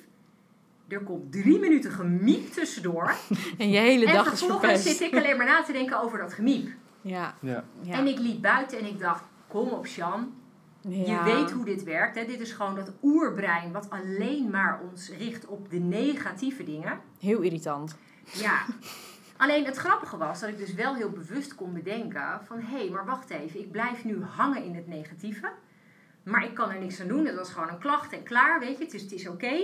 Er 0.88 1.00
komt 1.04 1.32
drie 1.32 1.60
minuten 1.60 1.92
gemiep 1.92 2.48
tussendoor. 2.52 3.16
En 3.58 3.70
je 3.70 3.78
hele 3.80 4.06
en 4.06 4.14
dag 4.14 4.32
is 4.32 4.40
vervolgens 4.40 4.72
verpest. 4.72 4.98
zit 4.98 5.02
ik 5.14 5.16
alleen 5.20 5.38
maar 5.38 5.46
na 5.46 5.64
te 5.64 5.72
denken 5.72 6.02
over 6.02 6.18
dat 6.18 6.34
gemiep. 6.34 6.70
Ja, 7.02 7.36
Ja. 7.40 7.64
ja. 7.82 7.94
En 7.94 8.08
ik 8.08 8.20
liep 8.20 8.42
buiten 8.42 8.80
en 8.80 8.86
ik 8.86 9.00
dacht, 9.00 9.24
kom 9.48 9.68
op 9.70 9.86
Sjan, 9.88 10.34
je 10.82 11.22
weet 11.24 11.52
hoe 11.52 11.66
dit 11.66 11.84
werkt. 11.84 12.16
Hè? 12.16 12.26
Dit 12.26 12.40
is 12.40 12.52
gewoon 12.52 12.76
dat 12.76 12.92
oerbrein 13.02 13.72
wat 13.72 13.90
alleen 13.90 14.50
maar 14.50 14.80
ons 14.92 15.10
richt 15.10 15.46
op 15.46 15.70
de 15.70 15.80
negatieve 15.80 16.64
dingen. 16.64 17.00
Heel 17.20 17.42
irritant. 17.42 17.98
Ja. 18.24 18.66
Alleen 19.38 19.66
het 19.66 19.78
grappige 19.78 20.18
was 20.18 20.40
dat 20.40 20.50
ik 20.50 20.58
dus 20.58 20.74
wel 20.74 20.96
heel 20.96 21.10
bewust 21.10 21.56
kon 21.56 21.74
bedenken 21.74 22.42
van... 22.44 22.60
hé, 22.60 22.78
hey, 22.78 22.90
maar 22.90 23.06
wacht 23.06 23.30
even, 23.30 23.60
ik 23.60 23.72
blijf 23.72 24.04
nu 24.04 24.24
hangen 24.24 24.64
in 24.64 24.76
het 24.76 24.88
negatieve. 24.88 25.52
Maar 26.24 26.44
ik 26.44 26.54
kan 26.54 26.70
er 26.70 26.80
niks 26.80 27.02
aan 27.02 27.08
doen. 27.08 27.26
Het 27.26 27.36
was 27.36 27.52
gewoon 27.52 27.70
een 27.70 27.80
klacht 27.80 28.14
en 28.14 28.24
klaar, 28.24 28.60
weet 28.60 28.78
je. 28.78 28.84
Het 28.84 28.94
is, 28.94 29.02
het 29.02 29.12
is 29.12 29.28
oké. 29.28 29.60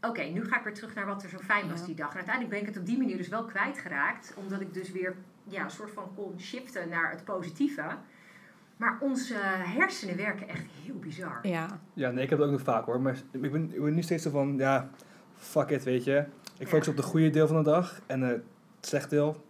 Oké, 0.00 0.22
nu 0.22 0.44
ga 0.44 0.58
ik 0.58 0.64
weer 0.64 0.74
terug 0.74 0.94
naar 0.94 1.06
wat 1.06 1.22
er 1.22 1.28
zo 1.28 1.38
fijn 1.38 1.68
was 1.70 1.84
die 1.86 1.94
dag. 1.94 2.10
En 2.10 2.16
uiteindelijk 2.16 2.54
ben 2.54 2.62
ik 2.62 2.74
het 2.74 2.78
op 2.78 2.86
die 2.86 2.98
manier 2.98 3.16
dus 3.16 3.28
wel 3.28 3.44
kwijtgeraakt. 3.44 4.34
Omdat 4.36 4.60
ik 4.60 4.74
dus 4.74 4.92
weer 4.92 5.16
ja, 5.44 5.64
een 5.64 5.70
soort 5.70 5.90
van 5.90 6.14
kon 6.14 6.40
shiften 6.40 6.88
naar 6.88 7.10
het 7.10 7.24
positieve. 7.24 7.96
Maar 8.76 8.98
onze 9.00 9.34
hersenen 9.78 10.16
werken 10.16 10.48
echt 10.48 10.64
heel 10.84 10.98
bizar. 10.98 11.38
Ja. 11.42 11.80
Ja, 11.94 12.10
nee, 12.10 12.24
ik 12.24 12.30
heb 12.30 12.38
het 12.38 12.46
ook 12.48 12.52
nog 12.54 12.62
vaak 12.62 12.84
hoor. 12.84 13.00
Maar 13.00 13.16
ik 13.32 13.52
ben, 13.52 13.74
ik 13.74 13.82
ben 13.82 13.94
nu 13.94 14.02
steeds 14.02 14.22
zo 14.22 14.30
van, 14.30 14.54
ja, 14.56 14.90
fuck 15.34 15.70
it, 15.70 15.82
weet 15.84 16.04
je. 16.04 16.24
Ik 16.58 16.68
focus 16.68 16.84
Ja. 16.86 16.90
op 16.92 16.96
de 16.96 17.02
goede 17.02 17.30
deel 17.30 17.46
van 17.46 17.56
de 17.56 17.62
dag. 17.70 18.00
En 18.06 18.22
eh, 18.22 18.28
het 18.28 18.42
slechte 18.80 19.08
deel, 19.14 19.44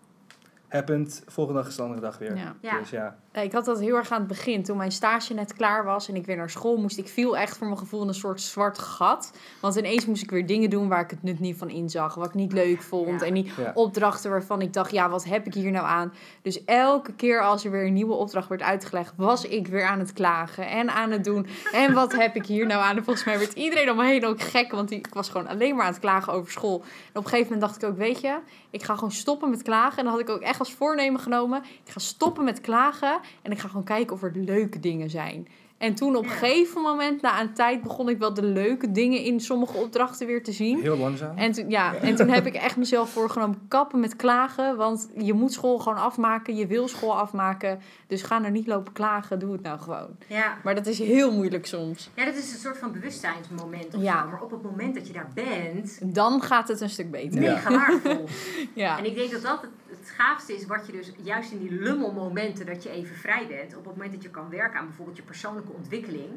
happened. 0.75 1.23
Volgende 1.27 1.61
dag 1.61 1.69
is 1.69 1.77
de 1.77 1.83
andere 1.83 2.01
dag 2.01 2.19
weer. 2.19 2.37
Ja. 2.37 2.55
Ja. 2.61 2.79
Dus 2.79 2.91
ja. 2.91 3.17
Ja, 3.33 3.41
Ik 3.41 3.53
had 3.53 3.65
dat 3.65 3.81
heel 3.81 3.97
erg 3.97 4.11
aan 4.11 4.19
het 4.19 4.29
begin. 4.29 4.63
Toen 4.63 4.77
mijn 4.77 4.93
stage 4.93 5.35
net 5.35 5.55
klaar 5.55 5.85
was 5.85 6.09
en 6.09 6.15
ik 6.17 6.27
weer 6.27 6.37
naar 6.37 6.51
school 6.51 6.77
moest. 6.77 6.99
Ik 6.99 7.09
viel 7.09 7.37
echt 7.37 7.57
voor 7.57 7.67
mijn 7.67 7.79
gevoel 7.79 8.03
in 8.03 8.09
een 8.09 8.15
soort 8.15 8.41
zwart 8.41 8.79
gat. 8.79 9.33
Want 9.61 9.77
ineens 9.77 10.07
moest 10.07 10.23
ik 10.23 10.31
weer 10.31 10.47
dingen 10.47 10.71
doen 10.71 10.89
waar 10.89 11.01
ik 11.01 11.11
het 11.11 11.23
nut 11.23 11.41
niet 11.41 11.57
van 11.59 11.71
inzag. 11.71 12.15
Wat 12.15 12.27
ik 12.27 12.35
niet 12.35 12.53
leuk 12.53 12.83
vond. 12.83 13.21
Ja. 13.21 13.27
En 13.27 13.35
die 13.35 13.53
Ja. 13.57 13.71
opdrachten 13.75 14.31
waarvan 14.31 14.61
ik 14.63 14.73
dacht, 14.73 14.91
ja, 14.91 15.09
wat 15.09 15.25
heb 15.25 15.47
ik 15.47 15.55
hier 15.55 15.71
nou 15.71 15.87
aan? 15.87 16.13
Dus 16.43 16.65
elke 16.65 17.13
keer 17.13 17.43
als 17.43 17.65
er 17.65 17.71
weer 17.71 17.87
een 17.87 17.93
nieuwe 17.93 18.15
opdracht 18.15 18.49
werd 18.49 18.63
uitgelegd, 18.63 19.13
was 19.17 19.45
ik 19.47 19.67
weer 19.67 19.85
aan 19.87 19.99
het 19.99 20.13
klagen 20.13 20.69
en 20.69 20.91
aan 20.91 21.11
het 21.11 21.25
doen. 21.25 21.47
En 21.73 21.93
wat 21.95 22.13
heb 22.13 22.35
ik 22.37 22.47
hier 22.47 22.67
nou 22.67 22.83
aan? 22.83 22.97
En 22.97 23.05
volgens 23.05 23.25
mij 23.25 23.39
werd 23.39 23.53
iedereen 23.53 23.91
om 23.91 23.97
me 23.97 24.05
heen 24.07 24.27
ook 24.27 24.41
gek, 24.41 24.73
want 24.73 24.89
die- 24.89 24.99
ik 24.99 25.15
was 25.15 25.29
gewoon 25.29 25.47
alleen 25.47 25.75
maar 25.77 25.85
aan 25.87 25.93
het 25.93 26.01
klagen 26.01 26.33
over 26.33 26.53
school. 26.53 26.81
En 26.81 27.19
op 27.19 27.25
een 27.25 27.31
gegeven 27.31 27.53
moment 27.53 27.61
dacht 27.61 27.83
ik 27.83 27.89
ook, 27.89 27.97
weet 27.97 28.21
je, 28.21 28.39
ik 28.71 28.83
ga 28.83 28.95
gewoon 28.95 29.13
stoppen 29.13 29.51
met 29.51 29.63
klagen. 29.63 29.99
En 29.99 30.05
dan 30.05 30.13
had 30.13 30.23
ik 30.23 30.29
ook 30.31 30.41
echt 30.41 30.59
als 30.64 30.72
voornemen 30.74 31.20
genomen, 31.20 31.62
ik 31.85 31.92
ga 31.92 31.98
stoppen 32.00 32.44
met 32.44 32.61
klagen 32.61 33.18
en 33.42 33.53
ik 33.53 33.59
ga 33.59 33.68
gewoon 33.68 33.85
kijken 33.85 34.14
of 34.16 34.22
er 34.22 34.33
leuke 34.35 34.81
dingen 34.81 35.11
zijn. 35.11 35.48
En 35.79 35.94
toen 35.94 36.16
op 36.16 36.22
een 36.24 36.29
Ja. 36.31 36.35
gegeven 36.37 36.81
moment, 36.83 37.22
na 37.22 37.40
een 37.40 37.53
tijd, 37.55 37.83
begon 37.83 38.09
ik 38.09 38.18
wel 38.18 38.35
de 38.35 38.42
leuke 38.42 38.90
dingen 38.90 39.18
in 39.20 39.40
sommige 39.40 39.77
opdrachten 39.77 40.27
weer 40.27 40.42
te 40.42 40.53
zien. 40.53 40.81
Heel 40.81 40.96
langzaam. 40.96 41.37
En 41.37 41.53
toen, 41.53 41.70
ja, 41.70 41.94
en 41.94 42.14
toen 42.14 42.29
heb 42.29 42.46
ik 42.46 42.55
echt 42.55 42.77
mezelf 42.77 43.11
voorgenomen 43.11 43.64
kappen 43.68 44.00
met 44.00 44.16
klagen. 44.16 44.77
Want 44.77 45.09
je 45.18 45.33
moet 45.33 45.53
school 45.53 45.79
gewoon 45.79 45.98
afmaken. 45.98 46.57
Je 46.57 46.66
wil 46.66 46.88
school 46.88 47.16
afmaken. 47.18 47.81
Dus 48.07 48.22
ga 48.22 48.44
er 48.44 48.50
niet 48.50 48.66
lopen 48.66 48.92
klagen. 48.92 49.38
Doe 49.38 49.53
het 49.53 49.62
nou 49.62 49.79
gewoon. 49.81 50.09
Ja. 50.27 50.57
Maar 50.64 50.74
dat 50.74 50.87
is 50.87 50.98
heel 50.98 51.33
moeilijk 51.33 51.66
soms. 51.66 52.11
ja, 52.14 52.24
dat 52.24 52.35
is 52.35 52.53
een 52.53 52.59
soort 52.59 52.79
van 52.79 52.92
bewustzijnsmoment 52.92 53.94
of 53.94 54.03
Ja. 54.03 54.22
zo. 54.22 54.29
Maar 54.29 54.42
op 54.42 54.50
het 54.50 54.62
moment 54.62 54.94
dat 54.94 55.07
je 55.07 55.12
daar 55.12 55.31
bent, 55.35 55.98
Dan 56.14 56.42
gaat 56.42 56.68
het 56.68 56.81
een 56.81 56.90
stuk 56.90 57.11
beter. 57.11 57.42
Ja. 57.42 57.53
mega 57.55 57.70
waardevol. 57.70 58.24
Ja. 58.74 58.98
En 58.98 59.05
ik 59.05 59.14
denk 59.14 59.31
dat 59.31 59.42
dat 59.42 59.64
het, 60.05 60.14
gaafste 60.14 60.55
is 60.55 60.67
wat 60.67 60.87
je 60.87 60.93
dus 60.93 61.12
juist 61.17 61.53
in 61.53 61.59
die 61.59 61.73
lummelmomenten 61.73 62.67
dat 62.67 62.83
je 62.83 62.90
even 62.90 63.17
vrij 63.17 63.47
bent, 63.47 63.77
op 63.77 63.85
het 63.85 63.97
moment 63.97 64.12
dat 64.12 64.23
je 64.23 64.31
kan 64.31 64.51
werken 64.51 64.79
aan 64.79 64.87
bijvoorbeeld 64.87 65.17
je 65.17 65.23
persoonlijke 65.23 65.73
ontwikkeling, 65.73 66.31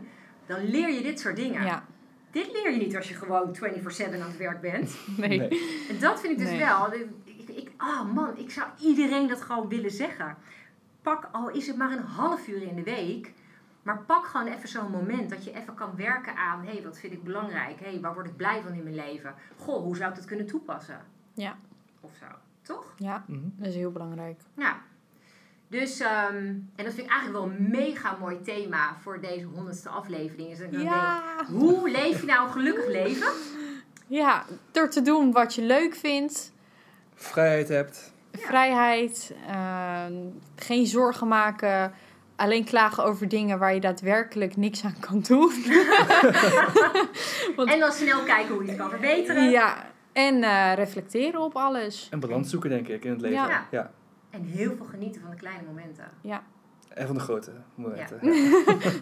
dan 0.45 0.63
leer 0.63 0.89
je 0.89 1.01
dit 1.01 1.19
soort 1.19 1.35
dingen. 1.35 1.65
Ja. 1.65 1.85
Dit 2.31 2.51
leer 2.51 2.71
je 2.71 2.77
niet 2.77 2.95
als 2.95 3.09
je 3.09 3.15
gewoon 3.15 3.55
24/7 3.55 3.59
aan 4.13 4.27
het 4.27 4.37
werk 4.37 4.61
bent. 4.61 4.95
Nee. 5.17 5.37
Nee. 5.37 5.85
En 5.89 5.99
dat 5.99 6.19
vind 6.19 6.33
ik 6.33 6.39
dus 6.39 6.49
Nee. 6.49 6.59
wel. 6.59 6.93
Ik, 6.93 7.47
ik, 7.47 7.71
ah 7.77 8.13
man, 8.13 8.37
ik 8.37 8.51
zou 8.51 8.67
iedereen 8.79 9.27
dat 9.27 9.41
gewoon 9.41 9.67
willen 9.67 9.91
zeggen. 9.91 10.37
Pak, 11.01 11.29
al 11.31 11.49
is 11.49 11.67
het 11.67 11.77
maar 11.77 11.91
een 11.91 12.03
half 12.03 12.47
uur 12.47 12.61
in 12.61 12.75
de 12.75 12.83
week. 12.83 13.33
Maar 13.83 13.99
pak 14.05 14.25
gewoon 14.25 14.47
even 14.47 14.69
zo'n 14.69 14.91
moment 14.91 15.29
dat 15.29 15.43
je 15.43 15.53
even 15.53 15.73
kan 15.73 15.95
werken 15.95 16.35
aan... 16.35 16.65
hé, 16.65 16.71
hey, 16.71 16.83
wat 16.83 16.99
vind 16.99 17.13
ik 17.13 17.23
belangrijk? 17.23 17.79
Hé, 17.79 17.89
hey, 17.89 17.99
waar 17.99 18.13
word 18.13 18.27
ik 18.27 18.35
blij 18.35 18.61
van 18.61 18.73
in 18.73 18.83
mijn 18.83 18.95
leven? 18.95 19.35
Goh, 19.57 19.83
hoe 19.83 19.97
zou 19.97 20.09
ik 20.09 20.15
dat 20.15 20.25
kunnen 20.25 20.45
toepassen? 20.45 21.05
Ja. 21.33 21.57
Of 22.01 22.15
zo, 22.19 22.25
toch? 22.67 22.93
Ja, 22.97 23.23
Mhm. 23.27 23.39
dat 23.55 23.67
is 23.67 23.75
heel 23.75 23.91
belangrijk. 23.91 24.39
Ja. 24.57 24.77
Dus, 25.69 25.99
ehm, 25.99 26.35
en 26.75 26.83
dat 26.83 26.93
vind 26.93 26.97
ik 27.07 27.09
eigenlijk 27.11 27.33
wel 27.33 27.43
een 27.57 27.69
mega 27.69 28.17
mooi 28.19 28.41
thema 28.41 28.95
voor 29.01 29.21
deze 29.21 29.45
honderdste 29.45 29.89
aflevering. 29.89 30.49
Is 30.51 30.57
dat 30.57 30.67
ik 30.67 30.73
dan 30.73 30.81
Ja. 30.83 31.23
denk, 31.37 31.47
hoe 31.49 31.89
leef 31.89 32.19
je 32.19 32.25
nou 32.27 32.45
een 32.47 32.51
gelukkig 32.53 32.87
leven? 32.87 33.31
Ja, 34.07 34.45
door 34.71 34.89
te 34.89 35.01
doen 35.01 35.31
wat 35.31 35.55
je 35.55 35.61
leuk 35.61 35.95
vindt. 35.95 36.51
Vrijheid 37.15 37.67
hebt. 37.69 38.13
Vrijheid. 38.31 39.33
ehm, 39.47 40.13
geen 40.55 40.85
zorgen 40.87 41.27
maken. 41.27 41.93
Alleen 42.35 42.63
klagen 42.63 43.03
over 43.03 43.27
dingen 43.27 43.59
waar 43.59 43.73
je 43.73 43.79
daadwerkelijk 43.79 44.55
niks 44.55 44.83
aan 44.83 44.99
kan 44.99 45.19
doen. 45.21 45.51
Want- 47.55 47.69
En 47.71 47.79
dan 47.79 47.91
snel 47.91 48.23
kijken 48.23 48.53
hoe 48.53 48.63
je 48.63 48.69
het 48.69 48.79
kan 48.79 48.89
verbeteren. 48.89 49.49
Ja, 49.49 49.85
en 50.17 50.43
eh, 50.43 50.73
reflecteren 50.75 51.41
op 51.41 51.55
alles. 51.55 52.07
En 52.11 52.19
balans 52.19 52.49
zoeken, 52.49 52.69
denk 52.69 52.87
ik, 52.87 53.03
in 53.03 53.11
het 53.11 53.21
leven. 53.21 53.37
Ja. 53.37 53.67
Ja. 53.71 53.91
En 54.29 54.43
heel 54.43 54.75
veel 54.75 54.85
genieten 54.85 55.21
van 55.21 55.29
de 55.29 55.35
kleine 55.35 55.63
momenten. 55.67 56.11
En 56.93 57.07
van 57.07 57.15
de 57.15 57.21
grote 57.21 57.51
momenten. 57.75 58.19
Ja. 58.21 58.31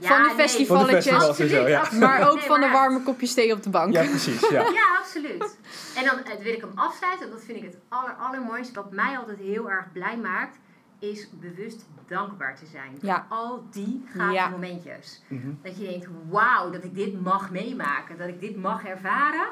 Ja, 0.01 0.08
Van 0.15 0.21
de 0.23 0.28
nee. 0.28 0.36
festival. 0.36 0.78
Van 0.78 0.86
de 0.86 0.91
Balletjes. 0.91 1.13
festivals 1.13 1.38
sowieso, 1.38 1.67
ja. 1.67 1.80
absoluut. 1.80 2.01
Maar 2.04 2.30
ook 2.30 2.36
Nee, 2.36 2.45
van 2.45 2.60
maar 2.60 2.69
echt. 2.69 2.78
warme 2.78 3.04
kopje 3.04 3.28
thee 3.28 3.54
op 3.54 3.63
de 3.63 3.69
bank. 3.69 3.93
Ja, 3.93 4.04
precies. 4.04 4.49
Ja. 4.49 4.62
Ja, 4.82 4.97
absoluut. 4.99 5.58
En 5.95 6.06
dan 6.06 6.17
eh, 6.23 6.43
wil 6.43 6.54
ik 6.54 6.62
hem 6.62 6.71
afsluiten. 6.75 7.30
Dat 7.30 7.43
vind 7.43 7.58
ik 7.58 7.63
het 7.63 7.78
aller, 7.89 8.13
allermooiste. 8.13 8.73
Wat 8.73 8.91
mij 8.91 9.17
altijd 9.17 9.38
heel 9.38 9.69
erg 9.71 9.91
blij 9.91 10.17
maakt. 10.17 10.58
Is 10.99 11.30
bewust 11.39 11.86
dankbaar 12.08 12.56
te 12.56 12.65
zijn. 12.65 12.97
Ja. 13.01 13.25
Voor 13.30 13.38
al 13.38 13.63
die 13.71 14.04
gave 14.13 14.34
Ja. 14.34 14.49
momentjes. 14.49 15.21
Mhm. 15.28 15.49
Dat 15.63 15.78
je 15.78 15.84
denkt, 15.88 16.08
wauw, 16.30 16.69
dat 16.69 16.84
ik 16.84 16.95
dit 16.95 17.21
mag 17.21 17.51
meemaken. 17.51 18.17
Dat 18.17 18.28
ik 18.28 18.39
dit 18.39 18.56
mag 18.56 18.86
ervaren. 18.86 19.47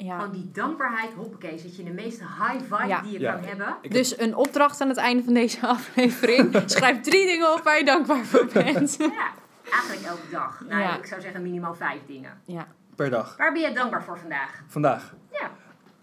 Ja. 0.00 0.18
Gewoon 0.18 0.32
die 0.32 0.50
dankbaarheid, 0.52 1.10
hoppakee, 1.16 1.58
zit 1.58 1.76
je 1.76 1.82
in 1.82 1.88
de 1.96 2.02
meeste 2.02 2.22
high 2.24 2.60
vibe 2.74 2.86
Ja. 2.86 3.00
die 3.00 3.12
je 3.12 3.18
Ja. 3.20 3.32
kan 3.32 3.44
hebben. 3.44 3.76
Dus 3.88 4.18
een 4.18 4.34
opdracht 4.36 4.80
aan 4.80 4.88
het 4.88 4.96
einde 4.96 5.22
van 5.24 5.34
deze 5.34 5.66
aflevering. 5.76 6.62
Schrijf 6.66 7.00
drie 7.00 7.26
dingen 7.26 7.52
op 7.54 7.62
waar 7.62 7.78
je 7.78 7.84
dankbaar 7.84 8.24
voor 8.24 8.46
bent. 8.62 8.96
Ja, 8.98 9.30
eigenlijk 9.72 10.06
elke 10.06 10.30
dag. 10.30 10.62
Nou, 10.68 10.80
Ja. 10.80 10.96
ik 10.98 11.06
zou 11.06 11.20
zeggen 11.20 11.42
minimaal 11.42 11.74
vijf 11.74 12.00
dingen. 12.06 12.40
Ja. 12.44 12.66
per 12.96 13.10
dag. 13.10 13.36
Waar 13.36 13.52
ben 13.52 13.62
je 13.62 13.72
dankbaar 13.72 14.02
voor 14.04 14.18
vandaag? 14.18 14.62
Vandaag. 14.66 15.14
Ja. 15.32 15.50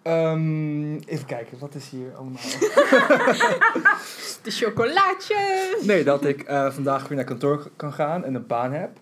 Ehm, 0.01 0.95
even 0.95 1.25
kijken, 1.25 1.60
wat 1.60 1.75
is 1.75 1.89
hier 1.89 2.15
allemaal? 2.15 2.41
De 4.41 4.51
chocolaatjes. 4.51 5.86
Nee, 5.86 6.03
dat 6.03 6.26
ik 6.26 6.41
eh, 6.41 6.72
vandaag 6.72 7.07
weer 7.07 7.17
naar 7.17 7.26
kantoor 7.26 7.72
kan 7.76 7.93
gaan 7.93 8.24
en 8.24 8.36
een 8.36 8.47
baan 8.47 8.72
heb. 8.72 8.97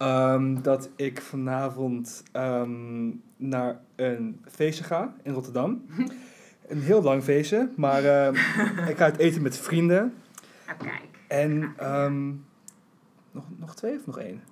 Ehm, 0.00 0.62
dat 0.62 0.88
ik 0.96 1.20
vanavond 1.20 2.22
ehm, 2.32 3.10
naar 3.36 3.80
een 3.96 4.44
feestje 4.50 4.84
ga 4.84 5.14
in 5.22 5.32
Rotterdam. 5.32 5.84
Een 6.68 6.82
heel 6.82 7.02
lang 7.02 7.22
feestje, 7.22 7.70
maar 7.76 8.04
ehm, 8.04 8.34
ik 8.88 8.96
ga 8.96 9.04
het 9.04 9.16
eten 9.16 9.42
met 9.42 9.58
vrienden. 9.58 10.14
Nou, 10.66 10.78
kijk. 10.78 11.18
En 11.28 11.74
ehm, 11.76 12.28
nog, 13.30 13.44
nog 13.56 13.74
twee 13.74 13.96
of 13.96 14.06
nog 14.06 14.18
één? 14.18 14.42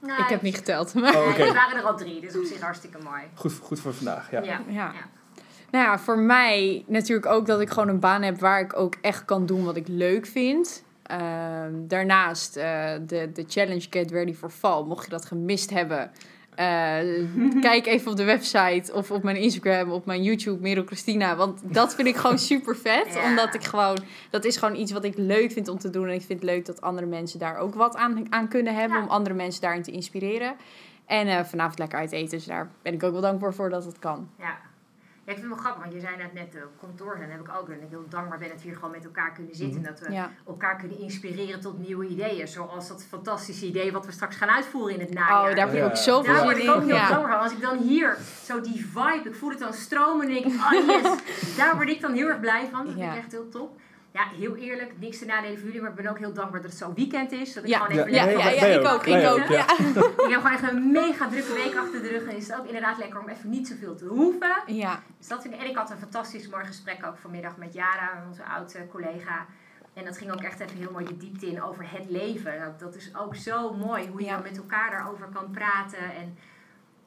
Nou, 0.00 0.22
Ik 0.22 0.28
heb 0.28 0.42
niet 0.42 0.56
geteld. 0.56 0.94
Maar... 0.94 1.16
Oh, 1.16 1.20
Nee, 1.20 1.28
oké. 1.28 1.42
er 1.48 1.54
waren 1.54 1.78
er 1.78 1.84
al 1.84 1.96
drie, 1.96 2.20
dus 2.20 2.36
op 2.36 2.44
zich 2.44 2.60
hartstikke 2.60 2.98
mooi. 3.02 3.22
Goed, 3.34 3.52
goed 3.62 3.80
voor 3.80 3.94
vandaag, 3.94 4.30
ja. 4.30 4.42
Ja. 4.42 4.60
Ja. 4.68 4.92
Nou 5.70 5.84
ja, 5.84 5.98
voor 5.98 6.18
mij 6.18 6.84
natuurlijk 6.86 7.26
ook 7.26 7.46
dat 7.46 7.60
ik 7.60 7.70
gewoon 7.70 7.88
een 7.88 8.00
baan 8.00 8.22
heb 8.22 8.40
waar 8.40 8.60
ik 8.60 8.76
ook 8.76 8.94
echt 9.00 9.24
kan 9.24 9.46
doen 9.46 9.64
wat 9.64 9.76
ik 9.76 9.88
leuk 9.88 10.26
vind. 10.26 10.83
Ehm, 11.04 11.72
daarnaast 11.86 12.56
eh, 12.56 12.92
de, 13.06 13.30
de 13.32 13.44
challenge 13.48 13.86
Get 13.90 14.10
Ready 14.10 14.34
for 14.34 14.50
Fall. 14.50 14.82
Mocht 14.82 15.04
je 15.04 15.10
dat 15.10 15.24
gemist 15.24 15.70
hebben, 15.70 16.10
eh, 16.54 16.98
kijk 17.60 17.86
even 17.86 18.10
op 18.10 18.16
de 18.16 18.24
website 18.24 18.92
of 18.92 19.10
op 19.10 19.22
mijn 19.22 19.36
Instagram, 19.36 19.90
op 19.90 20.06
mijn 20.06 20.22
YouTube, 20.22 20.60
Merel 20.60 20.84
Christina. 20.84 21.36
Want 21.36 21.60
dat 21.74 21.94
vind 21.94 22.08
ik 22.08 22.16
gewoon 22.16 22.38
super 22.50 22.76
vet. 22.76 23.14
Ja. 23.14 23.28
Omdat 23.28 23.54
ik 23.54 23.64
gewoon, 23.64 23.98
dat 24.30 24.44
is 24.44 24.56
gewoon 24.56 24.76
iets 24.76 24.92
wat 24.92 25.04
ik 25.04 25.16
leuk 25.16 25.52
vind 25.52 25.68
om 25.68 25.78
te 25.78 25.90
doen. 25.90 26.08
En 26.08 26.14
ik 26.14 26.22
vind 26.22 26.40
het 26.40 26.50
leuk 26.50 26.66
dat 26.66 26.80
andere 26.80 27.06
mensen 27.06 27.38
daar 27.38 27.56
ook 27.56 27.74
wat 27.74 27.96
aan, 27.96 28.32
aan 28.32 28.48
kunnen 28.48 28.74
hebben. 28.74 28.98
Ja. 28.98 29.02
Om 29.02 29.08
andere 29.08 29.34
mensen 29.34 29.60
daarin 29.60 29.82
te 29.82 29.90
inspireren. 29.90 30.54
En 31.06 31.26
eh, 31.26 31.44
vanavond 31.44 31.78
lekker 31.78 31.98
uit 31.98 32.12
eten. 32.12 32.38
Dus 32.38 32.46
daar 32.46 32.70
ben 32.82 32.94
ik 32.94 33.02
ook 33.02 33.12
wel 33.12 33.20
dankbaar 33.20 33.54
voor 33.54 33.70
dat 33.70 33.84
het 33.84 33.98
kan. 33.98 34.28
Ja. 34.38 34.56
Ja, 35.26 35.32
ik 35.32 35.38
vind 35.38 35.50
het 35.52 35.54
wel 35.54 35.64
grappig, 35.64 35.82
want 35.82 35.94
je 35.94 36.00
zei 36.00 36.16
net 36.16 36.32
net 36.34 36.54
uh, 36.54 36.60
kantoor 36.80 37.14
zijn, 37.18 37.30
heb 37.30 37.40
ik 37.40 37.48
ook. 37.60 37.68
En 37.68 37.74
ik 37.82 37.88
heel 37.90 38.04
dankbaar 38.08 38.38
ben 38.38 38.48
dat 38.48 38.56
we 38.56 38.62
hier 38.62 38.74
gewoon 38.74 38.90
met 38.90 39.04
elkaar 39.04 39.32
kunnen 39.32 39.54
zitten. 39.54 39.76
En 39.84 39.94
dat 39.94 40.00
we 40.00 40.12
Ja. 40.12 40.30
elkaar 40.46 40.76
kunnen 40.76 40.98
inspireren 40.98 41.60
tot 41.60 41.78
nieuwe 41.78 42.06
ideeën. 42.06 42.48
Zoals 42.48 42.88
dat 42.88 43.04
fantastische 43.08 43.66
idee 43.66 43.92
wat 43.92 44.06
we 44.06 44.12
straks 44.12 44.36
gaan 44.36 44.48
uitvoeren 44.48 44.94
in 44.94 45.00
het 45.00 45.14
najaar. 45.14 45.50
Oh, 45.50 45.56
daar 45.56 45.66
heb 45.68 45.76
ik 45.76 45.84
ook 45.84 45.96
zoveel 45.96 46.34
Daar 46.34 46.42
word 46.42 46.56
ik 46.56 46.62
in. 46.62 46.70
ook 46.70 46.80
heel 46.84 46.94
Ja. 46.94 47.08
dankbaar 47.08 47.32
van. 47.32 47.40
Als 47.42 47.52
ik 47.52 47.60
dan 47.60 47.78
hier 47.78 48.16
zo 48.44 48.60
die 48.60 48.86
vibe, 48.86 49.28
ik 49.28 49.34
voel 49.34 49.50
het 49.50 49.58
dan 49.58 49.72
stromen 49.72 50.26
en 50.26 50.32
denk 50.32 50.44
ik, 50.44 50.52
oh 50.60 50.86
yes, 50.86 51.18
daar 51.58 51.74
word 51.76 51.88
ik 51.88 52.00
dan 52.00 52.12
heel 52.12 52.28
erg 52.28 52.40
blij 52.40 52.68
van. 52.72 52.86
Dat 52.86 52.94
Ja. 52.96 53.00
vind 53.02 53.12
ik 53.14 53.18
echt 53.22 53.32
heel 53.32 53.48
top. 53.48 53.80
Ja, 54.14 54.28
heel 54.38 54.56
eerlijk, 54.56 54.92
niks 54.98 55.18
te 55.18 55.24
nadelen 55.24 55.56
voor 55.58 55.66
jullie, 55.66 55.80
maar 55.80 55.90
ik 55.90 55.96
ben 55.96 56.06
ook 56.06 56.18
heel 56.18 56.32
dankbaar 56.32 56.60
dat 56.62 56.70
het 56.70 56.80
zo 56.80 56.92
weekend 56.94 57.32
is. 57.32 57.52
Dat 57.52 57.62
ik 57.64 57.68
Ja. 57.68 57.78
gewoon 57.78 57.98
even 57.98 58.12
Ja, 58.12 58.24
lekker 58.24 58.44
ja, 58.44 58.80
ik 58.80 58.86
ook. 58.86 59.06
Ik 59.06 59.28
ook. 59.28 59.46
Ja. 59.48 59.66
Ik 60.26 60.30
heb 60.30 60.40
gewoon 60.40 60.52
echt 60.52 60.70
een 60.70 60.90
mega 60.92 61.28
drukke 61.28 61.52
week 61.52 61.76
achter 61.76 62.02
de 62.02 62.08
rug. 62.08 62.24
En 62.24 62.36
is 62.36 62.48
het 62.48 62.58
ook 62.58 62.66
inderdaad 62.66 62.98
lekker 62.98 63.20
om 63.20 63.28
even 63.28 63.50
niet 63.50 63.68
zoveel 63.68 63.94
te 63.96 64.04
hoeven. 64.04 64.62
Ja. 64.66 65.02
Dus 65.18 65.28
dat 65.28 65.42
vind 65.42 65.54
ik, 65.54 65.60
en 65.60 65.66
ik 65.68 65.76
had 65.76 65.90
een 65.90 65.98
fantastisch 65.98 66.48
mooi 66.48 66.64
gesprek 66.64 67.06
ook 67.06 67.16
vanmiddag 67.16 67.56
met 67.56 67.74
Jara, 67.74 68.24
onze 68.28 68.44
oude 68.44 68.86
collega. 68.86 69.46
En 69.94 70.04
dat 70.04 70.18
ging 70.18 70.32
ook 70.32 70.42
echt 70.42 70.60
even 70.60 70.76
heel 70.76 70.90
mooi 70.90 71.04
de 71.04 71.16
diepte 71.16 71.46
in 71.46 71.62
over 71.62 71.90
het 71.90 72.10
leven. 72.10 72.60
Dat, 72.60 72.78
dat 72.80 72.94
is 72.94 73.10
ook 73.16 73.34
zo 73.36 73.72
mooi 73.72 74.08
hoe 74.08 74.24
je 74.24 74.36
met 74.42 74.56
elkaar 74.56 74.90
daarover 74.90 75.28
kan 75.34 75.50
praten. 75.50 75.98
En 75.98 76.36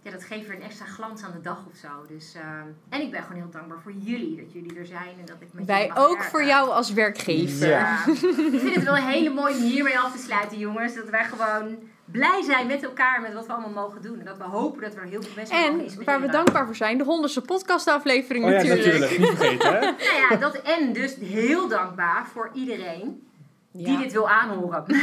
ja, 0.07 0.13
dat 0.13 0.23
geeft 0.23 0.47
weer 0.47 0.55
een 0.55 0.61
extra 0.61 0.85
glans 0.85 1.23
aan 1.23 1.31
de 1.31 1.41
dag 1.41 1.57
of 1.71 1.75
zo. 1.77 1.87
Dus, 2.07 2.33
ehm, 2.35 2.67
en 2.89 3.01
ik 3.01 3.11
ben 3.11 3.21
gewoon 3.23 3.41
heel 3.41 3.51
dankbaar 3.51 3.81
voor 3.83 3.91
jullie, 3.91 4.35
dat 4.35 4.53
jullie 4.53 4.77
er 4.77 4.85
zijn 4.85 5.15
en 5.19 5.25
dat 5.25 5.35
ik 5.39 5.47
met 5.51 5.65
Wij 5.65 5.91
ook 5.95 6.07
werken. 6.13 6.23
voor 6.29 6.43
jou 6.45 6.69
als 6.69 6.93
werkgever. 6.93 7.67
Ja. 7.67 8.05
Ik 8.07 8.59
vind 8.59 8.75
het 8.75 8.83
wel 8.83 8.97
een 8.97 9.03
hele 9.07 9.29
mooie 9.29 9.55
om 9.55 9.61
hiermee 9.61 9.99
af 9.99 10.11
te 10.11 10.17
sluiten, 10.23 10.57
jongens. 10.57 10.95
Dat 10.95 11.09
wij 11.09 11.23
gewoon 11.23 11.77
blij 12.05 12.41
zijn 12.41 12.67
met 12.67 12.83
elkaar, 12.83 13.21
met 13.21 13.33
wat 13.33 13.45
we 13.45 13.51
allemaal 13.53 13.83
mogen 13.83 14.01
doen. 14.01 14.19
En 14.19 14.25
dat 14.25 14.37
we 14.37 14.43
hopen 14.43 14.81
dat 14.81 14.93
we 14.93 14.99
er 14.99 15.05
heel 15.07 15.21
veel 15.21 15.31
mensen 15.35 15.55
mogen 15.77 15.97
En 15.97 16.03
waar 16.03 16.21
we 16.21 16.27
dankbaar 16.29 16.65
voor 16.65 16.75
zijn, 16.75 16.97
de 16.97 17.03
honderdste 17.03 17.41
podcastaflevering 17.41 18.45
Oh 18.45 18.51
ja, 18.51 18.57
natuurlijk. 18.57 18.85
natuurlijk. 18.99 19.19
Niet 19.19 19.29
vergeten, 19.29 19.73
hè? 19.73 19.79
Nou 20.09 20.29
ja, 20.29 20.35
dat 20.35 20.55
en 20.61 20.93
dus 20.93 21.15
heel 21.15 21.67
dankbaar 21.67 22.27
voor 22.33 22.49
iedereen 22.53 23.27
die 23.71 23.91
Ja. 23.91 23.97
dit 23.99 24.11
wil 24.11 24.29
aanhoren. 24.29 24.83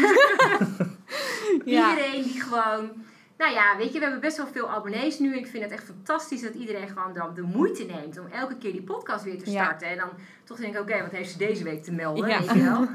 Ja. 1.65 1.91
Iedereen 1.91 2.23
die 2.23 2.41
gewoon... 2.43 2.91
Nou 3.39 3.53
ja, 3.53 3.77
weet 3.77 3.87
je, 3.93 3.99
we 3.99 4.01
hebben 4.05 4.21
best 4.21 4.37
wel 4.37 4.47
veel 4.47 4.71
abonnees 4.71 5.19
nu. 5.19 5.37
Ik 5.37 5.47
vind 5.47 5.63
het 5.63 5.73
echt 5.73 5.85
fantastisch 5.85 6.43
dat 6.43 6.55
iedereen 6.55 6.89
gewoon 6.89 7.13
dan 7.13 7.35
de 7.35 7.43
moeite 7.43 7.85
neemt 7.85 8.19
om 8.19 8.27
elke 8.27 8.57
keer 8.57 8.73
die 8.73 8.83
podcast 8.83 9.25
weer 9.25 9.43
te 9.43 9.51
Ja. 9.51 9.65
starten. 9.65 9.89
En 9.89 9.97
dan 9.97 10.09
toch 10.45 10.57
denk 10.59 10.75
ik, 10.75 10.81
oké, 10.81 11.01
wat 11.03 11.11
heeft 11.11 11.31
ze 11.31 11.39
deze 11.39 11.65
week 11.65 11.83
te 11.83 11.93
melden? 11.93 12.29
Ja. 12.29 12.39
Weet 12.41 12.51
je 12.53 12.63
wel? 12.63 12.87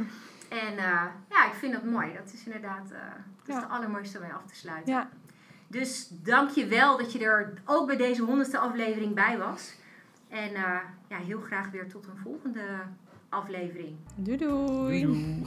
En 0.50 0.78
eh, 0.78 1.04
ja, 1.30 1.46
ik 1.48 1.54
vind 1.54 1.74
dat 1.74 1.84
mooi. 1.84 2.14
Dat 2.14 2.34
is 2.34 2.46
inderdaad 2.46 2.92
eh, 2.92 2.98
dat 3.46 3.48
is 3.48 3.54
Ja. 3.54 3.60
de 3.60 3.66
allermooiste 3.66 4.18
om 4.18 4.24
mee 4.24 4.34
af 4.34 4.46
te 4.46 4.56
sluiten. 4.56 4.94
Ja. 4.94 5.10
Dus 5.68 6.10
dank 6.12 6.50
je 6.50 6.66
wel 6.68 6.98
dat 6.98 7.12
je 7.12 7.20
er 7.20 7.54
ook 7.66 7.88
bij 7.88 7.98
deze 7.98 8.22
honderdste 8.24 8.58
aflevering 8.58 9.16
bij 9.16 9.38
was. 9.38 9.74
En 10.30 10.54
eh, 10.56 10.78
ja, 11.08 11.18
heel 11.18 11.40
graag 11.40 11.70
weer 11.72 11.88
tot 11.90 12.06
een 12.08 12.18
volgende 12.24 12.62
aflevering. 13.30 13.96
Doei 14.16 14.38
doei. 14.38 15.02
Doei. 15.04 15.44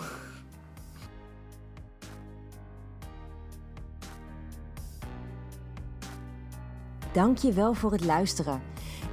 Dank 7.12 7.38
je 7.38 7.52
wel 7.52 7.74
voor 7.74 7.92
het 7.92 8.04
luisteren. 8.04 8.62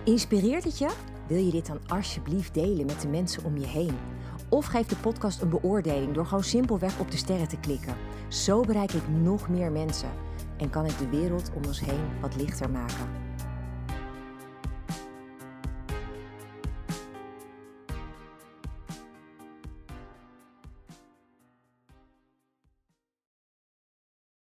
Inspireert 0.03 0.63
het 0.63 0.77
je? 0.77 0.89
Wil 1.27 1.37
je 1.37 1.51
dit 1.51 1.65
dan 1.65 1.79
alsjeblieft 1.87 2.53
delen 2.53 2.85
met 2.85 3.01
de 3.01 3.07
mensen 3.07 3.43
om 3.43 3.57
je 3.57 3.67
heen? 3.67 3.97
Of 4.49 4.65
geef 4.65 4.87
de 4.87 4.95
podcast 4.95 5.41
een 5.41 5.49
beoordeling 5.49 6.13
door 6.13 6.25
gewoon 6.25 6.43
simpelweg 6.43 6.99
op 6.99 7.11
de 7.11 7.17
sterren 7.17 7.47
te 7.47 7.59
klikken. 7.59 7.95
Zo 8.27 8.61
bereik 8.61 8.91
ik 8.91 9.07
nog 9.07 9.49
meer 9.49 9.71
mensen 9.71 10.09
en 10.57 10.69
kan 10.69 10.85
ik 10.85 10.97
de 10.97 11.09
wereld 11.09 11.51
om 11.55 11.65
ons 11.65 11.79
heen 11.79 12.21
wat 12.21 12.35
lichter 12.35 12.69
maken. 12.69 13.28